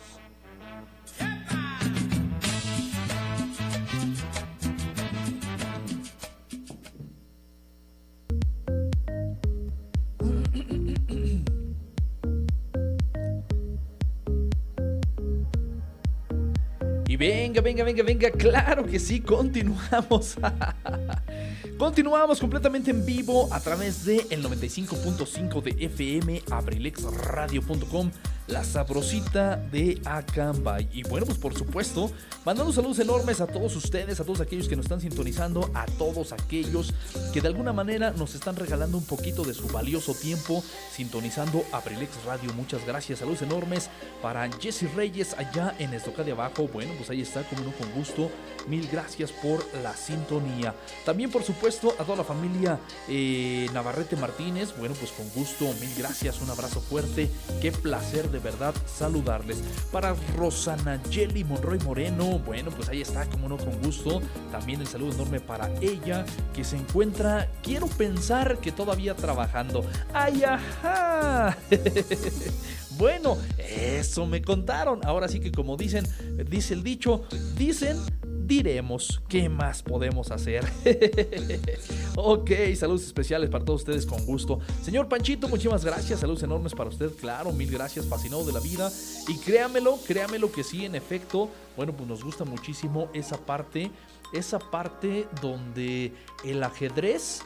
Venga, 17.27 17.61
venga, 17.61 17.83
venga, 17.83 18.03
venga, 18.03 18.31
claro 18.31 18.85
que 18.85 18.99
sí, 18.99 19.19
continuamos. 19.21 20.37
continuamos 21.77 22.39
completamente 22.39 22.91
en 22.91 23.05
vivo 23.05 23.47
a 23.51 23.59
través 23.59 24.05
de 24.05 24.25
el 24.29 24.43
95.5 24.43 25.61
de 25.61 25.85
FM, 25.85 26.43
abrilexradio.com 26.49 28.11
la 28.47 28.63
sabrosita 28.63 29.55
de 29.55 29.99
Acambay. 30.05 30.87
Y 30.93 31.03
bueno, 31.03 31.25
pues 31.25 31.37
por 31.37 31.57
supuesto, 31.57 32.11
mandando 32.45 32.71
saludos 32.71 32.99
enormes 32.99 33.41
a 33.41 33.47
todos 33.47 33.75
ustedes, 33.75 34.19
a 34.19 34.23
todos 34.23 34.39
aquellos 34.39 34.67
que 34.67 34.75
nos 34.75 34.85
están 34.85 35.01
sintonizando, 35.01 35.69
a 35.73 35.85
todos 35.85 36.31
aquellos 36.31 36.93
que 37.33 37.41
de 37.41 37.47
alguna 37.47 37.73
manera 37.73 38.11
nos 38.11 38.35
están 38.35 38.55
regalando 38.55 38.97
un 38.97 39.05
poquito 39.05 39.43
de 39.43 39.53
su 39.53 39.67
valioso 39.67 40.13
tiempo 40.13 40.63
sintonizando 40.91 41.65
Abrilex 41.71 42.23
Radio. 42.25 42.53
Muchas 42.53 42.85
gracias, 42.85 43.19
saludos 43.19 43.41
enormes 43.41 43.89
para 44.21 44.49
Jesse 44.59 44.93
Reyes 44.95 45.33
allá 45.37 45.75
en 45.79 45.93
Estoca 45.93 46.23
de 46.23 46.33
Abajo. 46.33 46.69
Bueno, 46.71 46.93
pues 46.97 47.09
ahí 47.09 47.21
está, 47.21 47.43
como 47.43 47.63
no, 47.63 47.71
con 47.71 47.91
gusto. 47.93 48.29
Mil 48.67 48.87
gracias 48.91 49.31
por 49.31 49.63
la 49.81 49.95
sintonía. 49.95 50.75
También, 51.03 51.31
por 51.31 51.43
supuesto, 51.45 51.95
a 51.99 52.03
toda 52.03 52.17
la 52.17 52.23
familia 52.23 52.79
eh, 53.07 53.67
Navarrete 53.73 54.15
Martínez. 54.15 54.73
Bueno, 54.77 54.95
pues 54.99 55.11
con 55.11 55.29
gusto, 55.29 55.65
mil 55.79 55.93
gracias, 55.97 56.41
un 56.41 56.49
abrazo 56.49 56.81
fuerte. 56.81 57.29
Qué 57.61 57.71
placer 57.71 58.29
de 58.31 58.39
verdad 58.39 58.73
saludarles. 58.85 59.61
Para 59.91 60.15
Rosana 60.35 61.01
Jelly 61.09 61.43
Monroy 61.43 61.79
Moreno, 61.79 62.39
bueno, 62.39 62.71
pues 62.71 62.89
ahí 62.89 63.01
está, 63.01 63.25
como 63.29 63.47
no, 63.47 63.57
con 63.57 63.81
gusto. 63.81 64.21
También 64.51 64.81
el 64.81 64.87
saludo 64.87 65.13
enorme 65.13 65.39
para 65.39 65.71
ella, 65.81 66.25
que 66.53 66.63
se 66.63 66.77
encuentra, 66.77 67.49
quiero 67.61 67.87
pensar 67.87 68.57
que 68.57 68.71
todavía 68.71 69.15
trabajando. 69.15 69.85
¡Ay, 70.13 70.43
ajá! 70.43 71.57
bueno, 72.97 73.37
eso 73.57 74.25
me 74.25 74.41
contaron. 74.41 75.05
Ahora 75.05 75.27
sí 75.27 75.39
que 75.39 75.51
como 75.51 75.77
dicen, 75.77 76.05
dice 76.49 76.73
el 76.73 76.83
dicho, 76.83 77.23
dicen 77.55 77.97
diremos 78.45 79.21
qué 79.27 79.49
más 79.49 79.81
podemos 79.81 80.31
hacer. 80.31 80.65
ok, 82.15 82.51
saludos 82.75 83.03
especiales 83.03 83.49
para 83.49 83.65
todos 83.65 83.81
ustedes 83.81 84.05
con 84.05 84.25
gusto. 84.25 84.59
Señor 84.81 85.07
Panchito, 85.07 85.47
muchísimas 85.47 85.83
gracias, 85.83 86.19
saludos 86.19 86.43
enormes 86.43 86.73
para 86.73 86.89
usted, 86.89 87.11
claro, 87.19 87.51
mil 87.51 87.71
gracias, 87.71 88.05
fascinado 88.05 88.45
de 88.45 88.53
la 88.53 88.59
vida. 88.59 88.91
Y 89.27 89.37
créamelo, 89.39 89.97
créamelo 90.07 90.51
que 90.51 90.63
sí, 90.63 90.85
en 90.85 90.95
efecto, 90.95 91.49
bueno, 91.75 91.93
pues 91.93 92.07
nos 92.07 92.23
gusta 92.23 92.45
muchísimo 92.45 93.09
esa 93.13 93.37
parte, 93.37 93.91
esa 94.33 94.59
parte 94.59 95.27
donde 95.41 96.13
el 96.43 96.63
ajedrez 96.63 97.41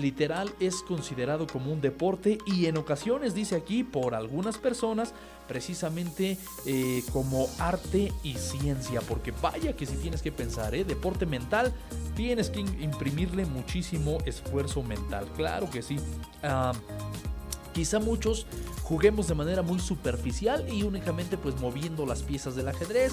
literal 0.00 0.52
es 0.60 0.82
considerado 0.82 1.46
como 1.46 1.72
un 1.72 1.80
deporte 1.80 2.38
y 2.46 2.66
en 2.66 2.76
ocasiones, 2.76 3.34
dice 3.34 3.56
aquí, 3.56 3.84
por 3.84 4.14
algunas 4.14 4.58
personas, 4.58 5.14
precisamente 5.48 6.38
eh, 6.66 7.02
como 7.12 7.48
arte 7.58 8.12
y 8.22 8.34
ciencia, 8.34 9.00
porque 9.00 9.32
vaya 9.32 9.74
que 9.74 9.86
si 9.86 9.96
tienes 9.96 10.22
que 10.22 10.30
pensar, 10.30 10.74
¿eh? 10.74 10.84
deporte 10.84 11.26
mental, 11.26 11.72
tienes 12.14 12.50
que 12.50 12.60
imprimirle 12.60 13.46
muchísimo 13.46 14.18
esfuerzo 14.26 14.82
mental, 14.82 15.26
claro 15.36 15.68
que 15.70 15.82
sí. 15.82 15.96
Ah, 16.42 16.72
quizá 17.72 17.98
muchos 17.98 18.46
juguemos 18.82 19.28
de 19.28 19.34
manera 19.34 19.62
muy 19.62 19.78
superficial 19.78 20.66
y 20.68 20.82
únicamente 20.82 21.36
pues 21.36 21.60
moviendo 21.60 22.06
las 22.06 22.22
piezas 22.22 22.56
del 22.56 22.68
ajedrez 22.68 23.12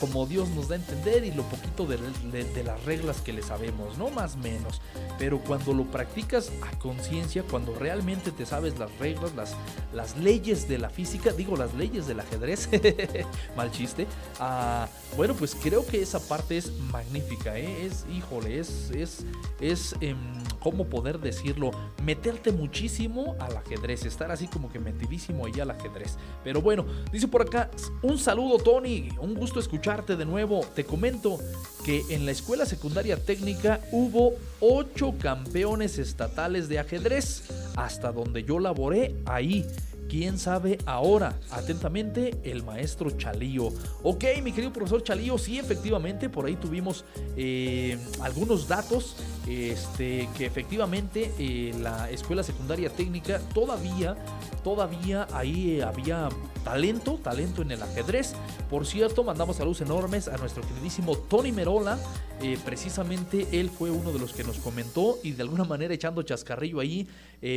como 0.00 0.26
Dios 0.26 0.48
nos 0.50 0.68
da 0.68 0.76
a 0.76 0.78
entender 0.78 1.24
y 1.24 1.32
lo 1.32 1.42
poquito 1.44 1.86
de, 1.86 2.62
las 2.62 2.84
reglas 2.84 3.20
que 3.20 3.32
le 3.32 3.42
sabemos, 3.42 3.96
no 3.98 4.10
más 4.10 4.36
menos. 4.36 4.80
Pero 5.18 5.40
cuando 5.40 5.72
lo 5.72 5.84
practicas 5.84 6.50
a 6.62 6.78
conciencia, 6.78 7.42
cuando 7.50 7.74
realmente 7.74 8.30
te 8.30 8.44
sabes 8.44 8.78
las 8.78 8.94
reglas, 8.98 9.34
las, 9.34 9.54
las 9.94 10.16
leyes 10.18 10.68
de 10.68 10.78
la 10.78 10.90
física, 10.90 11.32
digo 11.32 11.56
las 11.56 11.74
leyes 11.74 12.06
del 12.06 12.20
ajedrez, 12.20 12.68
mal 13.56 13.70
chiste, 13.70 14.06
ah, 14.38 14.88
bueno 15.16 15.34
pues 15.34 15.54
creo 15.54 15.86
que 15.86 16.02
esa 16.02 16.20
parte 16.20 16.58
es 16.58 16.72
magnífica, 16.92 17.58
¿eh? 17.58 17.86
es, 17.86 18.04
híjole, 18.14 18.58
es, 18.58 18.90
es, 18.90 19.24
es 19.60 19.94
em, 20.00 20.16
¿cómo 20.60 20.86
poder 20.86 21.20
decirlo? 21.20 21.70
Meterte 22.02 22.50
muchísimo 22.52 23.36
al 23.38 23.56
ajedrez, 23.56 23.85
estar 23.90 24.30
así 24.30 24.48
como 24.48 24.70
que 24.70 24.78
metido 24.78 24.96
allá 25.44 25.62
al 25.62 25.70
ajedrez. 25.70 26.16
Pero 26.42 26.60
bueno, 26.60 26.84
dice 27.12 27.28
por 27.28 27.42
acá, 27.42 27.70
un 28.02 28.18
saludo 28.18 28.58
Tony, 28.58 29.08
un 29.20 29.34
gusto 29.34 29.60
escucharte 29.60 30.16
de 30.16 30.24
nuevo. 30.24 30.60
Te 30.74 30.84
comento 30.84 31.38
que 31.84 32.02
en 32.10 32.24
la 32.26 32.32
escuela 32.32 32.66
secundaria 32.66 33.16
técnica 33.16 33.80
hubo 33.92 34.34
ocho 34.60 35.14
campeones 35.18 35.98
estatales 35.98 36.68
de 36.68 36.78
ajedrez. 36.78 37.44
Hasta 37.76 38.10
donde 38.10 38.42
yo 38.42 38.58
laboré, 38.58 39.14
ahí 39.26 39.66
¿Quién 40.08 40.38
sabe 40.38 40.78
ahora? 40.86 41.36
Atentamente, 41.50 42.38
el 42.44 42.62
maestro 42.62 43.10
Chalío. 43.10 43.70
Ok, 44.04 44.24
mi 44.42 44.52
querido 44.52 44.72
profesor 44.72 45.02
Chalío, 45.02 45.36
sí, 45.36 45.58
efectivamente, 45.58 46.28
por 46.28 46.46
ahí 46.46 46.54
tuvimos 46.54 47.04
eh, 47.36 47.98
algunos 48.20 48.68
datos 48.68 49.16
este, 49.48 50.28
que 50.36 50.46
efectivamente 50.46 51.32
eh, 51.38 51.74
la 51.80 52.08
escuela 52.10 52.44
secundaria 52.44 52.88
técnica 52.88 53.40
todavía, 53.52 54.16
todavía 54.62 55.26
ahí 55.32 55.80
había 55.80 56.28
talento, 56.62 57.18
talento 57.22 57.62
en 57.62 57.72
el 57.72 57.82
ajedrez. 57.82 58.34
Por 58.70 58.86
cierto, 58.86 59.24
mandamos 59.24 59.56
saludos 59.56 59.80
enormes 59.80 60.28
a 60.28 60.36
nuestro 60.36 60.62
queridísimo 60.62 61.16
Tony 61.16 61.50
Merola. 61.50 61.98
Eh, 62.42 62.58
precisamente 62.64 63.48
él 63.52 63.70
fue 63.70 63.90
uno 63.90 64.12
de 64.12 64.18
los 64.18 64.34
que 64.34 64.44
nos 64.44 64.58
comentó 64.58 65.18
y 65.22 65.32
de 65.32 65.42
alguna 65.42 65.64
manera 65.64 65.94
echando 65.94 66.22
chascarrillo 66.22 66.80
ahí 66.80 67.08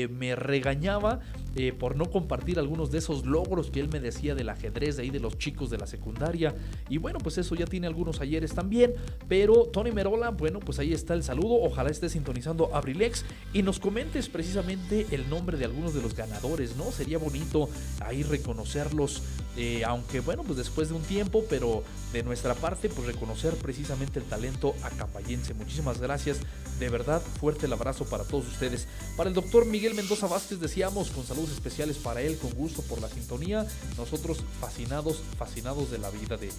me 0.09 0.35
regañaba 0.35 1.19
por 1.79 1.95
no 1.95 2.11
compartir 2.11 2.38
algunos 2.57 2.91
de 2.91 2.97
esos 2.97 3.25
logros 3.25 3.69
que 3.71 3.79
él 3.79 3.89
me 3.89 3.99
decía 3.99 4.35
del 4.35 4.49
ajedrez 4.49 4.97
de 4.97 5.03
ahí 5.03 5.09
de 5.09 5.19
los 5.19 5.37
chicos 5.37 5.69
de 5.69 5.77
la 5.77 5.87
secundaria. 5.87 6.55
Y 6.89 6.97
bueno, 6.97 7.19
pues 7.19 7.37
eso 7.37 7.55
ya 7.55 7.65
tiene 7.65 7.87
algunos 7.87 8.21
ayeres 8.21 8.53
también. 8.53 8.93
Pero 9.27 9.65
Tony 9.65 9.91
Merola, 9.91 10.31
bueno, 10.31 10.59
pues 10.59 10.79
ahí 10.79 10.93
está 10.93 11.13
el 11.13 11.23
saludo. 11.23 11.61
Ojalá 11.61 11.89
esté 11.89 12.09
sintonizando 12.09 12.73
Abrilex 12.75 13.25
y 13.53 13.61
nos 13.61 13.79
comentes 13.79 14.29
precisamente 14.29 15.07
el 15.11 15.29
nombre 15.29 15.57
de 15.57 15.65
algunos 15.65 15.93
de 15.93 16.01
los 16.01 16.15
ganadores, 16.15 16.75
¿no? 16.75 16.91
Sería 16.91 17.17
bonito 17.17 17.69
ahí 17.99 18.23
reconocerlos, 18.23 19.21
eh, 19.57 19.83
aunque 19.85 20.19
bueno, 20.19 20.43
pues 20.43 20.57
después 20.57 20.89
de 20.89 20.95
un 20.95 21.03
tiempo, 21.03 21.43
pero 21.49 21.83
de 22.13 22.23
nuestra 22.23 22.55
parte, 22.55 22.89
pues 22.89 23.07
reconocer 23.07 23.55
precisamente 23.55 24.19
el 24.19 24.25
talento 24.25 24.73
acampayense. 24.83 25.53
Muchísimas 25.53 25.99
gracias, 25.99 26.39
de 26.79 26.89
verdad, 26.89 27.21
fuerte 27.21 27.65
el 27.65 27.73
abrazo 27.73 28.05
para 28.05 28.23
todos 28.23 28.47
ustedes. 28.47 28.87
Para 29.15 29.29
el 29.29 29.35
doctor 29.35 29.65
Miguel 29.65 29.93
Mendoza 29.93 30.27
Vázquez 30.27 30.59
decíamos 30.59 31.09
con 31.09 31.25
saludos 31.25 31.51
especiales 31.51 31.97
para 31.97 32.21
él 32.21 32.28
con 32.37 32.51
gusto 32.51 32.81
por 32.83 33.01
la 33.01 33.09
sintonía. 33.09 33.65
Nosotros 33.97 34.43
fascinados, 34.59 35.21
fascinados 35.37 35.91
de 35.91 35.97
la 35.97 36.09
vida, 36.09 36.37
de, 36.37 36.51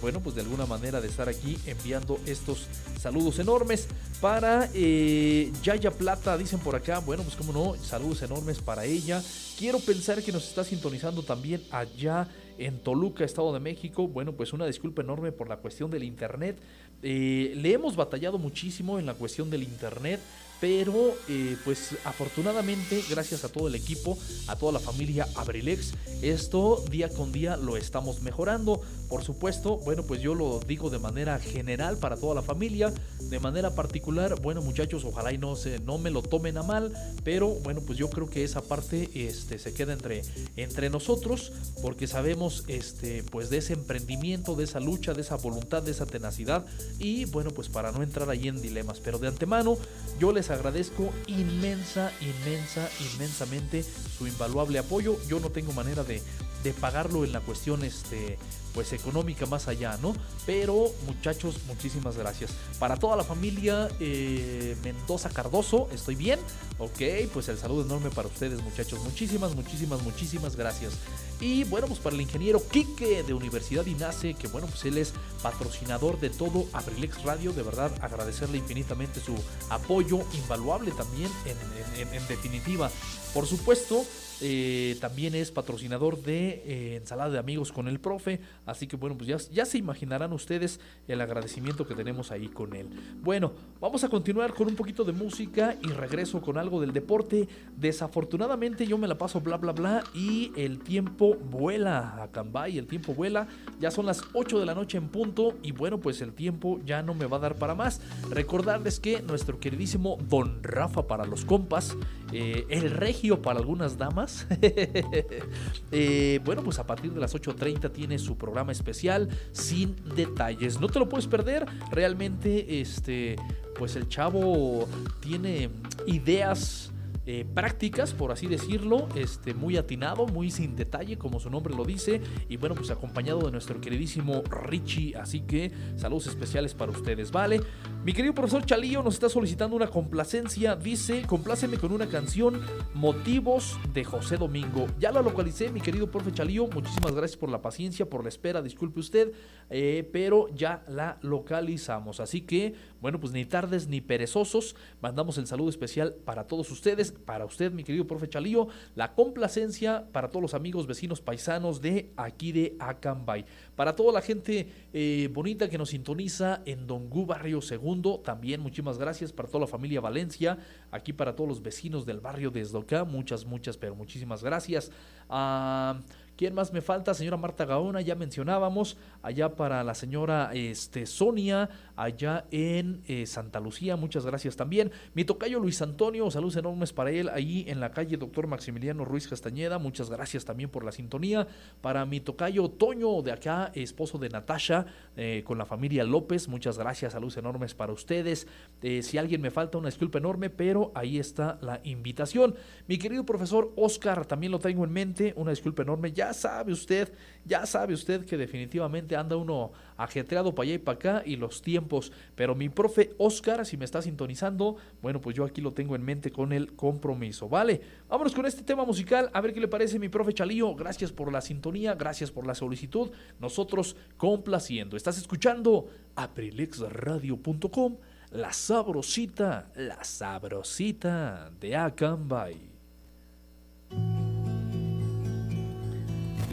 bueno, 0.00 0.20
pues 0.20 0.34
de 0.34 0.42
alguna 0.42 0.66
manera 0.66 1.00
de 1.00 1.08
estar 1.08 1.28
aquí 1.28 1.58
enviando 1.66 2.18
estos 2.26 2.66
saludos 3.00 3.38
enormes 3.38 3.86
para 4.20 4.70
eh, 4.74 5.52
Yaya 5.62 5.90
Plata, 5.90 6.36
dicen 6.36 6.60
por 6.60 6.76
acá. 6.76 6.98
Bueno, 6.98 7.22
pues 7.22 7.36
como 7.36 7.52
no, 7.52 7.74
saludos 7.82 8.22
enormes 8.22 8.58
para 8.60 8.84
ella. 8.84 9.22
Quiero 9.58 9.78
pensar 9.78 10.22
que 10.22 10.32
nos 10.32 10.48
está 10.48 10.64
sintonizando 10.64 11.22
también 11.22 11.62
allá 11.70 12.28
en 12.58 12.80
Toluca, 12.80 13.24
Estado 13.24 13.52
de 13.52 13.60
México. 13.60 14.08
Bueno, 14.08 14.32
pues 14.32 14.52
una 14.52 14.66
disculpa 14.66 15.02
enorme 15.02 15.32
por 15.32 15.48
la 15.48 15.56
cuestión 15.58 15.90
del 15.90 16.04
internet. 16.04 16.58
Eh, 17.02 17.52
le 17.56 17.72
hemos 17.72 17.96
batallado 17.96 18.38
muchísimo 18.38 18.98
en 18.98 19.06
la 19.06 19.14
cuestión 19.14 19.50
del 19.50 19.62
internet 19.62 20.20
pero 20.64 21.14
eh, 21.28 21.58
pues 21.62 21.94
afortunadamente 22.04 23.04
gracias 23.10 23.44
a 23.44 23.50
todo 23.50 23.68
el 23.68 23.74
equipo, 23.74 24.16
a 24.46 24.56
toda 24.56 24.72
la 24.72 24.78
familia 24.78 25.28
Abrilex, 25.34 25.92
esto 26.22 26.82
día 26.90 27.10
con 27.10 27.32
día 27.32 27.58
lo 27.58 27.76
estamos 27.76 28.22
mejorando. 28.22 28.80
Por 29.10 29.22
supuesto, 29.22 29.76
bueno 29.76 30.04
pues 30.04 30.22
yo 30.22 30.34
lo 30.34 30.60
digo 30.60 30.88
de 30.88 30.98
manera 30.98 31.38
general 31.38 31.98
para 31.98 32.16
toda 32.16 32.34
la 32.34 32.40
familia, 32.40 32.94
de 33.20 33.40
manera 33.40 33.74
particular, 33.74 34.40
bueno 34.40 34.62
muchachos, 34.62 35.04
ojalá 35.04 35.32
y 35.32 35.38
no 35.38 35.54
se 35.54 35.80
no 35.80 35.98
me 35.98 36.10
lo 36.10 36.22
tomen 36.22 36.56
a 36.56 36.62
mal, 36.62 36.94
pero 37.24 37.48
bueno 37.48 37.82
pues 37.82 37.98
yo 37.98 38.08
creo 38.08 38.30
que 38.30 38.42
esa 38.42 38.62
parte 38.62 39.10
este 39.14 39.58
se 39.58 39.74
queda 39.74 39.92
entre 39.92 40.22
entre 40.56 40.88
nosotros 40.88 41.52
porque 41.82 42.06
sabemos 42.06 42.64
este 42.68 43.22
pues 43.24 43.50
de 43.50 43.58
ese 43.58 43.74
emprendimiento, 43.74 44.54
de 44.54 44.64
esa 44.64 44.80
lucha, 44.80 45.12
de 45.12 45.20
esa 45.20 45.36
voluntad, 45.36 45.82
de 45.82 45.90
esa 45.90 46.06
tenacidad 46.06 46.64
y 46.98 47.24
bueno 47.26 47.50
pues 47.50 47.68
para 47.68 47.92
no 47.92 48.02
entrar 48.02 48.30
ahí 48.30 48.48
en 48.48 48.60
dilemas, 48.60 49.00
pero 49.00 49.18
de 49.18 49.28
antemano 49.28 49.76
yo 50.18 50.32
les 50.32 50.50
agradezco 50.50 51.12
inmensa, 51.26 52.12
inmensa, 52.20 52.88
inmensamente 53.14 53.84
su 54.16 54.26
invaluable 54.26 54.78
apoyo. 54.78 55.18
Yo 55.28 55.40
no 55.40 55.50
tengo 55.50 55.72
manera 55.72 56.04
de, 56.04 56.22
de 56.62 56.72
pagarlo 56.72 57.24
en 57.24 57.32
la 57.32 57.40
cuestión 57.40 57.84
este, 57.84 58.38
pues 58.74 58.92
económica 58.92 59.46
más 59.46 59.68
allá, 59.68 59.96
¿no? 60.02 60.14
Pero 60.44 60.90
muchachos, 61.06 61.60
muchísimas 61.68 62.16
gracias. 62.16 62.50
Para 62.78 62.96
toda 62.96 63.16
la 63.16 63.24
familia 63.24 63.88
eh, 64.00 64.76
Mendoza 64.82 65.30
Cardoso, 65.30 65.88
¿estoy 65.92 66.16
bien? 66.16 66.40
Ok, 66.78 67.00
pues 67.32 67.48
el 67.48 67.56
saludo 67.56 67.84
enorme 67.84 68.10
para 68.10 68.28
ustedes 68.28 68.60
muchachos. 68.62 68.98
Muchísimas, 69.04 69.54
muchísimas, 69.54 70.02
muchísimas 70.02 70.56
gracias. 70.56 70.94
Y 71.40 71.64
bueno, 71.64 71.86
pues 71.86 72.00
para 72.00 72.16
el 72.16 72.22
ingeniero 72.22 72.60
Quique 72.68 73.22
de 73.22 73.32
Universidad 73.32 73.86
INACE, 73.86 74.34
que 74.34 74.48
bueno, 74.48 74.66
pues 74.66 74.84
él 74.84 74.98
es 74.98 75.12
patrocinador 75.42 76.18
de 76.18 76.30
todo 76.30 76.66
Abrilex 76.72 77.22
Radio, 77.22 77.52
de 77.52 77.62
verdad 77.62 77.92
agradecerle 78.00 78.58
infinitamente 78.58 79.20
su 79.20 79.36
apoyo 79.70 80.20
invaluable 80.32 80.90
también 80.92 81.30
en 81.44 82.28
definitiva. 82.28 82.90
Por 83.32 83.46
supuesto, 83.46 84.04
eh, 84.40 84.96
también 85.00 85.34
es 85.34 85.50
patrocinador 85.50 86.22
de 86.22 86.62
eh, 86.66 86.96
Ensalada 86.96 87.30
de 87.30 87.38
Amigos 87.38 87.72
con 87.72 87.88
el 87.88 88.00
Profe. 88.00 88.40
Así 88.66 88.86
que 88.86 88.96
bueno, 88.96 89.16
pues 89.16 89.50
ya, 89.50 89.64
se 89.64 89.78
imaginarán 89.78 90.32
ustedes 90.32 90.80
el 91.08 91.20
agradecimiento 91.20 91.86
que 91.86 91.94
tenemos 91.94 92.30
ahí 92.30 92.48
con 92.48 92.74
él. 92.74 92.88
Bueno, 93.22 93.52
vamos 93.80 94.04
a 94.04 94.08
continuar 94.08 94.54
con 94.54 94.68
un 94.68 94.76
poquito 94.76 95.04
de 95.04 95.12
música 95.12 95.76
y 95.82 95.88
regreso 95.88 96.40
con 96.40 96.58
algo 96.58 96.80
del 96.80 96.92
deporte. 96.92 97.48
Desafortunadamente 97.76 98.86
yo 98.86 98.98
me 98.98 99.08
la 99.08 99.18
paso 99.18 99.40
bla 99.40 99.56
bla 99.56 99.72
bla 99.72 100.04
y 100.14 100.52
el 100.56 100.80
tiempo 100.80 101.34
vuela 101.34 102.22
a 102.22 102.28
Cambay, 102.28 102.78
el 102.78 102.86
tiempo 102.86 103.14
vuela. 103.14 103.46
Ya 103.80 103.90
son 103.90 104.06
las 104.06 104.22
8 104.32 104.60
de 104.60 104.66
la 104.66 104.74
noche 104.74 104.98
en 104.98 105.08
punto 105.08 105.54
y 105.62 105.72
bueno, 105.72 105.98
pues 105.98 106.20
el 106.20 106.32
tiempo 106.32 106.80
ya 106.84 107.02
no 107.02 107.14
me 107.14 107.26
va 107.26 107.36
a 107.36 107.40
dar 107.40 107.56
para 107.56 107.74
más. 107.74 108.00
Recordarles 108.30 109.00
que 109.00 109.22
nuestro 109.22 109.60
queridísimo 109.60 110.18
Don 110.28 110.62
Rafa 110.62 111.06
para 111.06 111.24
los 111.24 111.44
compas, 111.44 111.96
eh, 112.32 112.66
el 112.68 112.90
regio 112.90 113.42
para 113.42 113.58
algunas 113.58 113.98
damas, 113.98 114.23
eh, 115.92 116.40
bueno, 116.44 116.62
pues 116.62 116.78
a 116.78 116.86
partir 116.86 117.12
de 117.12 117.20
las 117.20 117.34
8.30 117.34 117.92
tiene 117.92 118.18
su 118.18 118.36
programa 118.36 118.72
especial 118.72 119.28
sin 119.52 119.96
detalles. 120.16 120.80
No 120.80 120.88
te 120.88 120.98
lo 120.98 121.08
puedes 121.08 121.26
perder, 121.26 121.66
realmente 121.90 122.80
este, 122.80 123.36
pues 123.76 123.96
el 123.96 124.08
chavo 124.08 124.88
tiene 125.20 125.70
ideas 126.06 126.93
eh, 127.26 127.46
prácticas, 127.54 128.12
por 128.12 128.32
así 128.32 128.46
decirlo, 128.46 129.08
este, 129.14 129.54
muy 129.54 129.76
atinado, 129.76 130.26
muy 130.26 130.50
sin 130.50 130.76
detalle, 130.76 131.16
como 131.16 131.40
su 131.40 131.48
nombre 131.50 131.74
lo 131.74 131.84
dice, 131.84 132.20
y 132.48 132.56
bueno, 132.56 132.74
pues 132.74 132.90
acompañado 132.90 133.40
de 133.40 133.50
nuestro 133.50 133.80
queridísimo 133.80 134.42
Richie, 134.50 135.16
así 135.16 135.40
que 135.40 135.72
saludos 135.96 136.26
especiales 136.26 136.74
para 136.74 136.92
ustedes, 136.92 137.30
¿vale? 137.32 137.60
Mi 138.04 138.12
querido 138.12 138.34
profesor 138.34 138.66
Chalillo 138.66 139.02
nos 139.02 139.14
está 139.14 139.28
solicitando 139.28 139.74
una 139.74 139.86
complacencia, 139.86 140.76
dice, 140.76 141.22
compláceme 141.26 141.78
con 141.78 141.92
una 141.92 142.08
canción, 142.08 142.60
Motivos 142.92 143.78
de 143.92 144.04
José 144.04 144.36
Domingo. 144.36 144.86
Ya 144.98 145.10
la 145.10 145.22
localicé, 145.22 145.70
mi 145.70 145.80
querido 145.80 146.10
profe 146.10 146.32
Chalillo, 146.32 146.66
muchísimas 146.66 147.14
gracias 147.14 147.38
por 147.38 147.48
la 147.48 147.62
paciencia, 147.62 148.08
por 148.08 148.22
la 148.22 148.28
espera, 148.28 148.60
disculpe 148.60 149.00
usted, 149.00 149.32
eh, 149.70 150.08
pero 150.12 150.48
ya 150.54 150.84
la 150.88 151.18
localizamos, 151.22 152.20
así 152.20 152.42
que, 152.42 152.74
bueno, 153.04 153.20
pues 153.20 153.34
ni 153.34 153.44
tardes 153.44 153.86
ni 153.86 154.00
perezosos, 154.00 154.76
mandamos 155.02 155.36
el 155.36 155.46
saludo 155.46 155.68
especial 155.68 156.14
para 156.24 156.46
todos 156.46 156.70
ustedes, 156.70 157.12
para 157.12 157.44
usted, 157.44 157.70
mi 157.70 157.84
querido 157.84 158.06
profe 158.06 158.30
Chalío, 158.30 158.68
la 158.94 159.12
complacencia 159.12 160.06
para 160.10 160.30
todos 160.30 160.40
los 160.40 160.54
amigos, 160.54 160.86
vecinos, 160.86 161.20
paisanos 161.20 161.82
de 161.82 162.14
aquí 162.16 162.50
de 162.50 162.74
Acambay. 162.78 163.44
Para 163.76 163.94
toda 163.94 164.10
la 164.10 164.22
gente 164.22 164.70
eh, 164.94 165.28
bonita 165.30 165.68
que 165.68 165.76
nos 165.76 165.90
sintoniza 165.90 166.62
en 166.64 166.86
Dongú 166.86 167.26
Barrio 167.26 167.60
Segundo, 167.60 168.20
también 168.20 168.62
muchísimas 168.62 168.96
gracias 168.96 169.34
para 169.34 169.48
toda 169.48 169.60
la 169.60 169.66
familia 169.66 170.00
Valencia, 170.00 170.56
aquí 170.90 171.12
para 171.12 171.36
todos 171.36 171.46
los 171.46 171.62
vecinos 171.62 172.06
del 172.06 172.20
barrio 172.20 172.50
de 172.50 172.62
acá, 172.62 173.04
muchas, 173.04 173.44
muchas, 173.44 173.76
pero 173.76 173.94
muchísimas 173.94 174.42
gracias. 174.42 174.90
a 175.28 176.00
¿Quién 176.36 176.52
más 176.52 176.72
me 176.72 176.80
falta? 176.80 177.14
Señora 177.14 177.36
Marta 177.36 177.64
Gaona, 177.64 178.00
ya 178.00 178.16
mencionábamos. 178.16 178.96
Allá 179.22 179.54
para 179.54 179.84
la 179.84 179.94
señora 179.94 180.50
este, 180.52 181.06
Sonia, 181.06 181.70
allá 181.94 182.44
en 182.50 183.02
eh, 183.06 183.24
Santa 183.26 183.60
Lucía, 183.60 183.94
muchas 183.94 184.26
gracias 184.26 184.56
también. 184.56 184.90
Mi 185.14 185.24
tocayo 185.24 185.60
Luis 185.60 185.80
Antonio, 185.80 186.28
saludos 186.32 186.56
enormes 186.56 186.92
para 186.92 187.12
él, 187.12 187.28
ahí 187.28 187.64
en 187.68 187.78
la 187.78 187.92
calle 187.92 188.16
Doctor 188.16 188.48
Maximiliano 188.48 189.04
Ruiz 189.04 189.28
Castañeda, 189.28 189.78
muchas 189.78 190.10
gracias 190.10 190.44
también 190.44 190.70
por 190.70 190.84
la 190.84 190.90
sintonía. 190.90 191.46
Para 191.80 192.04
mi 192.04 192.18
tocayo 192.18 192.68
Toño 192.68 193.22
de 193.22 193.30
acá, 193.30 193.70
esposo 193.74 194.18
de 194.18 194.28
Natasha, 194.28 194.86
eh, 195.16 195.42
con 195.46 195.56
la 195.56 195.66
familia 195.66 196.02
López, 196.02 196.48
muchas 196.48 196.78
gracias, 196.78 197.12
saludos 197.12 197.36
enormes 197.36 197.74
para 197.74 197.92
ustedes. 197.92 198.48
Eh, 198.82 199.02
si 199.02 199.18
alguien 199.18 199.40
me 199.40 199.52
falta, 199.52 199.78
una 199.78 199.88
disculpa 199.88 200.18
enorme, 200.18 200.50
pero 200.50 200.90
ahí 200.96 201.20
está 201.20 201.58
la 201.60 201.80
invitación. 201.84 202.56
Mi 202.88 202.98
querido 202.98 203.24
profesor 203.24 203.72
Oscar, 203.76 204.26
también 204.26 204.50
lo 204.50 204.58
tengo 204.58 204.84
en 204.84 204.92
mente, 204.92 205.32
una 205.36 205.50
disculpa 205.50 205.82
enorme. 205.82 206.10
Ya 206.12 206.23
ya 206.24 206.32
sabe 206.32 206.72
usted, 206.72 207.12
ya 207.44 207.66
sabe 207.66 207.92
usted 207.92 208.24
que 208.24 208.36
definitivamente 208.38 209.14
anda 209.14 209.36
uno 209.36 209.72
ajetreado 209.96 210.54
para 210.54 210.64
allá 210.64 210.74
y 210.74 210.78
para 210.78 210.96
acá 210.96 211.22
y 211.26 211.36
los 211.36 211.60
tiempos. 211.60 212.12
Pero 212.34 212.54
mi 212.54 212.70
profe 212.70 213.14
Oscar, 213.18 213.66
si 213.66 213.76
me 213.76 213.84
está 213.84 214.00
sintonizando, 214.00 214.76
bueno, 215.02 215.20
pues 215.20 215.36
yo 215.36 215.44
aquí 215.44 215.60
lo 215.60 215.72
tengo 215.72 215.94
en 215.94 216.02
mente 216.02 216.30
con 216.30 216.52
el 216.52 216.74
compromiso, 216.74 217.48
¿vale? 217.48 217.82
Vámonos 218.08 218.34
con 218.34 218.46
este 218.46 218.62
tema 218.62 218.84
musical, 218.84 219.30
a 219.32 219.40
ver 219.40 219.52
qué 219.52 219.60
le 219.60 219.68
parece 219.68 219.98
mi 219.98 220.08
profe 220.08 220.32
Chalío. 220.32 220.74
Gracias 220.74 221.12
por 221.12 221.30
la 221.30 221.42
sintonía, 221.42 221.94
gracias 221.94 222.30
por 222.30 222.46
la 222.46 222.54
solicitud. 222.54 223.10
Nosotros 223.38 223.96
complaciendo. 224.16 224.96
Estás 224.96 225.18
escuchando 225.18 225.88
aprilexradio.com, 226.16 227.96
la 228.30 228.52
sabrosita, 228.52 229.70
la 229.76 230.02
sabrosita 230.02 231.50
de 231.60 231.76
Acambay. 231.76 232.74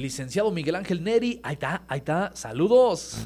Licenciado 0.01 0.51
Miguel 0.51 0.75
Ángel 0.75 1.03
Neri. 1.03 1.39
Ahí 1.43 1.53
está, 1.53 1.83
ahí 1.87 1.99
está. 1.99 2.31
Saludos. 2.33 3.25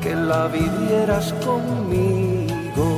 que 0.00 0.14
la 0.14 0.48
vivieras 0.48 1.32
conmigo. 1.44 2.88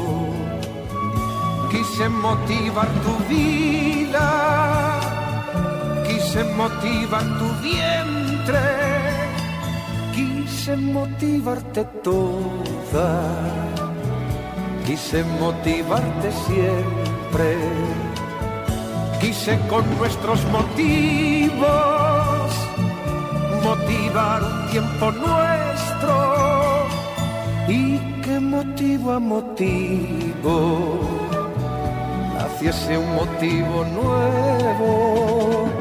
Quise 1.71 2.09
motivar 2.09 2.89
tu 3.05 3.15
vida, 3.29 4.29
quise 6.07 6.45
motivar 6.45 7.23
tu 7.39 7.49
vientre, 7.63 8.67
quise 10.15 10.77
motivarte 10.77 11.85
toda, 12.03 13.11
quise 14.85 15.25
motivarte 15.41 16.33
siempre, 16.47 17.57
quise 19.21 19.59
con 19.69 19.85
nuestros 19.99 20.45
motivos 20.47 21.91
motivar 23.63 24.43
un 24.43 24.71
tiempo 24.71 25.13
nuestro 25.13 26.60
y 27.71 28.01
qué 28.25 28.41
motivo 28.41 29.13
a 29.13 29.21
motivo 29.21 30.55
naciese 32.35 32.99
un 32.99 33.15
motivo 33.15 33.85
nuevo 33.85 35.80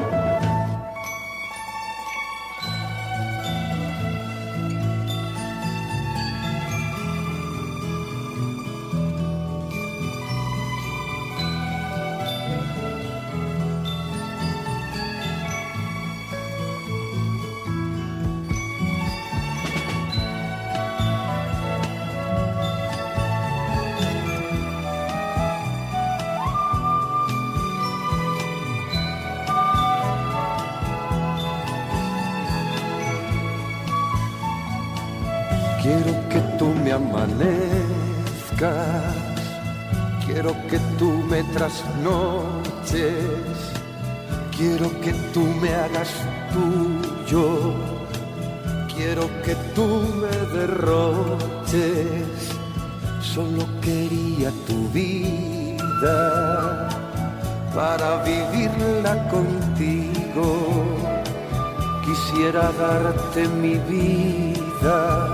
Darte 62.78 63.48
mi 63.48 63.74
vida, 63.78 65.28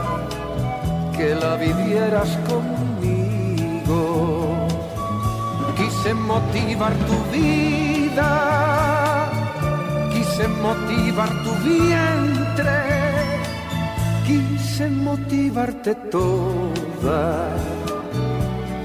que 1.16 1.34
la 1.34 1.56
vivieras 1.56 2.36
conmigo. 2.48 4.00
Quise 5.76 6.14
motivar 6.14 6.92
tu 7.08 7.16
vida, 7.36 8.30
quise 10.12 10.48
motivar 10.48 11.28
tu 11.44 11.52
vientre, 11.68 12.80
quise 14.26 14.88
motivarte 14.88 15.94
toda, 16.10 17.48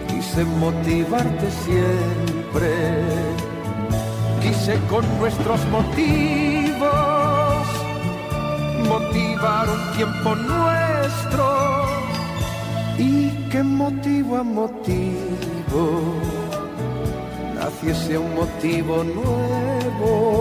quise 0.10 0.44
motivarte 0.44 1.48
siempre 1.66 2.72
quise 4.42 4.80
con 4.90 5.04
nuestros 5.20 5.60
motivos 5.68 7.11
motivar 8.92 9.66
un 9.70 9.84
tiempo 9.96 10.36
nuestro 10.36 11.46
y 12.98 13.30
que 13.50 13.64
motivo 13.64 14.38
a 14.38 14.44
motivo 14.44 15.82
naciese 17.56 18.18
un 18.18 18.36
motivo 18.36 19.04
nuevo. 19.04 20.41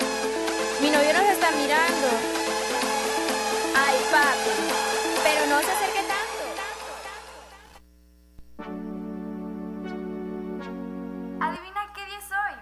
Mi 0.81 0.89
novio 0.89 1.13
nos 1.13 1.29
está 1.29 1.51
mirando. 1.51 2.07
Ay, 3.75 3.97
papi. 4.11 4.49
Pero 5.23 5.45
no 5.45 5.59
se 5.61 5.71
acerque 5.71 6.03
tanto. 6.07 6.43
Adivina 11.39 11.93
qué 11.93 12.05
día 12.05 12.21
soy. 12.27 12.53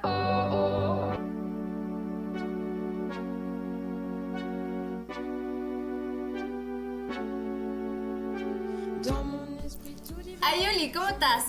Ay, 10.42 10.68
Oli, 10.76 10.92
¿cómo 10.92 11.08
estás? 11.08 11.46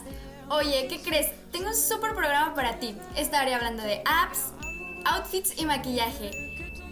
Oye, 0.50 0.86
¿qué 0.88 1.02
crees? 1.02 1.32
Tengo 1.50 1.66
un 1.68 1.74
súper 1.74 2.14
programa 2.14 2.54
para 2.54 2.78
ti. 2.78 2.96
Estaré 3.16 3.54
hablando 3.54 3.82
de 3.82 4.02
apps, 4.04 4.52
outfits 5.04 5.60
y 5.60 5.66
maquillaje. 5.66 6.49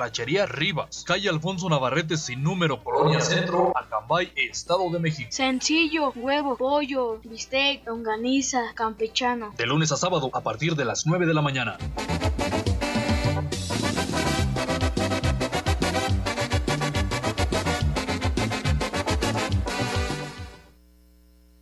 Guarachería 0.00 0.46
Rivas, 0.46 1.04
calle 1.06 1.28
Alfonso 1.28 1.68
Navarrete 1.68 2.16
sin 2.16 2.42
número, 2.42 2.82
Colonia 2.82 3.20
Centro, 3.20 3.70
Acambay, 3.76 4.32
Estado 4.34 4.88
de 4.90 4.98
México. 4.98 5.28
Sencillo, 5.30 6.14
huevo, 6.16 6.56
pollo, 6.56 7.20
bistec, 7.22 7.86
longaniza, 7.86 8.72
campechano. 8.74 9.52
De 9.58 9.66
lunes 9.66 9.92
a 9.92 9.98
sábado 9.98 10.30
a 10.32 10.40
partir 10.40 10.74
de 10.74 10.86
las 10.86 11.06
9 11.06 11.26
de 11.26 11.34
la 11.34 11.42
mañana. 11.42 11.76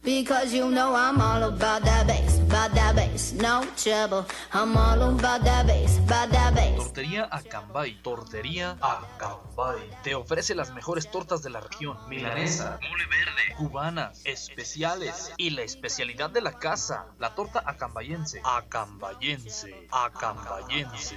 Because 0.04 0.54
you 0.54 0.70
know 0.70 0.94
I'm 0.94 1.20
all 1.20 1.42
about 1.42 1.82
that 1.82 2.06
bass, 2.06 2.37
about 2.66 2.98
no 3.34 3.64
trouble. 3.76 4.26
I'm 4.52 4.76
all 4.76 5.02
about 5.02 5.44
that 5.44 5.66
bass, 5.66 5.98
about 5.98 6.30
that 6.30 6.54
bass. 6.54 6.76
Tortería 6.76 7.28
Acambay, 7.30 8.02
Tortería 8.02 8.76
Acambay. 8.80 9.78
Te 10.02 10.14
ofrece 10.14 10.54
las 10.54 10.72
mejores 10.72 11.10
tortas 11.10 11.42
de 11.42 11.50
la 11.50 11.60
región. 11.60 11.96
Milanesa, 12.08 12.78
mole 12.82 13.06
verde, 13.06 13.54
cubanas, 13.56 14.22
especiales 14.24 15.32
y 15.36 15.50
la 15.50 15.62
especialidad 15.62 16.30
de 16.30 16.40
la 16.40 16.52
casa, 16.52 17.06
la 17.18 17.34
torta 17.34 17.62
acambayense. 17.64 18.40
Acambayense, 18.44 19.88
acambayense. 19.90 21.16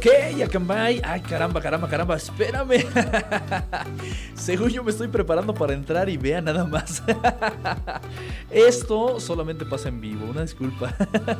Ok, 0.00 0.40
Acambay. 0.44 1.02
Ay, 1.04 1.20
caramba, 1.20 1.60
caramba, 1.60 1.86
caramba, 1.86 2.16
espérame. 2.16 2.86
Según 4.34 4.70
yo 4.70 4.82
me 4.82 4.92
estoy 4.92 5.08
preparando 5.08 5.52
para 5.52 5.74
entrar 5.74 6.08
y 6.08 6.16
vea 6.16 6.40
nada 6.40 6.64
más. 6.64 7.02
Esto 8.50 9.20
solamente 9.20 9.66
pasa 9.66 9.90
en 9.90 10.00
vivo, 10.00 10.24
una 10.30 10.40
disculpa. 10.40 10.94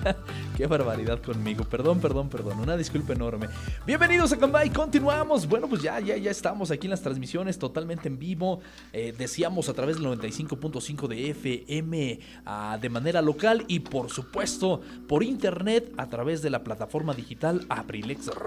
Qué 0.58 0.66
barbaridad 0.66 1.22
conmigo. 1.22 1.64
Perdón, 1.64 2.00
perdón, 2.00 2.28
perdón. 2.28 2.60
Una 2.60 2.76
disculpa 2.76 3.14
enorme. 3.14 3.48
Bienvenidos 3.86 4.32
a 4.32 4.34
Acambay, 4.34 4.68
continuamos. 4.68 5.48
Bueno, 5.48 5.66
pues 5.66 5.80
ya, 5.80 5.98
ya, 5.98 6.18
ya 6.18 6.30
estamos 6.30 6.70
aquí 6.70 6.86
en 6.86 6.90
las 6.90 7.00
transmisiones 7.00 7.58
totalmente 7.58 8.08
en 8.08 8.18
vivo. 8.18 8.60
Eh, 8.92 9.14
decíamos 9.16 9.70
a 9.70 9.72
través 9.72 9.96
del 9.96 10.06
95.5 10.06 11.08
de 11.08 11.30
FM 11.30 12.20
ah, 12.44 12.78
de 12.78 12.90
manera 12.90 13.22
local 13.22 13.64
y 13.68 13.80
por 13.80 14.10
supuesto 14.10 14.82
por 15.08 15.22
internet 15.22 15.94
a 15.96 16.10
través 16.10 16.42
de 16.42 16.50
la 16.50 16.62
plataforma 16.62 17.14
digital 17.14 17.64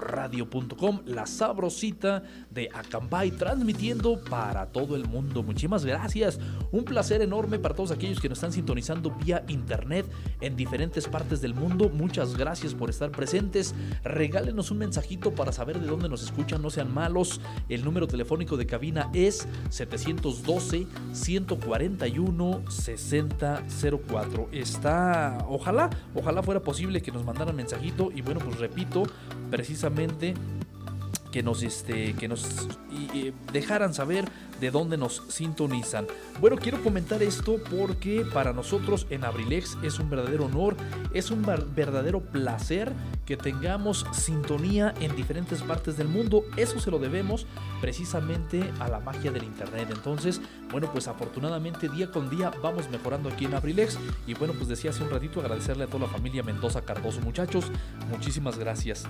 abrilexradio.com, 0.04 1.00
la 1.06 1.26
sabrosita 1.26 2.22
de 2.50 2.68
Acambay, 2.72 3.30
transmitiendo 3.32 4.20
para 4.24 4.66
todo 4.66 4.96
el 4.96 5.06
mundo. 5.06 5.42
Muchísimas 5.42 5.84
gracias. 5.84 6.38
Un 6.72 6.84
placer 6.84 7.22
enorme 7.22 7.58
para 7.58 7.74
todos 7.74 7.90
aquellos 7.90 8.20
que 8.20 8.28
nos 8.28 8.38
están 8.38 8.52
sintonizando 8.52 9.10
vía 9.10 9.44
internet 9.48 10.06
en 10.40 10.56
diferentes 10.56 11.08
partes 11.08 11.40
del 11.40 11.54
mundo. 11.54 11.88
Muchas 11.88 12.36
gracias 12.36 12.74
por 12.74 12.90
estar 12.90 13.10
presentes. 13.10 13.74
Regálenos 14.02 14.70
un 14.70 14.78
mensajito 14.78 15.34
para 15.34 15.52
saber 15.52 15.80
de 15.80 15.86
dónde 15.86 16.08
nos 16.08 16.22
escuchan, 16.22 16.62
no 16.62 16.70
sean 16.70 16.92
malos. 16.92 17.40
El 17.68 17.84
número 17.84 18.06
telefónico 18.06 18.56
de 18.56 18.66
cabina 18.66 19.10
es 19.12 19.48
712 19.70 20.86
141 21.12 22.64
6004. 22.68 24.48
Está, 24.52 25.38
ojalá, 25.48 25.90
ojalá 26.14 26.42
fuera 26.42 26.60
posible 26.60 27.02
que 27.02 27.12
nos 27.12 27.24
mandaran 27.24 27.56
mensajito 27.56 28.10
y 28.14 28.22
bueno, 28.22 28.40
pues 28.40 28.58
repito, 28.58 29.04
precisamente 29.54 30.34
que 31.34 31.42
nos, 31.42 31.64
este, 31.64 32.14
que 32.14 32.28
nos 32.28 32.46
dejaran 33.52 33.92
saber 33.92 34.24
de 34.60 34.70
dónde 34.70 34.96
nos 34.96 35.24
sintonizan. 35.26 36.06
Bueno, 36.40 36.56
quiero 36.56 36.80
comentar 36.80 37.24
esto 37.24 37.58
porque 37.76 38.24
para 38.32 38.52
nosotros 38.52 39.08
en 39.10 39.24
Abrilex 39.24 39.76
es 39.82 39.98
un 39.98 40.08
verdadero 40.08 40.44
honor, 40.44 40.76
es 41.12 41.32
un 41.32 41.44
verdadero 41.74 42.20
placer 42.20 42.92
que 43.26 43.36
tengamos 43.36 44.06
sintonía 44.12 44.94
en 45.00 45.16
diferentes 45.16 45.60
partes 45.62 45.96
del 45.96 46.06
mundo. 46.06 46.44
Eso 46.56 46.78
se 46.78 46.92
lo 46.92 47.00
debemos 47.00 47.48
precisamente 47.80 48.62
a 48.78 48.86
la 48.86 49.00
magia 49.00 49.32
del 49.32 49.42
Internet. 49.42 49.88
Entonces, 49.90 50.40
bueno, 50.70 50.88
pues 50.92 51.08
afortunadamente 51.08 51.88
día 51.88 52.12
con 52.12 52.30
día 52.30 52.52
vamos 52.62 52.88
mejorando 52.90 53.28
aquí 53.28 53.46
en 53.46 53.54
Abrilex. 53.54 53.98
Y 54.28 54.34
bueno, 54.34 54.54
pues 54.54 54.68
decía 54.68 54.90
hace 54.90 55.02
un 55.02 55.10
ratito 55.10 55.40
agradecerle 55.40 55.82
a 55.82 55.86
toda 55.88 56.06
la 56.06 56.12
familia 56.12 56.44
Mendoza 56.44 56.82
Cardoso, 56.82 57.20
muchachos. 57.22 57.72
Muchísimas 58.08 58.56
gracias 58.56 59.04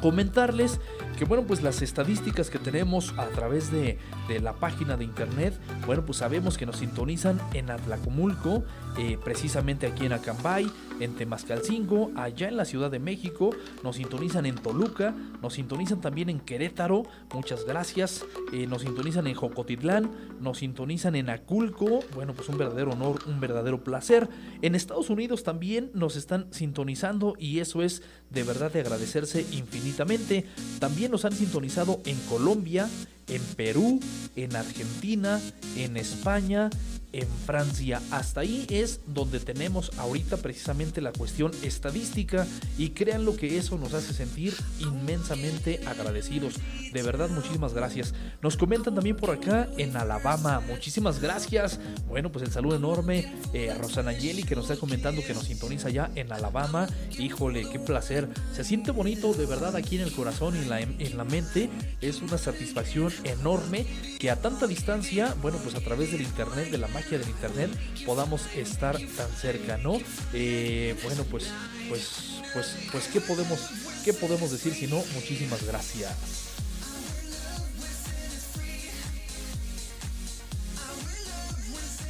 comentarles 0.00 0.80
que 1.18 1.24
bueno 1.24 1.44
pues 1.46 1.62
las 1.62 1.82
estadísticas 1.82 2.50
que 2.50 2.58
tenemos 2.58 3.14
a 3.18 3.26
través 3.26 3.70
de, 3.70 3.98
de, 4.28 4.40
la 4.40 4.54
página 4.54 4.96
de 4.96 5.04
internet 5.04 5.58
bueno 5.86 6.04
pues 6.04 6.18
sabemos 6.18 6.56
que 6.56 6.66
nos 6.66 6.76
sintonizan 6.76 7.40
en 7.54 7.70
Atlacomulco 7.70 8.64
eh, 8.98 9.18
precisamente 9.22 9.86
aquí 9.86 10.06
en 10.06 10.12
Acambay 10.12 10.70
en 11.00 11.14
Temascalcingo 11.14 12.10
allá 12.16 12.48
en 12.48 12.56
la 12.56 12.64
Ciudad 12.64 12.90
de 12.90 12.98
México. 12.98 13.50
Nos 13.82 13.96
sintonizan 13.96 14.46
en 14.46 14.56
Toluca 14.56 15.14
nos 15.42 15.54
sintonizan 15.54 16.00
también 16.00 16.28
en 16.28 16.40
Querétaro 16.40 17.04
muchas 17.32 17.64
gracias. 17.64 18.24
Eh, 18.52 18.66
nos 18.66 18.82
sintonizan 18.82 19.26
en 19.26 19.34
Jocotitlán 19.34 20.10
nos 20.40 20.58
sintonizan 20.58 21.14
en 21.16 21.30
Aculco. 21.30 22.00
Bueno 22.14 22.34
pues 22.34 22.48
un 22.48 22.58
verdadero 22.58 22.92
honor 22.92 23.20
un 23.26 23.40
verdadero 23.40 23.82
placer. 23.82 24.28
En 24.62 24.74
Estados 24.74 25.10
Unidos 25.10 25.44
también 25.44 25.90
nos 25.94 26.16
están 26.16 26.52
sintonizando 26.52 27.34
y 27.38 27.60
eso 27.60 27.82
es 27.82 28.02
de 28.30 28.42
verdad 28.42 28.72
de 28.72 28.80
agradecerse 28.80 29.46
infinitamente. 29.52 30.46
También 30.78 31.10
nos 31.10 31.24
han 31.24 31.32
sintonizado 31.32 32.00
en 32.04 32.18
Colombia, 32.28 32.88
en 33.30 33.42
Perú, 33.56 34.00
en 34.36 34.56
Argentina, 34.56 35.40
en 35.76 35.96
España, 35.96 36.70
en 37.12 37.26
Francia. 37.46 38.00
Hasta 38.10 38.40
ahí 38.40 38.66
es 38.68 39.00
donde 39.06 39.40
tenemos 39.40 39.92
ahorita 39.98 40.36
precisamente 40.38 41.00
la 41.00 41.12
cuestión 41.12 41.52
estadística 41.62 42.46
y 42.78 42.90
crean 42.90 43.24
lo 43.24 43.36
que 43.36 43.58
eso 43.58 43.78
nos 43.78 43.94
hace 43.94 44.12
sentir 44.12 44.54
inmensamente 44.78 45.80
agradecidos. 45.86 46.54
De 46.92 47.02
verdad, 47.02 47.28
muchísimas 47.30 47.74
gracias. 47.74 48.14
Nos 48.42 48.56
comentan 48.56 48.94
también 48.94 49.16
por 49.16 49.30
acá 49.30 49.68
en 49.76 49.96
Alabama. 49.96 50.60
Muchísimas 50.60 51.20
gracias. 51.20 51.80
Bueno, 52.08 52.30
pues 52.30 52.44
el 52.44 52.52
saludo 52.52 52.76
enorme 52.76 53.32
eh, 53.52 53.70
a 53.70 53.74
Rosana 53.74 54.12
Yeli 54.12 54.42
que 54.42 54.56
nos 54.56 54.70
está 54.70 54.76
comentando 54.76 55.22
que 55.22 55.34
nos 55.34 55.44
sintoniza 55.44 55.90
ya 55.90 56.10
en 56.14 56.32
Alabama. 56.32 56.88
Híjole, 57.18 57.68
qué 57.70 57.78
placer. 57.78 58.28
Se 58.52 58.64
siente 58.64 58.90
bonito 58.90 59.32
de 59.34 59.46
verdad 59.46 59.76
aquí 59.76 59.96
en 59.96 60.02
el 60.02 60.12
corazón 60.12 60.54
y 60.56 61.04
en 61.04 61.16
la 61.16 61.24
mente. 61.24 61.70
Es 62.00 62.22
una 62.22 62.38
satisfacción 62.38 63.12
enorme 63.24 63.86
que 64.18 64.30
a 64.30 64.36
tanta 64.36 64.66
distancia, 64.66 65.34
bueno, 65.40 65.58
pues 65.62 65.74
a 65.74 65.80
través 65.80 66.12
del 66.12 66.22
internet, 66.22 66.70
de 66.70 66.78
la 66.78 66.88
del 66.88 67.28
internet 67.28 67.70
podamos 68.04 68.42
estar 68.54 68.98
tan 69.16 69.30
cerca, 69.30 69.78
¿no? 69.78 69.98
Eh, 70.32 70.96
bueno, 71.04 71.24
pues, 71.30 71.46
pues, 71.88 72.40
pues, 72.52 72.76
pues, 72.92 73.08
¿qué 73.08 73.20
podemos, 73.20 73.60
qué 74.04 74.12
podemos 74.12 74.50
decir 74.50 74.74
si 74.74 74.86
no? 74.86 75.02
Muchísimas 75.14 75.64
gracias. 75.64 76.49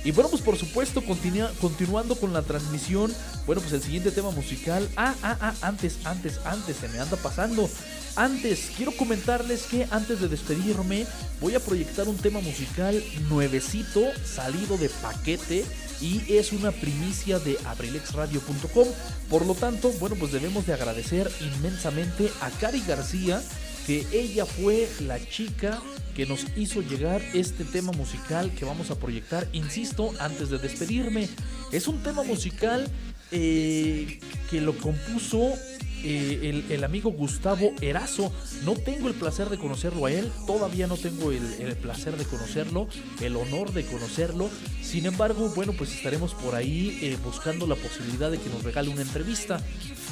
Y 0.05 0.13
bueno, 0.13 0.31
pues 0.31 0.43
por 0.43 0.57
supuesto, 0.57 1.03
continuando 1.03 2.17
con 2.17 2.33
la 2.33 2.43
transmisión. 2.43 3.13
Bueno, 3.47 3.61
pues 3.61 3.73
el 3.75 3.83
siguiente 3.83 4.11
tema 4.11 4.31
musical. 4.31 4.89
Ah, 4.97 5.15
ah, 5.23 5.37
ah, 5.41 5.55
antes, 5.63 5.99
antes, 6.05 6.41
antes, 6.45 6.77
se 6.77 6.89
me 6.89 6.99
anda 6.99 7.17
pasando. 7.17 7.69
Antes, 8.17 8.71
quiero 8.77 8.93
comentarles 8.97 9.65
que 9.65 9.87
antes 9.91 10.21
de 10.21 10.29
despedirme, 10.29 11.07
voy 11.41 11.55
a 11.55 11.61
proyectar 11.61 12.09
un 12.09 12.17
tema 12.17 12.41
musical 12.41 13.03
nuevecito, 13.29 14.03
salido 14.25 14.77
de 14.79 14.89
paquete 14.89 15.65
y 16.01 16.23
es 16.35 16.53
una 16.53 16.73
primicia 16.73 17.39
de 17.39 17.59
abrilexradio.com. 17.67 18.89
Por 19.29 19.47
lo 19.47 19.55
tanto, 19.55 19.93
bueno, 20.01 20.17
pues 20.17 20.33
debemos 20.33 20.67
de 20.67 20.75
agradecer 20.75 21.31
inmensamente 21.41 22.31
a 22.41 22.51
Cari 22.51 22.83
García, 22.87 23.43
que 23.87 24.07
ella 24.13 24.47
fue 24.47 24.89
la 25.01 25.19
chica 25.29 25.81
que 26.15 26.27
nos 26.27 26.47
hizo 26.57 26.83
llegar 26.83 27.23
este 27.35 27.65
tema 27.65 27.93
musical 27.93 28.53
que 28.55 28.65
vamos 28.65 28.91
a 28.91 28.97
proyectar. 28.97 29.47
Insisto, 29.53 30.13
antes 30.19 30.51
de 30.51 30.59
despedirme, 30.59 31.29
es 31.73 31.89
un 31.89 32.03
tema 32.03 32.23
musical 32.23 32.89
eh, 33.33 34.19
que 34.51 34.61
lo 34.61 34.77
compuso 34.77 35.55
eh, 36.03 36.65
el, 36.71 36.85
amigo 36.85 37.11
Gustavo 37.11 37.73
Erazo. 37.81 38.33
No 38.65 38.75
tengo 38.75 39.09
el 39.09 39.15
placer 39.15 39.49
de 39.49 39.59
conocerlo 39.59 40.07
a 40.07 40.13
él, 40.13 40.31
todavía 40.47 40.87
no 40.87 40.97
tengo 40.97 41.31
el, 41.31 41.43
placer 41.77 42.17
de 42.17 42.25
conocerlo, 42.25 42.89
el 43.21 43.37
honor 43.37 43.73
de 43.73 43.85
conocerlo. 43.85 44.49
Sin 44.83 45.07
embargo, 45.07 45.53
bueno, 45.55 45.73
pues 45.73 45.95
estaremos 45.95 46.35
por 46.35 46.55
ahí 46.55 46.99
eh, 47.03 47.17
buscando 47.23 47.67
la 47.67 47.77
posibilidad 47.77 48.31
de 48.31 48.39
que 48.39 48.49
nos 48.51 48.63
regale 48.63 48.89
una 48.89 49.03
entrevista. 49.03 49.61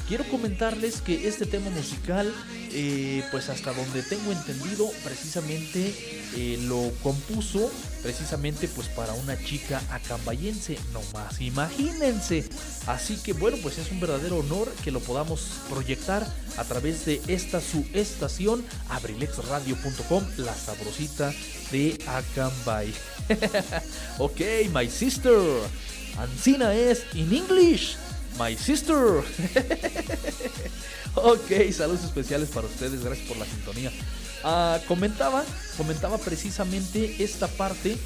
Quiero 0.07 0.25
comentarles 0.25 1.03
que 1.03 1.29
este 1.29 1.45
tema 1.45 1.69
musical, 1.69 2.33
pues 3.31 3.51
hasta 3.51 3.75
donde 3.75 4.03
tengo 4.03 4.33
entendido, 4.33 4.89
precisamente 5.05 5.93
lo 6.67 6.91
compuso 7.03 7.71
precisamente 8.03 8.69
pues 8.69 8.89
para 8.89 9.13
una 9.15 9.37
chica 9.43 9.83
acambayense, 9.91 10.79
no 10.93 11.01
más, 11.13 11.41
imagínense. 11.41 12.45
Así 12.87 13.08
que 13.17 13.33
bueno, 13.33 13.57
pues 13.63 13.79
es 13.79 13.91
un 13.91 14.01
verdadero 14.01 14.39
honor 14.39 14.69
que 14.85 14.91
lo 14.91 15.01
podamos 15.01 15.49
proyectar 15.71 16.27
a 16.57 16.65
través 16.65 17.07
de 17.07 17.21
esta 17.27 17.61
su 17.61 17.87
estación, 17.95 18.65
abrilexradio.com, 18.91 20.25
la 20.39 20.55
sabrosita 20.55 21.33
de 21.73 21.99
Acambay. 22.07 22.93
ok, 24.19 24.41
my 24.75 24.89
sister. 24.89 25.41
Ancina 26.19 26.75
es 26.75 27.05
in 27.15 27.33
English. 27.33 27.97
My 28.39 28.57
sister. 28.57 28.97
ok, 31.15 31.73
saludos 31.73 32.05
especiales 32.05 32.51
para 32.51 32.67
ustedes. 32.67 33.03
Gracias 33.03 33.27
por 33.27 33.39
la 33.39 33.47
sintonía. 33.47 33.91
Ah, 34.45 34.79
comentaba, 34.87 35.45
comentaba 35.77 36.19
precisamente 36.19 37.23
esta 37.23 37.49
parte, 37.49 37.97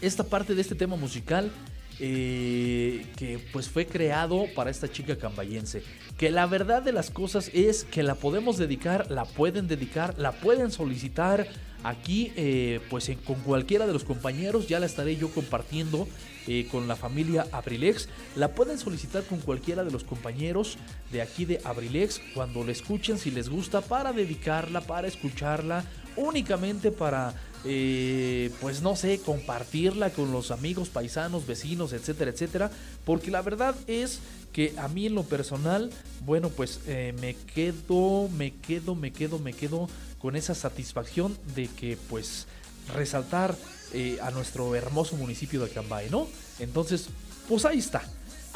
esta 0.00 0.24
parte 0.24 0.54
de 0.54 0.60
este 0.60 0.74
tema 0.74 0.96
musical 0.96 1.50
eh, 1.98 3.06
que 3.16 3.38
pues 3.52 3.68
fue 3.68 3.86
creado 3.86 4.46
para 4.54 4.70
esta 4.70 4.90
chica 4.90 5.16
cambayense. 5.16 5.82
Que 6.18 6.30
la 6.30 6.46
verdad 6.46 6.82
de 6.82 6.92
las 6.92 7.10
cosas 7.10 7.50
es 7.54 7.84
que 7.84 8.02
la 8.02 8.14
podemos 8.14 8.58
dedicar, 8.58 9.10
la 9.10 9.24
pueden 9.24 9.66
dedicar, 9.66 10.18
la 10.18 10.32
pueden 10.32 10.70
solicitar 10.70 11.46
aquí 11.84 12.32
eh, 12.36 12.80
pues 12.90 13.10
con 13.24 13.36
cualquiera 13.36 13.86
de 13.86 13.92
los 13.92 14.04
compañeros. 14.04 14.68
Ya 14.68 14.80
la 14.80 14.86
estaré 14.86 15.16
yo 15.16 15.30
compartiendo 15.30 16.06
eh, 16.46 16.68
con 16.70 16.86
la 16.86 16.96
familia 16.96 17.46
Abrilex. 17.52 18.08
La 18.34 18.48
pueden 18.48 18.78
solicitar 18.78 19.24
con 19.24 19.40
cualquiera 19.40 19.84
de 19.84 19.90
los 19.90 20.04
compañeros 20.04 20.78
de 21.12 21.22
aquí 21.22 21.44
de 21.44 21.60
Abrilex 21.64 22.20
cuando 22.34 22.62
la 22.64 22.72
escuchen 22.72 23.18
si 23.18 23.30
les 23.30 23.48
gusta 23.48 23.80
para 23.80 24.12
dedicarla, 24.12 24.80
para 24.80 25.08
escucharla, 25.08 25.84
únicamente 26.16 26.90
para 26.90 27.34
eh, 27.66 28.50
pues 28.60 28.80
no 28.80 28.96
sé, 28.96 29.18
compartirla 29.18 30.10
con 30.10 30.32
los 30.32 30.50
amigos, 30.50 30.88
paisanos, 30.88 31.46
vecinos, 31.46 31.92
etcétera, 31.92 32.30
etcétera. 32.30 32.70
Porque 33.04 33.30
la 33.30 33.42
verdad 33.42 33.74
es 33.86 34.20
que 34.52 34.74
a 34.78 34.88
mí 34.88 35.06
en 35.06 35.14
lo 35.14 35.24
personal, 35.24 35.90
bueno, 36.24 36.48
pues 36.48 36.80
eh, 36.86 37.14
me 37.20 37.34
quedo, 37.34 38.28
me 38.28 38.54
quedo, 38.54 38.94
me 38.94 39.12
quedo, 39.12 39.38
me 39.38 39.52
quedo 39.52 39.88
con 40.18 40.36
esa 40.36 40.54
satisfacción 40.54 41.36
de 41.54 41.68
que 41.68 41.98
pues 42.08 42.46
resaltar 42.94 43.56
eh, 43.92 44.18
a 44.22 44.30
nuestro 44.30 44.74
hermoso 44.74 45.16
municipio 45.16 45.60
de 45.60 45.70
Acambay, 45.70 46.08
¿no? 46.10 46.26
Entonces, 46.58 47.08
pues 47.48 47.64
ahí 47.64 47.78
está. 47.78 48.02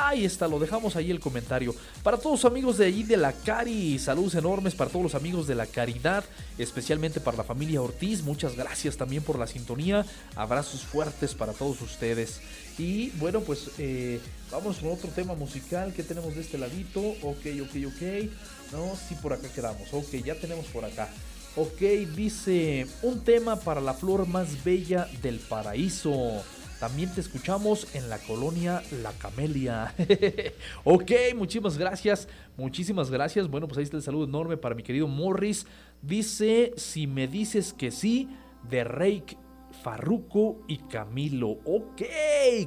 Ahí 0.02 0.24
está, 0.24 0.48
lo 0.48 0.58
dejamos 0.58 0.96
ahí 0.96 1.10
el 1.10 1.20
comentario. 1.20 1.74
Para 2.02 2.16
todos 2.16 2.42
los 2.42 2.50
amigos 2.50 2.78
de 2.78 2.86
ahí 2.86 3.02
de 3.02 3.18
la 3.18 3.34
Cari, 3.34 3.98
saludos 3.98 4.34
enormes 4.34 4.74
para 4.74 4.90
todos 4.90 5.02
los 5.02 5.14
amigos 5.14 5.46
de 5.46 5.54
la 5.54 5.66
Caridad, 5.66 6.24
especialmente 6.56 7.20
para 7.20 7.36
la 7.36 7.44
familia 7.44 7.82
Ortiz. 7.82 8.22
Muchas 8.22 8.56
gracias 8.56 8.96
también 8.96 9.22
por 9.22 9.38
la 9.38 9.46
sintonía. 9.46 10.06
Abrazos 10.36 10.84
fuertes 10.84 11.34
para 11.34 11.52
todos 11.52 11.82
ustedes. 11.82 12.40
Y 12.78 13.10
bueno, 13.18 13.40
pues 13.40 13.72
eh, 13.76 14.20
vamos 14.50 14.78
con 14.78 14.90
otro 14.90 15.10
tema 15.10 15.34
musical 15.34 15.92
que 15.92 16.02
tenemos 16.02 16.34
de 16.34 16.40
este 16.40 16.56
ladito. 16.56 17.00
Ok, 17.00 17.46
ok, 17.60 17.76
ok. 17.88 18.30
No, 18.72 18.96
sí, 19.06 19.14
por 19.20 19.34
acá 19.34 19.48
quedamos. 19.54 19.92
Ok, 19.92 20.12
ya 20.24 20.34
tenemos 20.34 20.64
por 20.66 20.86
acá. 20.86 21.10
Ok, 21.56 21.80
dice 22.16 22.86
un 23.02 23.20
tema 23.20 23.56
para 23.56 23.82
la 23.82 23.92
flor 23.92 24.26
más 24.26 24.64
bella 24.64 25.06
del 25.20 25.40
paraíso. 25.40 26.42
También 26.80 27.12
te 27.14 27.20
escuchamos 27.20 27.94
en 27.94 28.08
la 28.08 28.16
colonia 28.18 28.82
La 29.02 29.12
Camelia. 29.12 29.94
ok, 30.84 31.10
muchísimas 31.36 31.76
gracias. 31.76 32.26
Muchísimas 32.56 33.10
gracias. 33.10 33.48
Bueno, 33.48 33.68
pues 33.68 33.76
ahí 33.76 33.84
está 33.84 33.98
el 33.98 34.02
saludo 34.02 34.24
enorme 34.24 34.56
para 34.56 34.74
mi 34.74 34.82
querido 34.82 35.06
Morris. 35.06 35.66
Dice, 36.00 36.72
si 36.78 37.06
me 37.06 37.28
dices 37.28 37.74
que 37.74 37.90
sí, 37.90 38.30
de 38.70 38.84
Reik, 38.84 39.36
Farruco 39.82 40.62
y 40.68 40.78
Camilo. 40.78 41.58
Ok, 41.66 42.00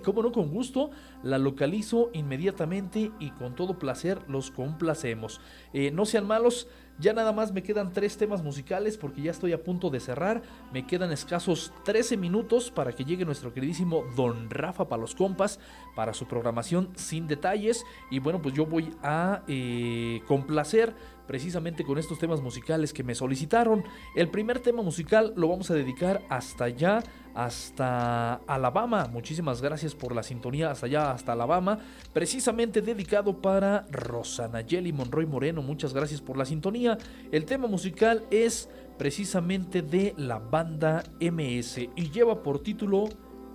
como 0.03 0.21
no, 0.21 0.31
con 0.31 0.51
gusto. 0.51 0.91
La 1.23 1.39
localizo 1.39 2.11
inmediatamente 2.13 3.11
y 3.19 3.31
con 3.31 3.55
todo 3.55 3.79
placer 3.79 4.21
los 4.27 4.51
complacemos. 4.51 5.41
Eh, 5.73 5.89
no 5.89 6.05
sean 6.05 6.27
malos. 6.27 6.67
Ya 6.99 7.13
nada 7.13 7.31
más 7.31 7.51
me 7.51 7.63
quedan 7.63 7.91
tres 7.91 8.17
temas 8.17 8.43
musicales 8.43 8.97
porque 8.97 9.21
ya 9.21 9.31
estoy 9.31 9.53
a 9.53 9.63
punto 9.63 9.89
de 9.89 9.99
cerrar. 9.99 10.41
Me 10.71 10.85
quedan 10.85 11.11
escasos 11.11 11.73
13 11.85 12.17
minutos 12.17 12.71
para 12.71 12.93
que 12.93 13.03
llegue 13.03 13.25
nuestro 13.25 13.53
queridísimo 13.53 14.03
Don 14.15 14.49
Rafa 14.49 14.87
para 14.87 15.01
los 15.01 15.15
compas, 15.15 15.59
para 15.95 16.13
su 16.13 16.27
programación 16.27 16.89
sin 16.95 17.27
detalles. 17.27 17.83
Y 18.11 18.19
bueno, 18.19 18.41
pues 18.41 18.53
yo 18.53 18.65
voy 18.65 18.93
a 19.01 19.43
eh, 19.47 20.21
complacer 20.27 20.93
precisamente 21.27 21.83
con 21.83 21.97
estos 21.97 22.19
temas 22.19 22.41
musicales 22.41 22.93
que 22.93 23.03
me 23.03 23.15
solicitaron. 23.15 23.83
El 24.15 24.29
primer 24.29 24.59
tema 24.59 24.81
musical 24.81 25.33
lo 25.35 25.47
vamos 25.47 25.71
a 25.71 25.73
dedicar 25.73 26.21
hasta 26.29 26.65
allá, 26.65 27.01
hasta 27.33 28.35
Alabama. 28.47 29.09
Muchísimas 29.11 29.61
gracias 29.61 29.95
por 29.95 30.15
la 30.15 30.23
sintonía 30.23 30.71
hasta 30.71 30.85
allá, 30.85 31.11
hasta 31.11 31.33
Alabama. 31.33 31.79
Precisamente 32.13 32.81
dedicado 32.81 33.41
para 33.41 33.85
Rosana 33.91 34.63
Jelly 34.67 34.93
Monroy 34.93 35.25
Moreno. 35.25 35.61
Muchas 35.61 35.93
gracias 35.93 36.21
por 36.21 36.37
la 36.37 36.45
sintonía. 36.45 36.97
El 37.31 37.45
tema 37.45 37.67
musical 37.67 38.23
es 38.31 38.69
precisamente 38.97 39.81
de 39.81 40.13
la 40.17 40.39
banda 40.39 41.03
MS 41.19 41.89
y 41.95 42.11
lleva 42.11 42.43
por 42.43 42.61
título 42.61 43.09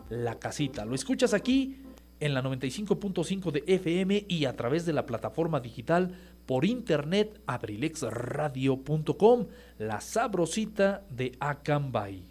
La 0.09 0.39
Casita. 0.39 0.85
Lo 0.85 0.95
escuchas 0.95 1.35
aquí 1.35 1.83
en 2.21 2.35
la 2.35 2.43
95.5 2.43 3.53
de 3.53 3.63
FM 3.67 4.27
y 4.29 4.45
a 4.45 4.57
través 4.57 4.85
de 4.87 4.93
la 4.93 5.07
plataforma 5.07 5.61
digital 5.61 6.17
por 6.47 6.65
internet 6.65 7.41
abrilexradio.com, 7.47 9.47
la 9.79 10.01
sabrosita 10.01 11.05
de 11.11 11.37
Acambay. 11.39 12.28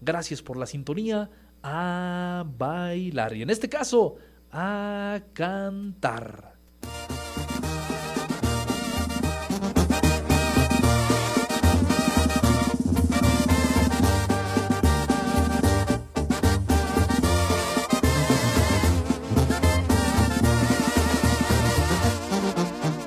Gracias 0.00 0.42
por 0.42 0.56
la 0.56 0.66
sintonía, 0.66 1.30
a 1.62 2.44
bailar 2.56 3.36
y 3.36 3.42
en 3.42 3.50
este 3.50 3.68
caso 3.68 4.16
a 4.50 5.20
cantar. 5.34 6.54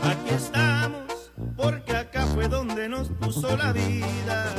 Aquí 0.03 0.29
estamos, 0.29 1.31
porque 1.57 1.95
acá 1.95 2.27
fue 2.27 2.47
donde 2.47 2.87
nos 2.87 3.09
puso 3.09 3.57
la 3.57 3.73
vida. 3.73 4.53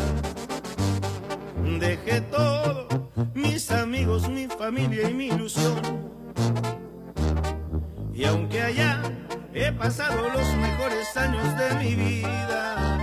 Dejé 1.79 2.21
todo, 2.23 2.87
mis 3.35 3.71
amigos, 3.71 4.29
mi 4.29 4.47
familia 4.47 5.09
y 5.11 5.15
mi 5.15 5.27
ilusión. 5.27 5.81
Y 8.13 8.25
aunque 8.25 8.63
allá 8.63 9.03
he 9.53 9.73
pasado 9.73 10.29
los 10.29 10.55
mejores 10.57 11.17
años 11.17 11.45
de 11.59 11.75
mi 11.77 11.95
vida, 11.97 12.99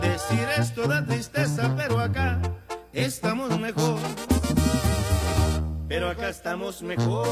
decir 0.00 0.46
esto 0.58 0.88
da 0.88 1.04
tristeza, 1.04 1.72
pero 1.76 2.00
acá 2.00 2.40
estamos 2.92 3.58
mejor. 3.60 4.00
Pero 5.88 6.10
acá 6.10 6.28
estamos 6.30 6.82
mejor. 6.82 7.24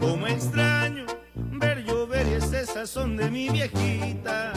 Como 0.00 0.26
extraño 0.26 1.04
ver 1.34 1.84
llover 1.84 2.26
y 2.28 2.34
ese 2.34 2.64
sazón 2.66 3.16
de 3.16 3.30
mi 3.30 3.50
viejita. 3.50 4.52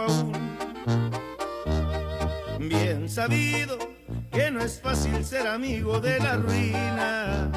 Aún. 0.00 0.32
Bien 2.58 3.08
sabido 3.08 3.78
que 4.30 4.50
no 4.50 4.60
es 4.60 4.80
fácil 4.80 5.24
ser 5.24 5.46
amigo 5.46 6.00
de 6.00 6.18
la 6.18 6.36
ruina. 6.36 7.50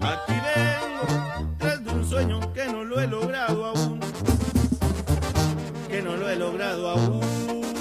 Aquí 0.00 0.32
vengo 0.32 1.50
tras 1.58 1.84
de 1.84 1.90
un 1.90 2.04
sueño 2.08 2.52
que 2.52 2.66
no 2.66 2.84
lo 2.84 3.00
he 3.00 3.06
logrado 3.06 3.66
aún. 3.66 4.00
Que 5.88 6.02
no 6.02 6.16
lo 6.16 6.28
he 6.28 6.36
logrado 6.36 6.90
aún. 6.90 7.71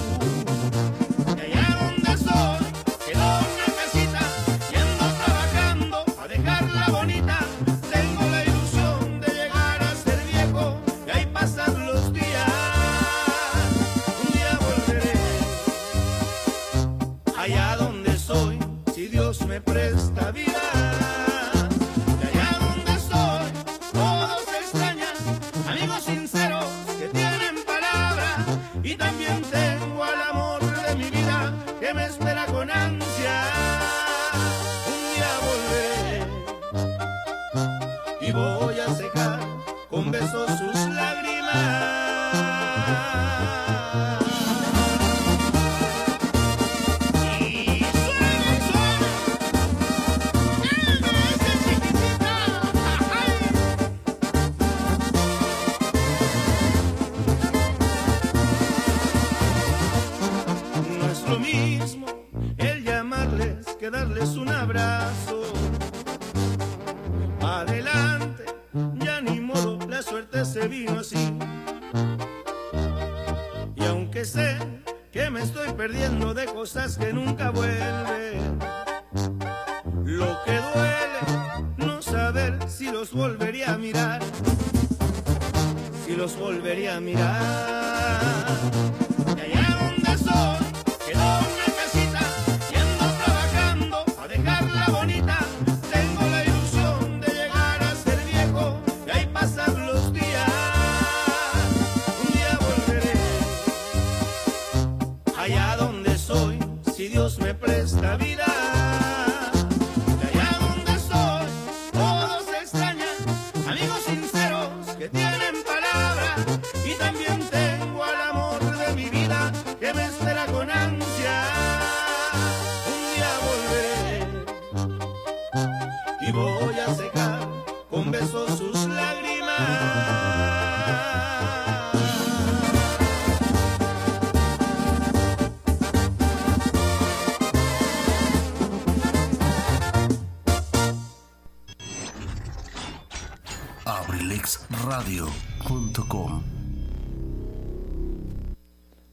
abrilexradio.com. 146.01 146.60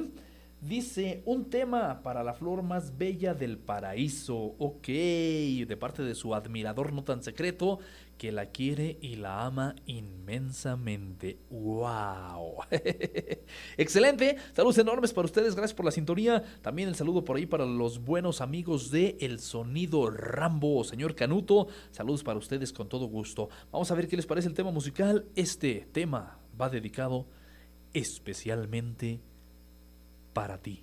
Dice, 0.61 1.23
un 1.25 1.49
tema 1.49 2.03
para 2.03 2.21
la 2.21 2.33
flor 2.33 2.63
más 2.63 2.97
bella 2.97 3.33
del 3.33 3.57
paraíso. 3.57 4.55
Ok, 4.59 4.87
de 4.87 5.77
parte 5.79 6.03
de 6.03 6.15
su 6.15 6.35
admirador 6.35 6.91
no 6.91 7.05
tan 7.05 7.23
secreto, 7.23 7.79
que 8.17 8.33
la 8.33 8.47
quiere 8.47 8.97
y 8.99 9.15
la 9.15 9.45
ama 9.45 9.73
inmensamente. 9.85 11.39
¡Wow! 11.49 12.57
Excelente. 13.77 14.35
Saludos 14.53 14.79
enormes 14.79 15.13
para 15.13 15.27
ustedes. 15.27 15.55
Gracias 15.55 15.73
por 15.73 15.85
la 15.85 15.91
sintonía. 15.91 16.43
También 16.61 16.89
el 16.89 16.95
saludo 16.95 17.23
por 17.23 17.37
ahí 17.37 17.45
para 17.45 17.65
los 17.65 18.03
buenos 18.03 18.41
amigos 18.41 18.91
de 18.91 19.15
El 19.21 19.39
Sonido 19.39 20.11
Rambo. 20.11 20.83
Señor 20.83 21.15
Canuto, 21.15 21.67
saludos 21.91 22.21
para 22.21 22.37
ustedes 22.37 22.73
con 22.73 22.89
todo 22.89 23.05
gusto. 23.05 23.47
Vamos 23.71 23.89
a 23.91 23.95
ver 23.95 24.09
qué 24.09 24.17
les 24.17 24.25
parece 24.25 24.49
el 24.49 24.55
tema 24.55 24.71
musical. 24.71 25.25
Este 25.35 25.87
tema 25.93 26.37
va 26.59 26.67
dedicado 26.67 27.27
especialmente 27.93 29.21
para 30.39 30.57
ti. 30.57 30.81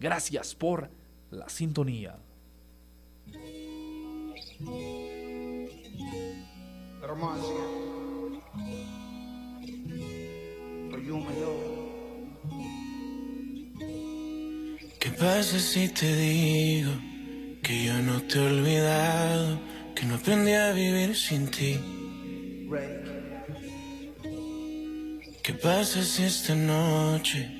Gracias 0.00 0.52
por 0.56 0.90
la 1.30 1.48
sintonía. 1.48 2.18
¿Qué 14.98 15.10
pasa 15.10 15.60
si 15.60 15.88
te 15.90 16.16
digo 16.16 16.90
que 17.62 17.84
yo 17.84 17.96
no 18.02 18.20
te 18.22 18.38
he 18.38 18.46
olvidado, 18.54 19.60
que 19.94 20.04
no 20.04 20.16
aprendí 20.16 20.54
a 20.54 20.72
vivir 20.72 21.14
sin 21.14 21.46
ti? 21.48 21.78
¿Qué 25.44 25.54
pasa 25.62 26.02
si 26.02 26.24
esta 26.24 26.56
noche 26.56 27.59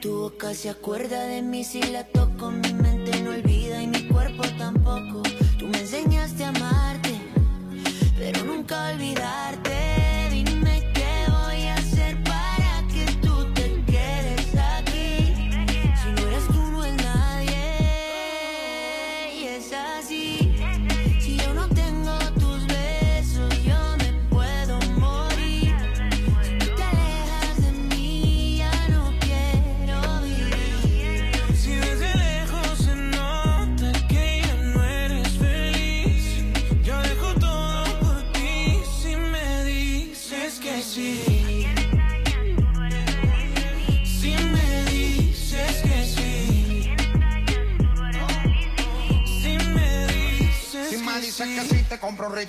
Tu 0.00 0.10
boca 0.10 0.52
se 0.52 0.68
acuerda 0.68 1.22
de 1.26 1.42
mí 1.42 1.62
si 1.62 1.80
la 1.80 2.02
toco, 2.02 2.50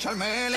te 0.03 0.52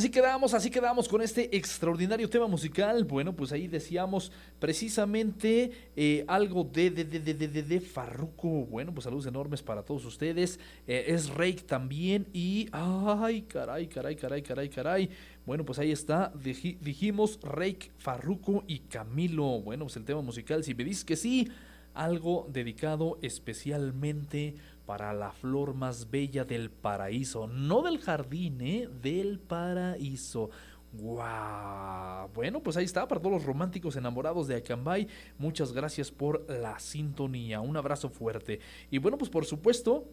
así 0.00 0.08
quedamos, 0.08 0.54
así 0.54 0.70
quedamos 0.70 1.06
con 1.06 1.20
este 1.20 1.54
extraordinario 1.54 2.30
tema 2.30 2.46
musical. 2.46 3.04
Bueno, 3.04 3.36
pues 3.36 3.52
ahí 3.52 3.68
decíamos 3.68 4.32
precisamente 4.58 5.72
eh, 5.94 6.24
algo 6.26 6.64
de, 6.64 6.90
de, 6.90 7.04
de, 7.04 7.20
de, 7.20 7.34
de, 7.34 7.62
de, 7.62 7.80
Farruko. 7.82 8.64
Bueno, 8.64 8.94
pues 8.94 9.04
saludos 9.04 9.26
enormes 9.26 9.62
para 9.62 9.82
todos 9.82 10.06
ustedes. 10.06 10.58
Eh, 10.86 11.04
es 11.08 11.28
Rake 11.28 11.64
también 11.66 12.26
y... 12.32 12.66
Ay, 12.72 13.42
caray, 13.42 13.88
caray, 13.88 14.16
caray, 14.16 14.42
caray, 14.42 14.68
caray. 14.70 15.10
Bueno, 15.44 15.66
pues 15.66 15.78
ahí 15.78 15.92
está. 15.92 16.32
dijimos 16.34 17.38
Reik, 17.42 17.92
Farruko 17.98 18.64
y 18.66 18.78
Camilo. 18.78 19.60
Bueno, 19.60 19.84
pues 19.84 19.96
el 19.96 20.06
tema 20.06 20.22
musical, 20.22 20.64
si 20.64 20.74
me 20.74 20.84
dices 20.84 21.04
que 21.04 21.16
sí, 21.16 21.46
algo 21.92 22.48
dedicado 22.50 23.18
especialmente 23.20 24.54
para 24.90 25.12
la 25.12 25.30
flor 25.30 25.72
más 25.72 26.10
bella 26.10 26.44
del 26.44 26.68
paraíso. 26.68 27.46
No 27.46 27.80
del 27.80 28.00
jardín, 28.00 28.60
¿eh? 28.60 28.88
Del 29.00 29.38
paraíso. 29.38 30.50
¡Wow! 30.94 32.28
Bueno, 32.34 32.60
pues 32.60 32.76
ahí 32.76 32.86
está 32.86 33.06
para 33.06 33.20
todos 33.20 33.34
los 33.34 33.44
románticos 33.44 33.94
enamorados 33.94 34.48
de 34.48 34.56
Acambay. 34.56 35.06
Muchas 35.38 35.72
gracias 35.72 36.10
por 36.10 36.44
la 36.50 36.76
sintonía. 36.80 37.60
Un 37.60 37.76
abrazo 37.76 38.08
fuerte. 38.08 38.58
Y 38.90 38.98
bueno, 38.98 39.16
pues 39.16 39.30
por 39.30 39.44
supuesto, 39.44 40.08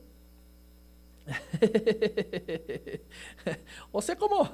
o 3.91 4.01
sea, 4.01 4.15
¿cómo? 4.15 4.49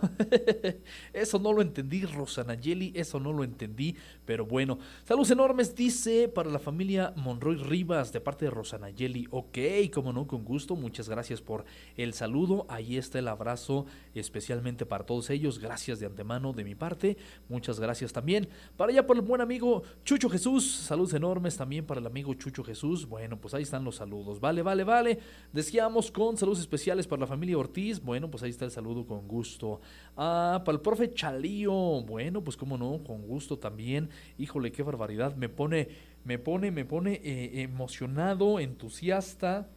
eso 1.14 1.40
no 1.40 1.54
lo 1.54 1.62
entendí, 1.62 2.06
Rosanayeli, 2.06 2.94
eso 2.96 3.20
no 3.20 3.32
lo 3.32 3.44
entendí, 3.44 3.96
pero 4.26 4.46
bueno. 4.46 4.80
Saludos 5.04 5.32
enormes, 5.32 5.76
dice, 5.76 6.28
para 6.28 6.50
la 6.50 6.60
familia 6.60 7.14
Monroy 7.16 7.58
Rivas, 7.58 8.12
de 8.12 8.22
parte 8.22 8.46
de 8.46 8.52
Rosanayeli. 8.52 9.28
Ok, 9.32 9.58
como 9.94 10.14
no, 10.14 10.28
con 10.28 10.44
gusto, 10.44 10.76
muchas 10.76 11.10
gracias 11.10 11.42
por 11.42 11.66
el 11.96 12.14
saludo. 12.14 12.66
Ahí 12.70 12.98
está 12.98 13.20
el 13.20 13.28
abrazo, 13.28 13.86
especialmente 14.16 14.86
para 14.86 15.06
todos 15.06 15.30
ellos. 15.30 15.60
Gracias 15.60 16.00
de 16.00 16.08
antemano 16.08 16.54
de 16.54 16.64
mi 16.64 16.76
parte, 16.76 17.18
muchas 17.50 17.80
gracias 17.80 18.12
también. 18.12 18.48
Para 18.78 18.92
allá, 18.92 19.06
por 19.06 19.16
el 19.16 19.22
buen 19.22 19.42
amigo 19.42 19.84
Chucho 20.04 20.30
Jesús, 20.30 20.72
saludos 20.72 21.14
enormes 21.14 21.56
también 21.56 21.86
para 21.86 22.00
el 22.00 22.08
amigo 22.08 22.34
Chucho 22.34 22.64
Jesús. 22.64 23.08
Bueno, 23.08 23.40
pues 23.40 23.54
ahí 23.54 23.64
están 23.64 23.84
los 23.84 23.98
saludos. 23.98 24.40
Vale, 24.40 24.62
vale, 24.62 24.84
vale. 24.84 25.20
Deseamos 25.52 26.12
con 26.12 26.38
saludos 26.38 26.63
especiales 26.64 27.08
para 27.08 27.22
la 27.22 27.28
familia 27.28 27.58
Ortiz. 27.58 28.02
Bueno, 28.02 28.30
pues 28.30 28.44
ahí 28.44 28.50
está 28.50 28.66
el 28.66 28.72
saludo 28.72 29.06
con 29.06 29.28
gusto. 29.28 29.82
Ah, 30.18 30.62
para 30.66 30.76
el 30.76 30.82
profe 30.82 31.14
Chalío. 31.14 32.02
Bueno, 32.02 32.44
pues 32.44 32.58
cómo 32.58 32.78
no, 32.78 33.04
con 33.04 33.22
gusto 33.22 33.60
también. 33.60 34.10
Híjole, 34.38 34.72
qué 34.72 34.84
barbaridad. 34.84 35.36
Me 35.36 35.50
pone, 35.50 35.90
me 36.26 36.40
pone, 36.40 36.72
me 36.72 36.86
pone 36.86 37.22
eh, 37.24 37.62
emocionado, 37.62 38.60
entusiasta 38.60 39.70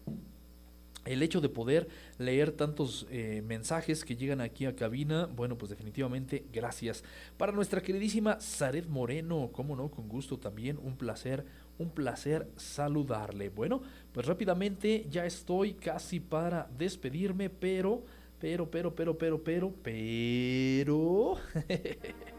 el 1.07 1.23
hecho 1.23 1.41
de 1.41 1.49
poder 1.49 1.89
leer 2.19 2.53
tantos 2.53 3.07
eh, 3.11 3.43
mensajes 3.47 4.05
que 4.05 4.17
llegan 4.17 4.41
aquí 4.41 4.67
a 4.67 4.75
cabina, 4.75 5.27
bueno, 5.27 5.57
pues 5.57 5.71
definitivamente 5.71 6.45
gracias. 6.53 7.05
Para 7.37 7.53
nuestra 7.53 7.81
queridísima 7.81 8.39
Zaret 8.41 8.89
Moreno, 8.89 9.51
cómo 9.53 9.77
no, 9.77 9.91
con 9.91 10.09
gusto 10.09 10.39
también, 10.39 10.79
un 10.83 10.97
placer, 10.97 11.47
un 11.79 11.91
placer 11.91 12.49
saludarle. 12.57 13.49
Bueno, 13.49 13.83
pues 14.13 14.27
rápidamente 14.27 15.07
ya 15.11 15.27
estoy 15.27 15.75
casi 15.75 16.21
para 16.21 16.69
despedirme, 16.77 17.51
pero, 17.51 18.03
pero, 18.39 18.71
pero, 18.71 18.95
pero, 18.95 19.17
pero, 19.19 19.43
pero, 19.43 19.75
pero... 19.83 21.37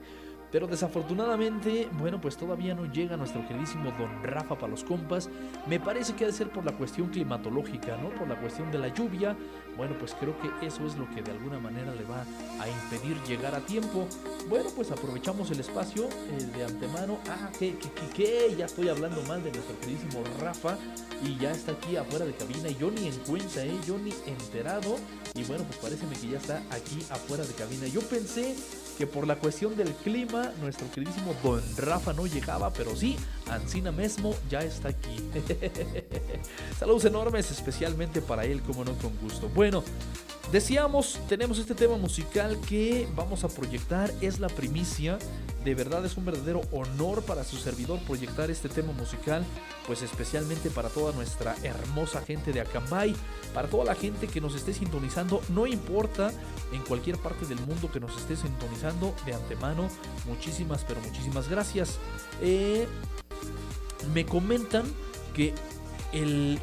Pero 0.58 0.66
desafortunadamente, 0.66 1.88
bueno, 2.00 2.20
pues 2.20 2.36
todavía 2.36 2.74
no 2.74 2.92
llega 2.92 3.16
nuestro 3.16 3.48
queridísimo 3.48 3.92
Don 3.92 4.24
Rafa 4.24 4.56
para 4.56 4.72
los 4.72 4.84
compas. 4.84 5.30
Me 5.68 5.80
parece 5.80 6.16
que 6.16 6.24
ha 6.24 6.28
de 6.28 6.34
ser 6.34 6.50
por 6.50 6.66
la 6.66 6.72
cuestión 6.72 7.10
climatológica, 7.10 7.96
¿no? 7.98 8.10
Por 8.10 8.28
la 8.28 8.42
cuestión 8.42 8.72
de 8.72 8.80
la 8.80 8.88
lluvia. 8.88 9.38
Bueno, 9.78 9.94
pues 10.00 10.16
creo 10.20 10.34
que 10.40 10.66
eso 10.66 10.88
es 10.88 10.98
lo 10.98 11.08
que 11.12 11.22
de 11.22 11.30
alguna 11.30 11.60
manera 11.60 11.94
le 11.94 12.04
va 12.06 12.24
a 12.60 12.68
impedir 12.68 13.22
llegar 13.28 13.54
a 13.54 13.60
tiempo. 13.60 14.08
Bueno, 14.50 14.72
pues 14.76 14.90
aprovechamos 14.90 15.52
el 15.52 15.60
espacio 15.60 16.10
eh, 16.32 16.44
de 16.58 16.64
antemano. 16.64 17.20
Ah, 17.30 17.52
que, 17.60 17.78
que, 17.78 17.92
que, 17.92 18.08
que, 18.10 18.56
ya 18.58 18.66
estoy 18.66 18.90
hablando 18.90 19.22
mal 19.26 19.44
de 19.44 19.52
nuestro 19.52 19.80
queridísimo 19.80 20.24
Rafa. 20.42 20.76
Y 21.24 21.38
ya 21.38 21.52
está 21.52 21.74
aquí 21.74 21.98
afuera 21.98 22.26
de 22.26 22.34
cabina. 22.34 22.68
Y 22.68 22.76
yo 22.78 22.90
ni 22.90 23.06
en 23.06 23.16
cuenta, 23.28 23.64
¿eh? 23.64 23.78
Yo 23.86 24.00
ni 24.00 24.12
enterado. 24.26 24.96
Y 25.36 25.44
bueno, 25.44 25.66
pues 25.66 25.78
parece 25.78 26.08
que 26.08 26.30
ya 26.30 26.40
está 26.40 26.64
aquí 26.72 27.06
afuera 27.12 27.46
de 27.46 27.54
cabina. 27.54 27.86
Yo 27.86 28.02
pensé 28.02 28.56
que 28.98 29.08
por 29.08 29.28
la 29.28 29.36
cuestión 29.36 29.76
del 29.78 29.94
clima, 29.94 30.52
nuestro 30.60 30.90
queridísimo 30.92 31.36
Don 31.44 31.62
Rafa 31.78 32.14
no 32.14 32.26
llegaba, 32.26 32.74
pero 32.74 32.96
sí, 32.96 33.16
Ancina 33.50 33.92
mismo 33.92 34.36
ya 34.50 34.60
está 34.60 34.90
aquí. 34.90 35.18
Saludos 36.80 37.06
enormes, 37.06 37.52
especialmente 37.52 38.22
para 38.22 38.46
él, 38.46 38.62
como 38.62 38.84
no, 38.84 38.94
con 38.94 39.16
gusto. 39.20 39.50
Bueno, 39.50 39.84
decíamos, 40.52 41.20
tenemos 41.28 41.60
este 41.60 41.76
tema 41.76 41.98
musical 41.98 42.58
que 42.68 43.08
vamos 43.16 43.44
a 43.44 43.48
proyectar, 43.48 44.12
es 44.22 44.40
la 44.40 44.48
primicia 44.48 45.18
de 45.68 45.76
verdad 45.76 46.06
es 46.06 46.16
un 46.16 46.24
verdadero 46.24 46.62
honor 46.72 47.24
para 47.24 47.44
su 47.44 47.58
servidor 47.58 48.00
proyectar 48.00 48.50
este 48.50 48.70
tema 48.70 48.94
musical, 48.94 49.44
pues 49.86 50.02
especialmente 50.02 50.70
para 50.70 50.88
toda 50.88 51.12
nuestra 51.12 51.58
hermosa 51.62 52.22
gente 52.22 52.54
de 52.54 52.62
Acambay, 52.62 53.14
para 53.54 53.68
toda 53.68 53.84
la 53.84 53.94
gente 53.94 54.28
que 54.28 54.40
nos 54.40 54.56
esté 54.56 54.74
sintonizando, 54.74 55.42
no 55.50 55.68
importa 55.68 56.32
en 56.72 56.82
cualquier 56.84 57.18
parte 57.18 57.46
del 57.46 57.60
mundo 57.60 57.92
que 57.92 58.00
nos 58.00 58.16
esté 58.16 58.38
sintonizando 58.38 59.14
de 59.26 59.34
antemano, 59.34 59.90
muchísimas, 60.26 60.86
pero 60.86 61.02
muchísimas 61.02 61.50
gracias. 61.50 61.98
Eh, 62.42 62.88
me 64.14 64.26
comentan 64.26 64.86
que 65.34 65.54
el, 66.14 66.60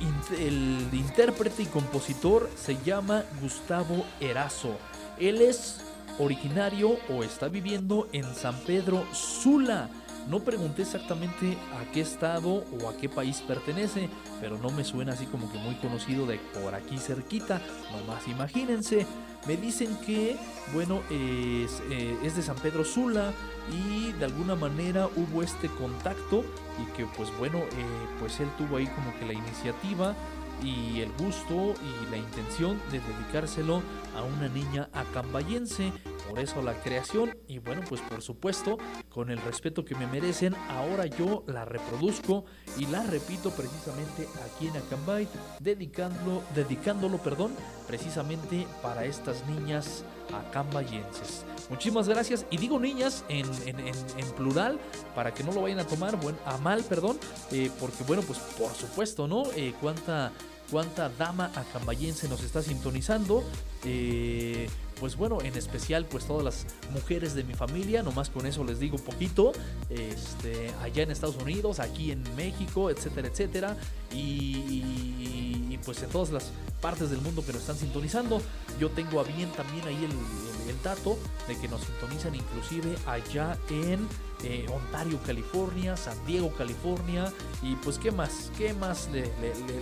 intérprete 0.92 1.62
y 1.62 1.66
compositor 1.66 2.50
se 2.56 2.78
llama 2.84 3.24
Gustavo 3.40 4.04
Erazo. 4.20 4.76
Él 5.18 5.42
es 5.42 5.80
originario 6.18 6.96
o 7.08 7.22
está 7.22 7.48
viviendo 7.48 8.08
en 8.12 8.24
San 8.34 8.56
Pedro 8.60 9.04
Sula. 9.12 9.88
No 10.28 10.40
pregunté 10.40 10.82
exactamente 10.82 11.56
a 11.78 11.90
qué 11.92 12.00
estado 12.00 12.64
o 12.80 12.88
a 12.88 12.96
qué 12.96 13.08
país 13.08 13.42
pertenece, 13.46 14.08
pero 14.40 14.56
no 14.58 14.70
me 14.70 14.84
suena 14.84 15.12
así 15.12 15.26
como 15.26 15.50
que 15.52 15.58
muy 15.58 15.74
conocido 15.76 16.26
de 16.26 16.38
por 16.62 16.74
aquí 16.74 16.98
cerquita. 16.98 17.60
Nomás 17.92 18.26
imagínense. 18.26 19.06
Me 19.46 19.58
dicen 19.58 19.94
que, 20.06 20.38
bueno, 20.72 21.02
es, 21.10 21.82
eh, 21.90 22.16
de 22.22 22.42
San 22.42 22.56
Pedro 22.56 22.82
Sula 22.84 23.34
y 23.70 24.12
de 24.12 24.24
alguna 24.24 24.54
manera 24.54 25.06
hubo 25.16 25.42
este 25.42 25.68
contacto 25.68 26.44
y 26.82 26.96
que 26.96 27.04
pues 27.14 27.28
bueno, 27.38 27.58
eh, 27.58 28.06
pues 28.18 28.40
él 28.40 28.48
tuvo 28.56 28.78
ahí 28.78 28.86
como 28.86 29.14
que 29.18 29.26
la 29.26 29.34
iniciativa 29.34 30.14
y 30.64 31.00
el 31.00 31.12
gusto 31.12 31.74
y 31.74 32.10
la 32.10 32.16
intención 32.16 32.80
de 32.90 33.00
dedicárselo 33.00 33.82
a 34.16 34.22
una 34.22 34.48
niña 34.48 34.88
acambayense. 34.92 35.92
Por 36.28 36.38
eso 36.38 36.62
la 36.62 36.72
creación 36.80 37.36
y 37.46 37.58
bueno, 37.58 37.82
pues 37.88 38.00
por 38.00 38.22
supuesto, 38.22 38.78
con 39.10 39.30
el 39.30 39.38
respeto 39.38 39.84
que 39.84 39.94
me 39.94 40.06
merecen, 40.06 40.54
ahora 40.70 41.06
yo 41.06 41.44
la 41.46 41.64
reproduzco 41.64 42.46
y 42.78 42.86
la 42.86 43.02
repito 43.04 43.50
precisamente 43.50 44.26
aquí 44.44 44.68
en 44.68 44.76
Acambay, 44.76 45.28
dedicándolo, 45.60 46.42
dedicándolo, 46.54 47.18
perdón, 47.18 47.52
precisamente 47.86 48.66
para 48.82 49.04
estas 49.04 49.46
niñas 49.46 50.04
acambayenses. 50.32 51.44
Muchísimas 51.68 52.08
gracias 52.08 52.46
y 52.50 52.56
digo 52.56 52.78
niñas 52.78 53.24
en, 53.28 53.44
plural 54.36 54.78
para 55.14 55.32
que 55.32 55.44
no 55.44 55.52
lo 55.52 55.62
vayan 55.62 55.78
a 55.78 55.86
tomar 55.86 56.18
bueno, 56.20 56.38
a 56.44 56.56
mal, 56.58 56.82
perdón, 56.82 57.18
eh, 57.52 57.70
porque 57.78 58.02
bueno, 58.04 58.22
pues 58.22 58.38
por 58.58 58.72
supuesto, 58.72 59.28
¿no? 59.28 59.44
Eh, 59.54 59.74
cuánta 59.80 60.32
cuánta 60.70 61.08
dama 61.08 61.50
acambayense 61.54 62.28
nos 62.28 62.42
está 62.42 62.62
sintonizando. 62.62 63.44
Eh, 63.84 64.68
pues 64.98 65.16
bueno, 65.16 65.38
en 65.42 65.54
especial 65.56 66.06
pues 66.06 66.24
todas 66.24 66.44
las 66.44 66.66
mujeres 66.92 67.34
de 67.34 67.44
mi 67.44 67.54
familia, 67.54 68.02
nomás 68.02 68.30
con 68.30 68.46
eso 68.46 68.64
les 68.64 68.78
digo 68.78 68.96
un 68.96 69.02
poquito, 69.02 69.52
este, 69.90 70.70
allá 70.82 71.02
en 71.02 71.10
Estados 71.10 71.36
Unidos, 71.36 71.80
aquí 71.80 72.10
en 72.10 72.22
México, 72.36 72.90
etcétera, 72.90 73.28
etcétera, 73.28 73.76
y, 74.12 75.76
pues 75.84 76.02
en 76.02 76.08
todas 76.08 76.30
las 76.30 76.50
partes 76.80 77.10
del 77.10 77.20
mundo 77.20 77.44
que 77.44 77.52
nos 77.52 77.60
están 77.60 77.76
sintonizando. 77.76 78.40
Yo 78.80 78.88
tengo 78.88 79.20
a 79.20 79.24
bien 79.24 79.50
también 79.52 79.86
ahí 79.86 79.96
el, 79.96 80.63
el 80.63 80.63
dato 80.82 81.18
de 81.48 81.56
que 81.56 81.68
nos 81.68 81.82
sintonizan 81.82 82.34
inclusive 82.34 82.96
allá 83.06 83.58
en 83.70 84.06
eh, 84.42 84.66
Ontario, 84.68 85.18
California, 85.24 85.96
San 85.96 86.16
Diego, 86.26 86.52
California. 86.56 87.32
Y 87.62 87.76
pues, 87.76 87.98
¿qué 87.98 88.10
más? 88.10 88.50
¿Qué 88.58 88.74
más 88.74 89.08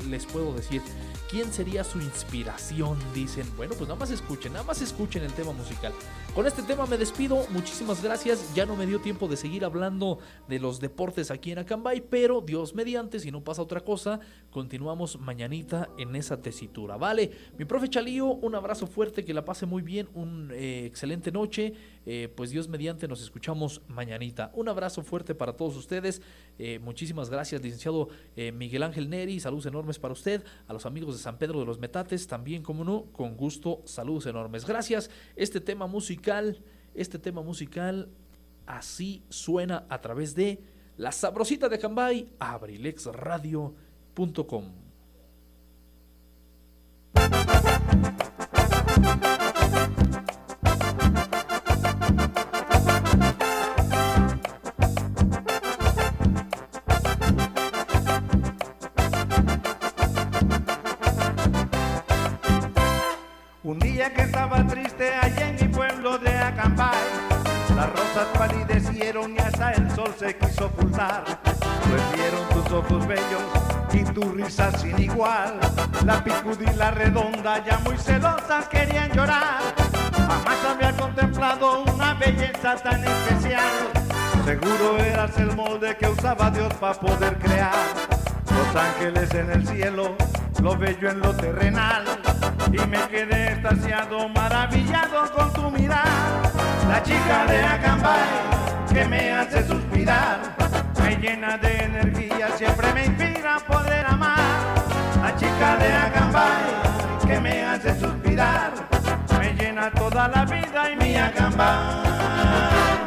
les 0.09 0.27
puedo 0.27 0.53
decir? 0.55 0.83
¿Quién 1.29 1.53
sería 1.53 1.83
su 1.83 1.99
inspiración? 1.99 2.99
Dicen. 3.15 3.47
Bueno, 3.57 3.75
pues 3.75 3.89
nada 3.89 3.99
más 3.99 4.11
escuchen, 4.11 4.53
nada 4.53 4.65
más 4.65 4.83
escuchen 4.83 5.23
el 5.23 5.33
tema 5.33 5.53
musical. 5.53 5.93
Con 6.35 6.47
este 6.47 6.63
tema 6.63 6.87
me 6.87 6.97
despido. 6.97 7.45
Muchísimas 7.51 8.03
gracias. 8.03 8.55
Ya 8.55 8.67
no 8.67 8.77
me 8.77 8.87
dio 8.87 9.01
tiempo 9.01 9.29
de 9.29 9.37
seguir 9.37 9.65
hablando 9.65 10.19
de 10.49 10.59
los 10.59 10.79
deportes 10.79 11.31
aquí 11.31 11.51
en 11.53 11.59
Acambay, 11.59 12.01
pero 12.03 12.41
Dios 12.41 12.75
mediante, 12.75 13.19
si 13.19 13.31
no 13.31 13.43
pasa 13.43 13.63
otra 13.63 13.81
cosa, 13.81 14.21
continuamos 14.53 15.19
mañanita 15.19 15.89
en 15.99 16.15
esa 16.15 16.41
tesitura. 16.41 16.97
Vale, 16.97 17.31
mi 17.59 17.65
profe 17.65 17.89
Chalío, 17.89 18.27
un 18.27 18.55
abrazo 18.55 18.87
fuerte, 18.87 19.25
que 19.25 19.33
la 19.35 19.45
pase 19.45 19.67
muy 19.67 19.83
bien, 19.83 20.09
una 20.15 20.55
eh, 20.55 20.85
excelente 20.85 21.33
noche. 21.33 21.73
Eh, 22.05 22.29
pues 22.37 22.51
Dios 22.51 22.69
mediante 22.69 23.09
nos 23.09 23.23
escuchamos 23.23 23.81
mañanita. 23.89 24.53
Un 24.55 24.69
abrazo 24.69 25.03
fuerte 25.03 25.35
para 25.35 25.55
todos 25.55 25.77
ustedes. 25.77 26.21
Eh, 26.59 26.79
muchísimas 26.79 27.31
gracias, 27.31 27.63
licenciado 27.63 28.09
Miguel 28.53 28.83
Ángel 28.83 29.09
Neri. 29.09 29.41
Saludos 29.41 29.67
enormes 29.67 29.99
para 29.99 30.13
usted. 30.13 30.45
A 30.69 30.73
los 30.73 30.85
amigos 30.85 31.17
de 31.17 31.23
San 31.23 31.39
Pedro 31.39 31.59
de 31.59 31.67
los 31.67 31.79
Metates, 31.79 32.27
también, 32.27 32.63
como 32.63 32.85
no, 32.85 33.07
con 33.13 33.37
gusto, 33.37 33.81
saludos 33.87 34.27
enormes. 34.27 34.67
Gracias. 34.67 35.11
Este 35.35 35.61
tema 35.61 35.87
musical, 35.87 36.63
este 36.95 37.19
tema 37.19 37.43
musical, 37.43 38.11
así 38.67 39.23
suena 39.31 39.87
a 39.89 40.01
través 40.03 40.35
de 40.35 40.61
La 40.99 41.11
Sabrosita 41.11 41.71
de 41.71 41.79
Cambay, 41.79 42.29
www.radiomaría.com. 44.15 44.65
Un 63.65 63.79
día 63.79 64.13
que 64.13 64.23
estaba 64.23 64.67
triste 64.67 65.15
allá 65.15 65.49
en 65.49 65.57
mi 65.57 65.75
pueblo 65.75 66.19
de 66.19 66.31
acampar, 66.31 66.95
las 67.75 67.91
rosas 67.91 68.27
palidecieron 68.37 69.35
y 69.35 69.39
hasta 69.39 69.73
el 69.73 69.91
sol 69.93 70.13
se 70.19 70.37
quiso 70.37 70.67
ocultar. 70.67 71.25
Pues 71.45 72.03
vieron 72.15 72.49
tus 72.51 72.73
ojos 72.73 73.07
bellos 73.07 73.62
tu 74.23 74.33
risa 74.33 74.71
sin 74.79 74.99
igual. 75.01 75.59
La 76.05 76.23
picuda 76.23 76.73
y 76.73 76.77
la 76.77 76.91
redonda 76.91 77.65
ya 77.65 77.79
muy 77.79 77.97
celosas 77.97 78.69
querían 78.69 79.11
llorar. 79.13 79.61
Jamás 80.17 80.65
había 80.69 80.93
contemplado 80.97 81.83
una 81.83 82.15
belleza 82.15 82.77
tan 82.77 83.03
especial. 83.05 83.73
Seguro 84.45 84.99
eras 84.99 85.37
el 85.39 85.55
molde 85.57 85.97
que 85.97 86.09
usaba 86.09 86.51
Dios 86.51 86.73
para 86.75 86.95
poder 86.95 87.39
crear. 87.39 87.75
Los 88.51 88.77
ángeles 88.77 89.35
en 89.35 89.51
el 89.51 89.67
cielo, 89.67 90.15
lo 90.63 90.77
bello 90.77 91.11
en 91.11 91.21
lo 91.21 91.35
terrenal. 91.35 92.05
Y 92.73 92.87
me 92.87 93.01
quedé 93.09 93.53
extasiado, 93.53 94.29
maravillado 94.29 95.33
con 95.33 95.53
tu 95.53 95.71
mirar. 95.71 96.07
La 96.89 97.03
chica 97.03 97.47
de 97.47 97.63
Acambay 97.63 98.53
que 98.93 99.05
me 99.07 99.33
hace 99.33 99.67
suspirar, 99.67 100.55
llena 101.23 101.57
de 101.57 101.85
energía, 101.85 102.49
siempre 102.57 102.93
me 102.95 103.07
inspira 103.07 103.55
a 103.55 103.61
poder 103.61 104.05
amar. 104.07 104.41
La 105.23 105.37
chica 105.37 105.77
de 105.77 105.93
Acambay 105.93 107.25
que 107.25 107.41
me 107.41 107.63
hace 107.65 107.95
suspirar, 108.01 108.73
me 109.39 109.55
llena 109.55 109.89
toda 109.93 110.27
la 110.27 110.45
vida 110.45 110.91
y 110.91 110.97
mi 110.97 111.15
Acambay. 111.15 113.02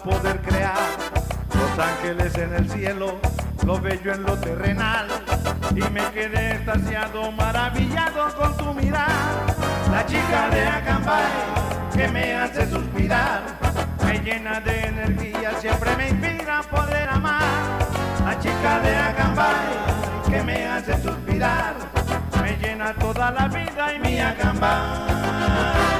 Poder 0.00 0.40
crear. 0.40 0.76
Los 1.54 1.78
ángeles 1.78 2.36
en 2.38 2.54
el 2.54 2.70
cielo, 2.70 3.18
lo 3.66 3.80
bello 3.80 4.14
en 4.14 4.22
lo 4.22 4.36
terrenal. 4.38 5.06
Y 5.74 5.82
me 5.90 6.02
quedé 6.12 6.52
extasiado, 6.52 7.30
maravillado 7.32 8.34
con 8.34 8.56
tu 8.56 8.74
mirar. 8.74 9.10
La 9.90 10.06
chica 10.06 10.48
de 10.50 10.66
Acambay 10.66 11.22
que 11.94 12.08
me 12.08 12.34
hace 12.34 12.70
suspirar, 12.70 13.42
me 14.04 14.18
llena 14.20 14.60
de 14.60 14.86
energía, 14.86 15.52
siempre 15.60 15.94
me 15.96 16.08
inspira 16.08 16.62
poder 16.62 17.08
amar. 17.08 17.42
La 18.24 18.38
chica 18.38 18.80
de 18.80 18.96
Acambay 18.96 20.30
que 20.30 20.42
me 20.42 20.66
hace 20.66 21.02
suspirar, 21.02 21.74
me 22.42 22.56
llena 22.56 22.94
toda 22.94 23.30
la 23.30 23.48
vida 23.48 23.94
y 23.94 23.98
mi 24.00 24.20
Acambay. 24.20 25.91